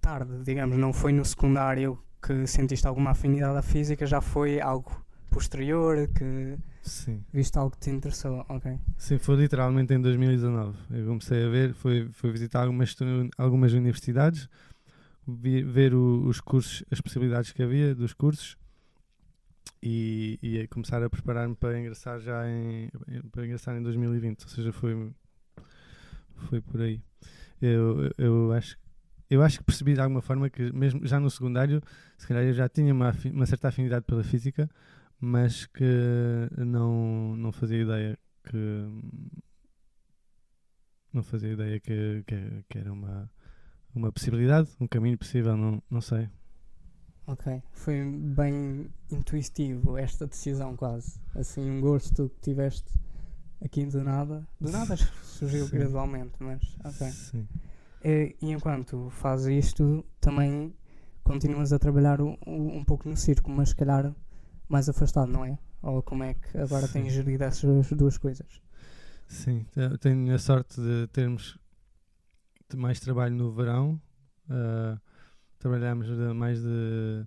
tarde, 0.00 0.42
digamos. 0.44 0.76
Não 0.76 0.92
foi 0.92 1.12
no 1.12 1.24
secundário 1.24 1.98
que 2.22 2.46
sentiste 2.46 2.86
alguma 2.86 3.10
afinidade 3.10 3.56
à 3.58 3.62
física, 3.62 4.06
já 4.06 4.20
foi 4.20 4.60
algo 4.60 5.04
posterior 5.30 6.08
que 6.08 6.58
Sim. 6.82 7.22
Viste 7.32 7.58
algo 7.58 7.70
que 7.72 7.78
te 7.78 7.90
interessou, 7.90 8.44
ok. 8.48 8.78
Sim, 8.96 9.18
foi 9.18 9.36
literalmente 9.36 9.92
em 9.92 10.00
2019. 10.00 10.76
Eu 10.90 11.06
comecei 11.06 11.44
a 11.44 11.48
ver, 11.48 11.74
foi, 11.74 12.08
foi 12.12 12.32
visitar 12.32 12.62
algumas, 12.62 12.96
algumas 13.36 13.72
universidades, 13.72 14.48
vi, 15.26 15.62
ver 15.62 15.94
o, 15.94 16.26
os 16.26 16.40
cursos, 16.40 16.82
as 16.90 17.00
possibilidades 17.00 17.52
que 17.52 17.62
havia 17.62 17.94
dos 17.94 18.12
cursos 18.12 18.56
e, 19.82 20.38
e 20.42 20.66
começar 20.68 21.02
a 21.02 21.10
preparar-me 21.10 21.54
para 21.54 21.78
ingressar 21.78 22.18
já 22.18 22.48
em, 22.48 22.90
para 23.30 23.44
ingressar 23.44 23.76
em 23.76 23.82
2020. 23.82 24.42
Ou 24.42 24.48
seja, 24.48 24.72
foi, 24.72 25.12
foi 26.40 26.60
por 26.60 26.80
aí. 26.80 27.02
Eu, 27.60 28.10
eu 28.18 28.52
acho 28.52 28.78
eu 29.30 29.42
acho 29.42 29.58
que 29.58 29.64
percebi 29.64 29.94
de 29.94 30.00
alguma 30.00 30.20
forma 30.20 30.50
que 30.50 30.72
mesmo 30.72 31.06
já 31.06 31.20
no 31.20 31.30
secundário, 31.30 31.80
se 32.18 32.26
calhar 32.26 32.42
eu 32.42 32.52
já 32.52 32.68
tinha 32.68 32.92
uma, 32.92 33.14
uma 33.32 33.46
certa 33.46 33.68
afinidade 33.68 34.04
pela 34.04 34.24
física, 34.24 34.68
mas 35.20 35.66
que 35.66 35.84
não, 36.58 37.36
não 37.36 37.52
fazia 37.52 37.80
ideia 37.80 38.18
que 38.42 38.56
não 41.12 41.22
fazia 41.22 41.52
ideia 41.52 41.78
que, 41.78 42.24
que, 42.26 42.64
que, 42.68 42.78
era 42.78 42.92
uma, 42.92 43.30
uma 43.94 44.10
possibilidade, 44.10 44.68
um 44.80 44.86
caminho 44.86 45.18
possível, 45.18 45.56
não, 45.56 45.82
não 45.90 46.00
sei. 46.00 46.28
Ok, 47.26 47.62
foi 47.72 48.04
bem 48.04 48.88
intuitivo 49.10 49.96
esta 49.96 50.26
decisão 50.26 50.76
quase, 50.76 51.20
assim 51.36 51.70
um 51.70 51.80
gosto 51.80 52.28
que 52.28 52.40
tiveste 52.40 52.92
aqui 53.62 53.84
do 53.86 54.02
nada, 54.02 54.46
do 54.60 54.70
nada 54.72 54.96
surgiu 55.22 55.66
Sim. 55.66 55.78
gradualmente, 55.78 56.34
mas 56.40 56.60
ok. 56.84 57.10
Sim. 57.10 57.48
E, 58.02 58.36
e 58.40 58.50
enquanto 58.50 59.10
fazes 59.10 59.66
isto, 59.66 60.04
também 60.20 60.74
continuas 61.22 61.72
a 61.72 61.78
trabalhar 61.78 62.20
um, 62.20 62.36
um 62.46 62.84
pouco 62.84 63.08
no 63.08 63.16
circo, 63.16 63.50
mas 63.50 63.70
se 63.70 63.76
calhar 63.76 64.14
mais 64.68 64.88
afastado, 64.88 65.30
não 65.30 65.44
é? 65.44 65.58
Ou 65.82 66.02
como 66.02 66.24
é 66.24 66.34
que 66.34 66.58
agora 66.58 66.86
Sim. 66.86 66.94
tens 66.94 67.12
gerido 67.12 67.44
essas 67.44 67.90
duas 67.92 68.18
coisas? 68.18 68.60
Sim, 69.26 69.64
tenho 70.00 70.34
a 70.34 70.38
sorte 70.38 70.80
de 70.80 71.06
termos 71.08 71.58
mais 72.74 73.00
trabalho 73.00 73.34
no 73.34 73.52
verão. 73.52 74.00
Uh, 74.48 75.00
trabalhamos 75.58 76.08
mais 76.34 76.60
de 76.60 77.26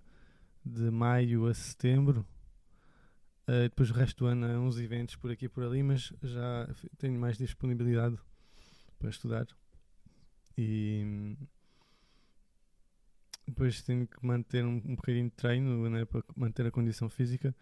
de 0.65 0.89
maio 0.89 1.47
a 1.47 1.53
setembro. 1.53 2.25
Uh, 3.43 3.63
depois 3.63 3.91
o 3.91 3.93
resto 3.93 4.19
do 4.19 4.25
ano 4.27 4.45
há 4.45 4.59
uns 4.59 4.79
eventos 4.79 5.15
por 5.17 5.29
aqui 5.29 5.45
e 5.45 5.49
por 5.49 5.63
ali, 5.63 5.83
mas 5.83 6.13
já 6.23 6.69
tenho 6.97 7.19
mais 7.19 7.37
disponibilidade 7.37 8.17
para 8.97 9.09
estudar. 9.09 9.45
E 10.57 11.35
depois 13.45 13.81
tenho 13.81 14.07
que 14.07 14.25
manter 14.25 14.63
um, 14.63 14.81
um 14.85 14.95
bocadinho 14.95 15.25
de 15.25 15.35
treino 15.35 15.89
né, 15.89 16.05
para 16.05 16.23
manter 16.35 16.65
a 16.65 16.71
condição 16.71 17.09
física, 17.09 17.53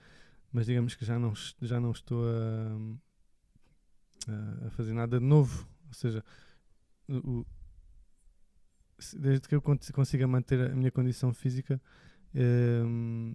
mas 0.52 0.68
digamos 0.68 0.94
que 0.94 1.04
já 1.04 1.18
não, 1.18 1.34
já 1.62 1.80
não 1.80 1.92
estou 1.92 2.24
a, 2.28 2.78
a, 4.68 4.70
fazer 4.72 4.94
nada 4.94 5.20
de 5.20 5.26
novo. 5.26 5.68
Ou 5.88 5.94
seja, 5.94 6.24
o, 7.10 7.46
desde 9.18 9.48
que 9.48 9.56
eu 9.56 9.62
consiga 9.62 10.28
manter 10.28 10.72
a 10.72 10.76
minha 10.76 10.92
condição 10.92 11.34
física 11.34 11.82
um, 12.36 13.34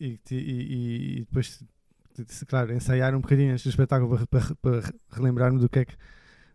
e, 0.00 0.20
e, 0.30 1.16
e, 1.16 1.20
depois, 1.20 1.62
claro, 2.46 2.72
ensaiar 2.72 3.14
um 3.14 3.20
bocadinho 3.20 3.52
antes 3.52 3.64
do 3.64 3.70
espetáculo 3.70 4.26
para, 4.26 4.54
para 4.56 4.94
relembrar-me 5.10 5.58
do 5.58 5.68
que 5.68 5.80
é 5.80 5.84
que, 5.84 5.96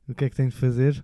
do 0.07 0.15
que 0.15 0.25
é 0.25 0.29
que 0.29 0.35
tenho 0.35 0.49
de 0.49 0.55
fazer, 0.55 1.03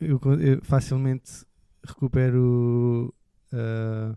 eu, 0.00 0.20
eu 0.40 0.62
facilmente 0.62 1.44
recupero 1.84 3.14
uh, 3.52 4.16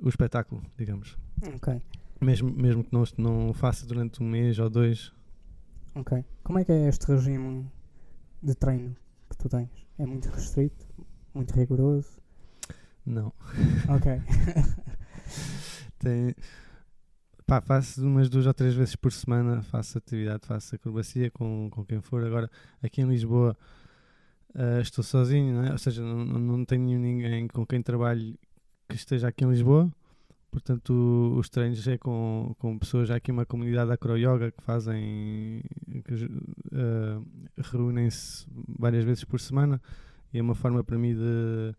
o 0.00 0.08
espetáculo, 0.08 0.62
digamos. 0.76 1.16
Ok. 1.54 1.80
Mesmo, 2.20 2.50
mesmo 2.50 2.84
que 2.84 2.92
não, 2.92 3.04
não 3.18 3.52
faça 3.52 3.86
durante 3.86 4.22
um 4.22 4.28
mês 4.28 4.58
ou 4.58 4.70
dois. 4.70 5.12
Ok. 5.94 6.24
Como 6.44 6.58
é 6.58 6.64
que 6.64 6.72
é 6.72 6.88
este 6.88 7.06
regime 7.10 7.66
de 8.42 8.54
treino 8.54 8.96
que 9.28 9.36
tu 9.36 9.48
tens? 9.48 9.70
É 9.98 10.06
muito 10.06 10.28
restrito? 10.28 10.86
Muito 11.34 11.52
rigoroso? 11.54 12.20
Não. 13.04 13.32
Ok. 13.88 14.12
Tem, 16.02 16.34
pá, 17.46 17.60
faço 17.60 18.04
umas 18.04 18.28
duas 18.28 18.46
ou 18.46 18.52
três 18.52 18.74
vezes 18.74 18.96
por 18.96 19.12
semana, 19.12 19.62
faço 19.62 19.98
atividade, 19.98 20.44
faço 20.46 20.74
acrobacia 20.74 21.30
com, 21.30 21.68
com 21.70 21.84
quem 21.84 22.00
for. 22.00 22.24
Agora, 22.24 22.50
aqui 22.82 23.00
em 23.02 23.08
Lisboa, 23.08 23.56
uh, 24.54 24.80
estou 24.80 25.04
sozinho, 25.04 25.62
é? 25.64 25.70
ou 25.70 25.78
seja, 25.78 26.02
não, 26.02 26.24
não 26.24 26.64
tenho 26.64 26.98
ninguém 26.98 27.46
com 27.46 27.64
quem 27.64 27.80
trabalhe 27.80 28.36
que 28.88 28.96
esteja 28.96 29.28
aqui 29.28 29.44
em 29.44 29.50
Lisboa. 29.50 29.90
Portanto, 30.50 31.34
os 31.38 31.48
treinos 31.48 31.86
é 31.86 31.96
com, 31.96 32.54
com 32.58 32.78
pessoas, 32.78 33.08
já 33.08 33.16
aqui 33.16 33.30
uma 33.30 33.46
comunidade 33.46 33.90
acro 33.90 34.18
yoga 34.18 34.50
que 34.50 34.62
fazem, 34.62 35.62
que 36.04 36.14
uh, 36.24 37.24
reúnem-se 37.56 38.46
várias 38.78 39.04
vezes 39.04 39.24
por 39.24 39.40
semana 39.40 39.80
e 40.32 40.38
é 40.38 40.42
uma 40.42 40.54
forma 40.54 40.84
para 40.84 40.98
mim 40.98 41.14
de, 41.14 41.74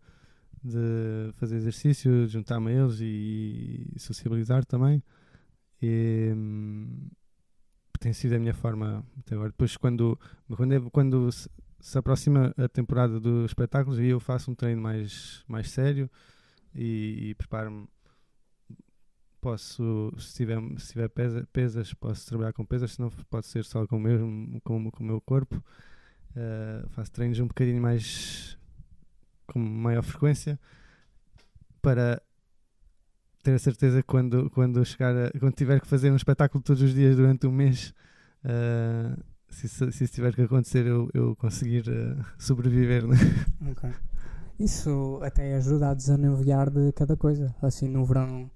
de 0.64 1.32
fazer 1.34 1.56
exercício, 1.56 2.26
juntar-me 2.26 2.70
a 2.70 2.74
eles 2.74 3.00
e, 3.00 3.86
e 3.94 4.00
sociabilizar 4.00 4.64
também. 4.64 5.02
E, 5.82 6.32
hum, 6.34 7.08
tem 8.00 8.12
sido 8.12 8.34
a 8.34 8.38
minha 8.38 8.54
forma 8.54 9.04
até 9.18 9.34
agora. 9.34 9.50
Depois, 9.50 9.76
quando, 9.76 10.18
quando, 10.56 10.72
é, 10.72 10.80
quando 10.90 11.30
se, 11.30 11.50
se, 11.80 11.98
aproxima 11.98 12.54
a 12.56 12.68
temporada 12.68 13.20
dos 13.20 13.46
espetáculos, 13.46 13.98
aí 13.98 14.08
eu 14.08 14.20
faço 14.20 14.50
um 14.50 14.54
treino 14.54 14.80
mais, 14.80 15.44
mais 15.46 15.70
sério 15.70 16.10
e, 16.74 17.30
e 17.30 17.34
preparo-me 17.34 17.86
posso, 19.44 20.10
se 20.18 20.34
tiver, 20.36 20.58
se 20.78 20.92
tiver 20.92 21.08
pesa, 21.10 21.46
pesas, 21.52 21.92
posso 21.92 22.26
trabalhar 22.26 22.54
com 22.54 22.64
pesas, 22.64 22.92
senão 22.92 23.10
pode 23.28 23.46
ser 23.46 23.62
só 23.62 23.86
com 23.86 23.98
o 23.98 24.00
meu, 24.00 24.18
com, 24.64 24.90
com 24.90 25.04
o 25.04 25.06
meu 25.06 25.20
corpo. 25.20 25.62
Uh, 26.30 26.88
faço 26.88 27.12
treinos 27.12 27.38
um 27.40 27.46
bocadinho 27.46 27.80
mais 27.80 28.58
com 29.46 29.58
maior 29.58 30.02
frequência 30.02 30.58
para 31.80 32.20
ter 33.42 33.54
a 33.54 33.58
certeza 33.58 33.98
que 33.98 34.06
quando, 34.06 34.48
quando 34.50 34.84
chegar 34.84 35.14
a, 35.14 35.30
quando 35.38 35.54
tiver 35.54 35.80
que 35.80 35.86
fazer 35.86 36.10
um 36.10 36.16
espetáculo 36.16 36.62
todos 36.62 36.82
os 36.82 36.94
dias 36.94 37.16
durante 37.16 37.46
um 37.46 37.52
mês 37.52 37.92
uh, 38.44 39.22
se, 39.50 39.68
se, 39.68 40.04
isso 40.04 40.14
tiver 40.14 40.34
que 40.34 40.42
acontecer 40.42 40.86
eu, 40.86 41.10
eu 41.12 41.36
conseguir 41.36 41.84
uh, 41.88 42.24
sobreviver 42.38 43.06
né? 43.06 43.16
okay. 43.70 43.90
isso 44.58 45.20
até 45.22 45.54
ajuda 45.56 45.90
a 45.90 45.94
desanuviar 45.94 46.70
de 46.70 46.90
cada 46.92 47.16
coisa 47.16 47.54
assim 47.62 47.88
no 47.88 48.04
verão 48.04 48.50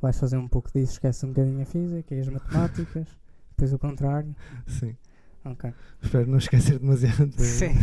vais 0.00 0.18
fazer 0.18 0.36
um 0.36 0.48
pouco 0.48 0.70
disso, 0.72 0.92
esquece 0.92 1.26
um 1.26 1.30
bocadinho 1.30 1.60
a 1.60 1.64
física 1.64 2.14
e 2.14 2.20
as 2.20 2.28
matemáticas, 2.28 3.06
depois 3.50 3.72
o 3.72 3.78
contrário. 3.78 4.34
Sim. 4.66 4.96
Ok. 5.44 5.72
Espero 6.02 6.26
não 6.26 6.38
esquecer 6.38 6.78
demasiado. 6.78 7.32
Sim. 7.38 7.74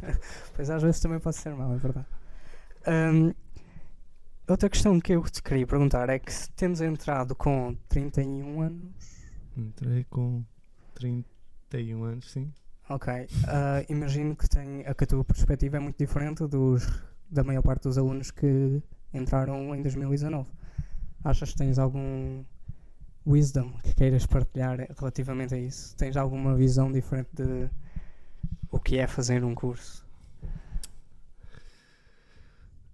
pois 0.56 0.70
às 0.70 0.82
vezes 0.82 1.00
também 1.00 1.18
pode 1.18 1.36
ser 1.36 1.54
mal, 1.54 1.72
é 1.72 1.76
verdade. 1.76 2.06
Um, 2.86 3.32
outra 4.48 4.68
questão 4.68 4.98
que 4.98 5.12
eu 5.12 5.22
te 5.24 5.42
queria 5.42 5.66
perguntar 5.66 6.08
é 6.08 6.18
que 6.18 6.32
se 6.32 6.50
temos 6.52 6.80
entrado 6.80 7.34
com 7.34 7.76
31 7.88 8.62
anos. 8.62 9.22
Entrei 9.56 10.04
com 10.04 10.42
31 10.94 12.04
anos, 12.04 12.30
sim. 12.30 12.52
Ok. 12.88 13.12
Uh, 13.12 13.92
imagino 13.92 14.34
que, 14.34 14.48
tem, 14.48 14.82
que 14.82 15.04
a 15.04 15.06
tua 15.06 15.24
perspectiva 15.24 15.76
é 15.76 15.80
muito 15.80 15.98
diferente 15.98 16.46
dos, 16.46 16.88
da 17.30 17.44
maior 17.44 17.62
parte 17.62 17.84
dos 17.84 17.98
alunos 17.98 18.30
que 18.30 18.82
entraram 19.12 19.74
em 19.74 19.82
2019. 19.82 20.50
Achas 21.24 21.52
que 21.52 21.58
tens 21.58 21.78
algum 21.78 22.42
wisdom 23.26 23.72
que 23.82 23.94
queiras 23.94 24.26
partilhar 24.26 24.86
relativamente 24.98 25.54
a 25.54 25.58
isso? 25.58 25.96
Tens 25.96 26.16
alguma 26.16 26.54
visão 26.54 26.90
diferente 26.90 27.30
de 27.34 27.68
o 28.70 28.78
que 28.80 28.98
é 28.98 29.06
fazer 29.06 29.44
um 29.44 29.54
curso? 29.54 30.04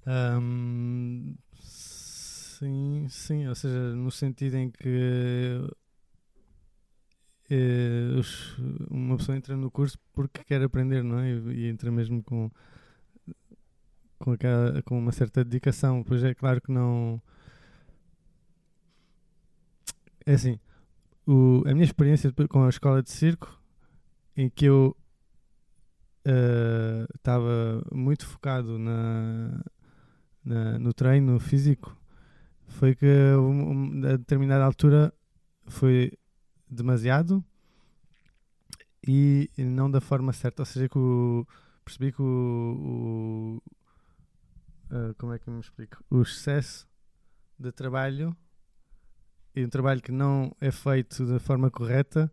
Um, 0.06 1.34
sim, 1.60 3.06
sim, 3.10 3.46
ou 3.46 3.54
seja, 3.54 3.94
no 3.94 4.10
sentido 4.10 4.56
em 4.56 4.70
que 4.70 5.68
eh, 7.50 8.20
uma 8.90 9.16
pessoa 9.16 9.36
entra 9.36 9.56
no 9.56 9.70
curso 9.70 9.98
porque 10.12 10.44
quer 10.44 10.62
aprender, 10.62 11.02
não 11.02 11.18
é? 11.20 11.30
E, 11.30 11.64
e 11.64 11.68
entra 11.68 11.90
mesmo 11.90 12.22
com, 12.22 12.50
com, 14.18 14.32
aquela, 14.32 14.82
com 14.82 14.98
uma 14.98 15.12
certa 15.12 15.44
dedicação. 15.44 16.02
Pois 16.02 16.22
é 16.24 16.34
claro 16.34 16.60
que 16.60 16.70
não 16.72 17.20
é 20.28 20.34
assim, 20.34 20.60
o, 21.26 21.62
a 21.66 21.72
minha 21.72 21.84
experiência 21.84 22.30
com 22.50 22.64
a 22.64 22.68
escola 22.68 23.02
de 23.02 23.10
circo, 23.10 23.58
em 24.36 24.50
que 24.50 24.66
eu 24.66 24.94
estava 27.14 27.82
uh, 27.90 27.96
muito 27.96 28.26
focado 28.26 28.78
na, 28.78 29.64
na, 30.44 30.78
no 30.78 30.92
treino 30.92 31.40
físico, 31.40 31.96
foi 32.66 32.94
que 32.94 33.06
um, 33.06 34.04
a 34.04 34.16
determinada 34.18 34.66
altura 34.66 35.14
foi 35.66 36.12
demasiado 36.70 37.42
e 39.06 39.50
não 39.56 39.90
da 39.90 40.02
forma 40.02 40.34
certa. 40.34 40.60
Ou 40.60 40.66
seja, 40.66 40.90
que 40.90 40.98
o, 40.98 41.46
percebi 41.82 42.12
que 42.12 42.20
o, 42.20 43.62
o 44.90 44.94
uh, 44.94 45.14
como 45.16 45.32
é 45.32 45.38
que 45.38 45.48
eu 45.48 45.54
me 45.54 45.60
explico? 45.60 46.04
O 46.10 46.20
excesso 46.20 46.86
de 47.58 47.72
trabalho 47.72 48.36
e 49.58 49.64
um 49.64 49.68
trabalho 49.68 50.00
que 50.00 50.12
não 50.12 50.54
é 50.60 50.70
feito 50.70 51.26
da 51.26 51.40
forma 51.40 51.70
correta 51.70 52.30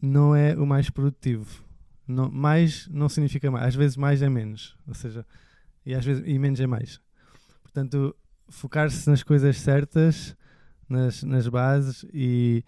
não 0.00 0.34
é 0.34 0.56
o 0.56 0.66
mais 0.66 0.90
produtivo. 0.90 1.64
Não, 2.06 2.30
mais 2.30 2.88
não 2.88 3.08
significa 3.08 3.50
mais. 3.50 3.68
Às 3.68 3.74
vezes 3.74 3.96
mais 3.96 4.20
é 4.20 4.28
menos. 4.28 4.76
Ou 4.86 4.94
seja, 4.94 5.24
e 5.86 5.94
às 5.94 6.04
vezes 6.04 6.24
e 6.26 6.38
menos 6.38 6.60
é 6.60 6.66
mais. 6.66 7.00
Portanto, 7.62 8.16
focar-se 8.48 9.08
nas 9.08 9.22
coisas 9.22 9.58
certas, 9.58 10.36
nas, 10.88 11.22
nas 11.22 11.46
bases 11.46 12.04
e, 12.12 12.64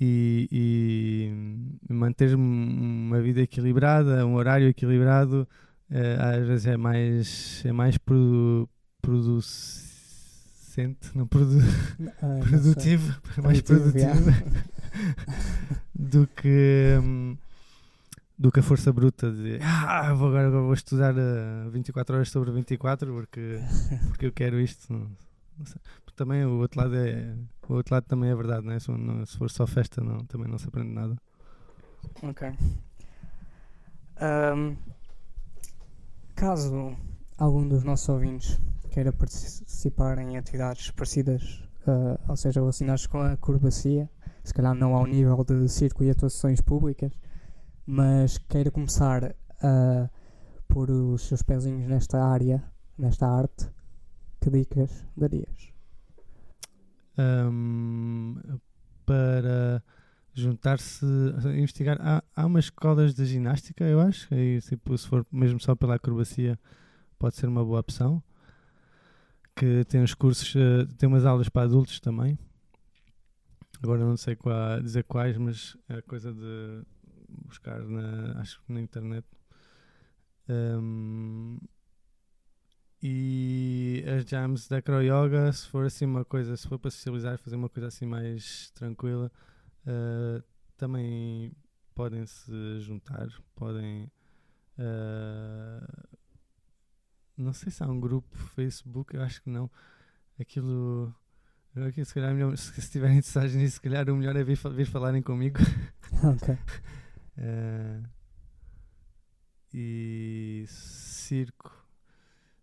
e, 0.00 1.32
e 1.88 1.92
manter 1.92 2.34
uma 2.36 3.20
vida 3.20 3.40
equilibrada, 3.40 4.24
um 4.26 4.34
horário 4.34 4.68
equilibrado, 4.68 5.48
eh, 5.90 6.16
às 6.20 6.46
vezes 6.46 6.66
é 6.66 6.76
mais, 6.76 7.64
é 7.64 7.72
mais 7.72 7.98
produ, 7.98 8.68
producente, 10.80 11.16
não 11.16 11.26
produ 11.26 11.58
ah, 12.22 12.40
produtivo, 12.48 13.20
mais 13.42 13.60
produtivo 13.60 14.30
do 15.94 16.26
que 16.26 16.98
um, 17.02 17.36
do 18.38 18.50
que 18.50 18.60
a 18.60 18.62
força 18.62 18.92
bruta 18.92 19.30
de 19.30 19.58
ah, 19.62 20.14
vou 20.14 20.28
agora 20.28 20.50
vou 20.50 20.72
estudar 20.72 21.14
uh, 21.14 21.66
ah, 21.66 21.70
24 21.70 22.16
horas 22.16 22.30
sobre 22.30 22.50
24 22.52 23.12
porque, 23.12 23.60
porque 24.08 24.26
eu 24.26 24.32
quero 24.32 24.60
isto. 24.60 24.92
Não, 24.92 25.00
não 25.00 25.66
também 26.16 26.44
o 26.44 26.58
outro 26.58 26.80
lado 26.80 26.96
é 26.96 27.34
o 27.66 27.74
outro 27.74 27.94
lado 27.94 28.04
também 28.04 28.30
é 28.30 28.34
verdade, 28.34 28.66
né? 28.66 28.78
se, 28.78 28.90
não, 28.90 29.24
se 29.24 29.38
for 29.38 29.50
só 29.50 29.66
festa 29.66 30.02
não, 30.02 30.18
também 30.26 30.48
não 30.48 30.58
se 30.58 30.68
aprende 30.68 30.92
nada. 30.92 31.16
Ok. 32.22 32.52
Um, 34.20 34.76
caso 36.34 36.94
algum 37.38 37.66
dos 37.66 37.84
nossos 37.84 38.06
ouvintes 38.10 38.60
queira 38.90 39.12
participar 39.12 40.18
em 40.18 40.36
atividades 40.36 40.90
parecidas, 40.90 41.62
uh, 41.86 42.18
ou 42.28 42.36
seja, 42.36 42.60
relacionadas 42.60 43.06
com 43.06 43.18
a 43.18 43.32
acrobacia, 43.32 44.10
se 44.44 44.52
calhar 44.52 44.74
não 44.74 44.94
ao 44.94 45.06
nível 45.06 45.44
de 45.44 45.68
circo 45.68 46.02
e 46.04 46.10
atuações 46.10 46.60
públicas, 46.60 47.12
mas 47.86 48.38
queira 48.38 48.70
começar 48.70 49.34
a 49.62 50.10
pôr 50.68 50.90
os 50.90 51.22
seus 51.22 51.42
pezinhos 51.42 51.88
nesta 51.88 52.22
área 52.22 52.62
nesta 53.00 53.26
arte, 53.26 53.68
que 54.40 54.50
dicas 54.50 55.04
darias? 55.16 55.72
Ahm, 57.16 58.36
para 59.06 59.82
juntar-se, 60.34 61.04
investigar. 61.56 61.98
Há, 62.00 62.22
há 62.36 62.46
umas 62.46 62.66
escolas 62.66 63.14
de 63.14 63.24
ginástica, 63.24 63.84
eu 63.84 64.00
acho. 64.00 64.32
Aí, 64.32 64.60
tipo, 64.60 64.96
se 64.96 65.08
for 65.08 65.26
mesmo 65.32 65.58
só 65.58 65.74
pela 65.74 65.96
acrobacia, 65.96 66.58
pode 67.18 67.36
ser 67.36 67.46
uma 67.46 67.64
boa 67.64 67.80
opção. 67.80 68.22
Que 69.54 69.84
tem 69.84 70.00
uns 70.02 70.14
cursos, 70.14 70.54
eh, 70.56 70.86
tem 70.96 71.08
umas 71.08 71.26
aulas 71.26 71.48
para 71.48 71.62
adultos 71.62 72.00
também. 72.00 72.38
Agora 73.82 74.04
não 74.04 74.16
sei 74.16 74.36
qual, 74.36 74.80
dizer 74.80 75.04
quais, 75.04 75.36
mas 75.36 75.76
é 75.88 76.00
coisa 76.02 76.32
de 76.32 76.82
buscar 77.46 77.80
na, 77.82 78.40
acho 78.40 78.62
na 78.68 78.80
internet. 78.80 79.26
Ahm, 80.48 81.58
e 83.02 84.04
as 84.06 84.24
jams 84.24 84.68
da 84.68 84.78
Acro 84.78 85.00
Yoga, 85.02 85.50
se 85.52 85.66
for 85.68 85.86
assim 85.86 86.04
uma 86.04 86.24
coisa, 86.24 86.56
se 86.56 86.68
for 86.68 86.78
para 86.78 86.90
socializar, 86.90 87.38
fazer 87.38 87.56
uma 87.56 87.68
coisa 87.68 87.88
assim 87.88 88.06
mais 88.06 88.70
tranquila, 88.72 89.30
Uh, 89.86 90.42
também 90.76 91.52
podem 91.94 92.26
se 92.26 92.80
juntar, 92.80 93.28
podem. 93.54 94.10
Uh, 94.78 96.09
não 97.40 97.52
sei 97.52 97.70
se 97.72 97.82
há 97.82 97.86
um 97.86 97.98
grupo 97.98 98.36
Facebook, 98.36 99.14
eu 99.14 99.22
acho 99.22 99.42
que 99.42 99.50
não. 99.50 99.70
Aquilo. 100.38 101.14
Aqui, 101.86 102.04
se 102.04 102.12
calhar, 102.12 102.34
melhor, 102.34 102.56
se 102.56 102.78
estiverem 102.80 103.18
interessados 103.18 103.54
nisso, 103.54 103.74
se 103.74 103.80
calhar 103.80 104.08
o 104.10 104.16
melhor 104.16 104.34
é 104.36 104.42
vir, 104.42 104.58
vir 104.74 104.86
falarem 104.86 105.22
comigo. 105.22 105.58
Ok. 106.24 106.54
uh, 106.54 108.08
e 109.72 110.64
circo. 110.66 111.78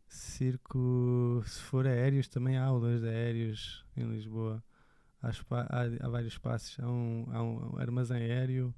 Circo, 0.07 1.41
se 1.45 1.61
for 1.61 1.88
aéreos, 1.88 2.28
também 2.28 2.57
há 2.57 2.65
aulas 2.65 3.01
de 3.01 3.07
aéreos 3.07 3.86
em 3.95 4.05
Lisboa 4.11 4.63
há, 5.21 5.30
há, 5.30 6.05
há, 6.05 6.09
vários 6.09 6.34
espaços. 6.34 6.78
Há 6.80 6.89
um, 6.89 7.25
há 7.32 7.43
um 7.43 7.78
armazém 7.78 8.17
aéreo 8.17 8.73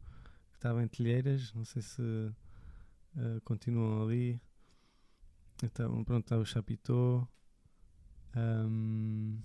que 0.52 0.58
estava 0.58 0.84
em 0.84 0.88
Telheiras, 0.88 1.54
não 1.54 1.66
sei 1.66 1.82
se 1.82 2.02
uh, 2.02 3.42
continuam 3.44 4.04
ali. 4.04 4.42
Então, 5.64 6.04
pronto, 6.04 6.24
está 6.26 6.38
o 6.38 6.46
Chapitó. 6.46 7.28
Um, 8.36 9.40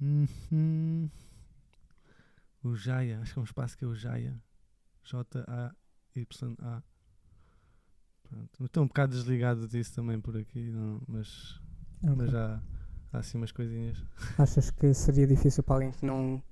uhum. 0.00 1.10
O 2.62 2.74
Jaya, 2.76 3.20
acho 3.20 3.32
que 3.32 3.38
é 3.38 3.42
um 3.42 3.44
espaço 3.44 3.76
que 3.76 3.84
é 3.84 3.88
o 3.88 3.94
Jaya. 3.94 4.40
J-A-Y-A. 5.04 6.82
Estou 8.60 8.84
um 8.84 8.86
bocado 8.86 9.16
desligado 9.16 9.66
disso 9.66 9.94
também 9.94 10.20
por 10.20 10.36
aqui, 10.36 10.70
não, 10.70 11.00
mas, 11.08 11.60
okay. 12.02 12.14
mas 12.14 12.30
já 12.30 12.62
Há 13.12 13.18
assim 13.18 13.38
umas 13.38 13.52
coisinhas. 13.52 14.04
Achas 14.38 14.70
que 14.70 14.92
seria 14.92 15.26
difícil 15.26 15.62
para 15.62 15.76
alguém 15.76 15.92
que 15.92 16.04
não 16.04 16.42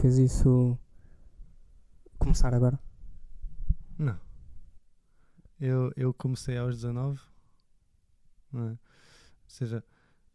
fez 0.00 0.18
isso 0.18 0.76
começar 2.18 2.52
agora? 2.52 2.78
Não. 3.96 4.18
Eu, 5.60 5.92
eu 5.96 6.14
comecei 6.14 6.56
aos 6.56 6.76
19, 6.76 7.20
não 8.52 8.68
é? 8.68 8.70
Ou 8.70 8.78
seja, 9.46 9.84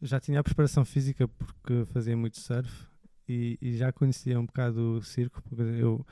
já 0.02 0.20
tinha 0.20 0.40
a 0.40 0.44
preparação 0.44 0.86
física 0.86 1.28
porque 1.28 1.86
fazia 1.86 2.16
muito 2.16 2.40
surf 2.40 2.88
e, 3.28 3.58
e 3.62 3.76
já 3.76 3.92
conhecia 3.92 4.40
um 4.40 4.46
bocado 4.46 4.98
o 4.98 5.02
circo, 5.02 5.42
porque 5.42 5.62
eu, 5.62 6.06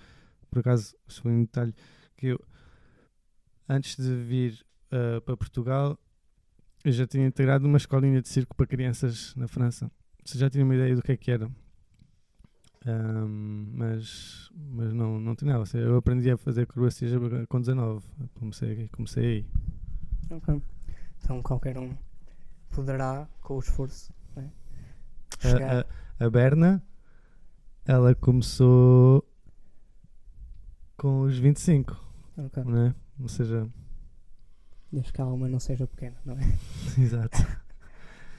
por 0.49 0.59
acaso, 0.59 0.95
sou 1.07 1.31
um 1.31 1.43
detalhe 1.43 1.75
que 2.17 2.27
eu, 2.27 2.39
antes 3.69 3.95
de 3.95 4.15
vir 4.15 4.65
uh, 4.91 5.21
para 5.21 5.37
Portugal, 5.37 5.99
eu 6.83 6.91
já 6.91 7.07
tinha 7.07 7.25
integrado 7.25 7.67
uma 7.67 7.77
escolinha 7.77 8.21
de 8.21 8.27
circo 8.27 8.55
para 8.55 8.65
crianças 8.65 9.35
na 9.35 9.47
França. 9.47 9.91
Você 10.25 10.37
já 10.37 10.49
tinha 10.49 10.63
uma 10.63 10.75
ideia 10.75 10.95
do 10.95 11.01
que 11.01 11.11
é 11.11 11.17
que 11.17 11.31
era. 11.31 11.49
Um, 12.85 13.71
mas 13.73 14.51
mas 14.71 14.93
não, 14.93 15.19
não 15.19 15.35
tinha 15.35 15.57
nada. 15.57 15.77
Eu 15.77 15.97
aprendi 15.97 16.29
a 16.29 16.37
fazer 16.37 16.63
acrobacias 16.63 17.11
com 17.47 17.59
19. 17.59 18.05
Comecei, 18.35 18.89
comecei 18.89 19.25
aí. 19.25 19.45
Ok. 20.29 20.61
Então 21.21 21.41
qualquer 21.41 21.77
um 21.77 21.95
poderá, 22.69 23.27
com 23.41 23.55
o 23.55 23.59
esforço, 23.59 24.13
né? 24.35 24.51
a, 25.43 26.23
a, 26.23 26.25
a 26.25 26.29
Berna, 26.29 26.83
ela 27.85 28.13
começou 28.15 29.23
com 30.97 31.21
os 31.21 31.37
25. 31.37 31.95
Ok. 32.37 32.63
Né? 32.63 32.95
Ou 33.19 33.29
seja, 33.29 33.69
Desde 34.93 35.11
que 35.11 35.21
a 35.21 35.23
alma 35.23 35.49
não 35.49 35.59
seja 35.59 35.87
pequena, 35.87 36.15
não 36.23 36.35
é? 36.35 36.43
Exato. 37.01 37.37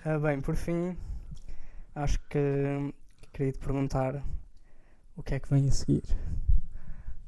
ah, 0.05 0.19
bem, 0.21 0.41
por 0.41 0.55
fim, 0.55 0.97
acho 1.97 2.21
que 2.29 2.95
queria 3.35 3.51
te 3.51 3.59
perguntar 3.59 4.25
o 5.17 5.23
que 5.23 5.35
é 5.35 5.41
que 5.41 5.51
vem 5.51 5.69
a 5.69 5.73
seguir. 5.73 6.05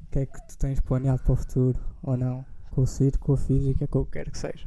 O 0.01 0.09
que 0.09 0.19
é 0.19 0.25
que 0.25 0.47
tu 0.47 0.57
tens 0.57 0.79
planeado 0.79 1.21
para 1.21 1.33
o 1.33 1.35
futuro 1.35 1.77
ou 2.01 2.15
não? 2.15 2.45
Com 2.71 2.81
o 2.81 2.87
circo, 2.87 3.25
com 3.25 3.33
a 3.33 3.37
física, 3.37 3.87
com 3.87 3.99
o 3.99 4.05
que 4.05 4.13
quer 4.13 4.31
que 4.31 4.37
seja. 4.37 4.65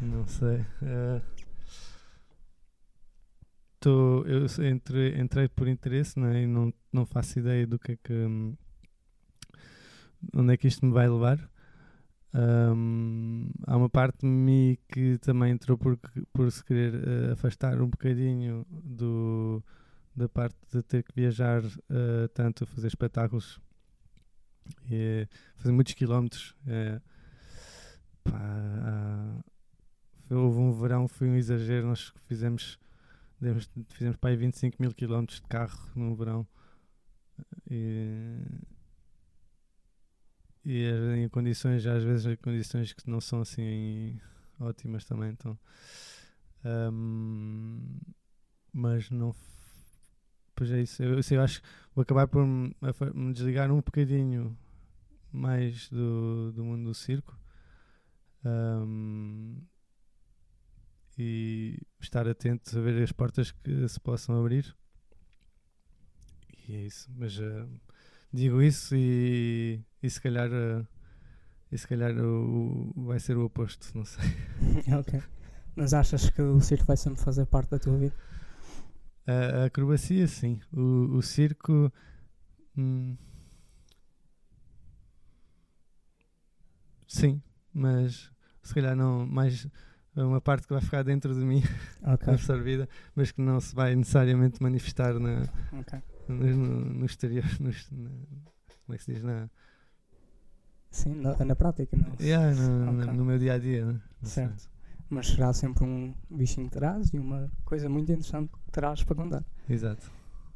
Não 0.00 0.26
sei. 0.26 0.60
Uh, 0.82 1.22
tô, 3.80 4.22
eu 4.26 4.44
entre, 4.66 5.18
entrei 5.18 5.48
por 5.48 5.66
interesse 5.66 6.20
né, 6.20 6.42
e 6.42 6.46
não, 6.46 6.72
não 6.92 7.06
faço 7.06 7.38
ideia 7.38 7.66
do 7.66 7.78
que 7.78 7.92
é 7.92 7.96
que. 7.96 8.12
Hum, 8.12 8.54
onde 10.34 10.52
é 10.52 10.56
que 10.58 10.68
isto 10.68 10.84
me 10.84 10.92
vai 10.92 11.08
levar. 11.08 11.50
Um, 12.34 13.50
há 13.66 13.76
uma 13.76 13.90
parte 13.90 14.20
de 14.20 14.26
mim 14.26 14.76
que 14.88 15.18
também 15.18 15.52
entrou 15.52 15.76
por, 15.76 15.98
por 16.32 16.50
se 16.50 16.64
querer 16.64 16.94
uh, 16.94 17.32
afastar 17.32 17.80
um 17.80 17.88
bocadinho 17.88 18.66
do, 18.70 19.62
da 20.14 20.28
parte 20.28 20.56
de 20.70 20.82
ter 20.82 21.02
que 21.02 21.14
viajar 21.14 21.64
uh, 21.64 22.28
tanto 22.34 22.66
fazer 22.66 22.88
espetáculos 22.88 23.60
e 24.90 25.26
fazer 25.56 25.72
muitos 25.72 25.94
quilómetros. 25.94 26.54
É, 26.66 27.00
pá, 28.22 29.44
houve 30.30 30.58
um 30.58 30.72
verão, 30.72 31.08
foi 31.08 31.28
um 31.28 31.36
exagero. 31.36 31.88
Nós 31.88 32.12
fizemos, 32.26 32.78
fizemos 33.88 34.16
para 34.16 34.30
aí 34.30 34.36
25 34.36 34.76
mil 34.80 34.92
quilómetros 34.92 35.40
de 35.40 35.46
carro 35.48 35.78
num 35.94 36.14
verão. 36.14 36.46
E, 37.70 38.38
e 40.64 40.86
em 41.16 41.28
condições, 41.28 41.86
às 41.86 42.04
vezes, 42.04 42.26
em 42.26 42.36
condições 42.36 42.92
que 42.92 43.08
não 43.08 43.20
são 43.20 43.40
assim 43.40 44.20
ótimas 44.60 45.04
também. 45.04 45.30
Então, 45.30 45.58
um, 46.64 47.98
mas 48.72 49.10
não. 49.10 49.34
Pois 50.62 50.70
é 50.70 50.80
isso. 50.80 51.02
Eu, 51.02 51.18
eu 51.18 51.42
acho 51.42 51.60
que 51.60 51.68
vou 51.92 52.02
acabar 52.02 52.28
por 52.28 52.46
me, 52.46 52.72
me, 53.14 53.32
desligar 53.32 53.68
um 53.72 53.78
bocadinho 53.78 54.56
mais 55.32 55.88
do, 55.88 56.52
do 56.52 56.62
mundo 56.62 56.84
do 56.84 56.94
circo. 56.94 57.36
Um, 58.44 59.60
e 61.18 61.80
estar 62.00 62.28
atento 62.28 62.78
a 62.78 62.80
ver 62.80 63.02
as 63.02 63.10
portas 63.10 63.50
que 63.50 63.88
se 63.88 63.98
possam 63.98 64.38
abrir. 64.38 64.72
E 66.68 66.76
é 66.76 66.80
isso. 66.82 67.10
Mas 67.16 67.36
uh, 67.40 67.68
digo 68.32 68.62
isso 68.62 68.94
e, 68.94 69.80
e 70.00 70.08
se 70.08 70.20
calhar, 70.20 70.48
uh, 70.48 70.86
e 71.72 71.76
se 71.76 71.88
calhar 71.88 72.16
o, 72.16 72.92
o, 72.94 73.06
vai 73.06 73.18
ser 73.18 73.36
o 73.36 73.44
oposto, 73.44 73.90
não 73.98 74.04
sei. 74.04 74.22
ok. 74.96 75.20
Mas 75.74 75.92
achas 75.92 76.30
que 76.30 76.40
o 76.40 76.60
circo 76.60 76.84
vai 76.84 76.96
sempre 76.96 77.20
fazer 77.20 77.46
parte 77.46 77.70
da 77.70 77.80
tua 77.80 77.98
vida? 77.98 78.14
A, 79.26 79.62
a 79.62 79.64
acrobacia, 79.66 80.26
sim. 80.26 80.60
O, 80.72 81.16
o 81.16 81.22
circo. 81.22 81.92
Hum, 82.76 83.16
sim, 87.06 87.42
mas 87.72 88.30
se 88.62 88.74
calhar 88.74 88.96
não. 88.96 89.26
Mais 89.26 89.66
uma 90.14 90.40
parte 90.40 90.66
que 90.66 90.72
vai 90.72 90.82
ficar 90.82 91.02
dentro 91.02 91.34
de 91.34 91.44
mim, 91.44 91.62
okay. 92.14 92.34
absorvida, 92.34 92.88
mas 93.14 93.32
que 93.32 93.40
não 93.40 93.60
se 93.60 93.74
vai 93.74 93.94
necessariamente 93.94 94.62
manifestar 94.62 95.18
na, 95.18 95.42
okay 95.80 96.02
no, 96.28 96.84
no 96.84 97.06
exterior, 97.06 97.44
no, 97.60 97.70
na, 97.70 98.10
como 98.86 98.94
é 98.94 98.96
que 98.96 99.04
se 99.04 99.14
diz? 99.14 99.22
Na, 99.22 99.48
Sim, 100.90 101.14
na, 101.14 101.34
na 101.44 101.56
prática, 101.56 101.96
não? 101.96 102.14
Yeah, 102.20 102.54
no, 102.54 103.00
okay. 103.00 103.12
no, 103.14 103.24
meu 103.24 103.38
dia 103.38 103.54
a 103.54 103.58
dia, 103.58 103.86
né? 103.86 104.00
certo. 104.22 104.70
Mas 105.12 105.26
será 105.26 105.52
sempre 105.52 105.84
um 105.84 106.14
bichinho 106.30 106.68
que 106.68 106.72
terás 106.72 107.12
e 107.12 107.18
uma 107.18 107.50
coisa 107.66 107.86
muito 107.86 108.10
interessante 108.10 108.50
que 108.50 108.72
terás 108.72 109.04
para 109.04 109.14
contar. 109.14 109.44
Exato. 109.68 110.10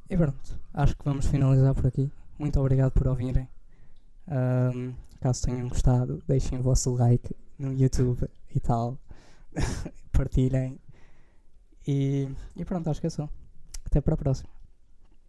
E 0.09 0.16
pronto, 0.16 0.59
acho 0.72 0.96
que 0.96 1.04
vamos 1.04 1.26
finalizar 1.26 1.74
por 1.74 1.86
aqui. 1.86 2.11
Muito 2.38 2.59
obrigado 2.59 2.90
por 2.92 3.07
ouvirem. 3.07 3.46
Um, 4.26 4.94
caso 5.20 5.42
tenham 5.42 5.68
gostado, 5.68 6.22
deixem 6.26 6.59
o 6.59 6.62
vosso 6.62 6.94
like 6.94 7.36
no 7.59 7.74
YouTube 7.74 8.26
e 8.54 8.59
tal. 8.59 8.98
Partilhem. 10.11 10.80
E, 11.86 12.26
e 12.57 12.64
pronto, 12.64 12.88
acho 12.88 13.02
que 13.02 13.09
é 13.09 13.11
só. 13.11 13.28
Até 13.84 14.00
para 14.00 14.14
a 14.14 14.16
próxima. 14.16 14.48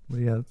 Obrigado. 0.07 0.45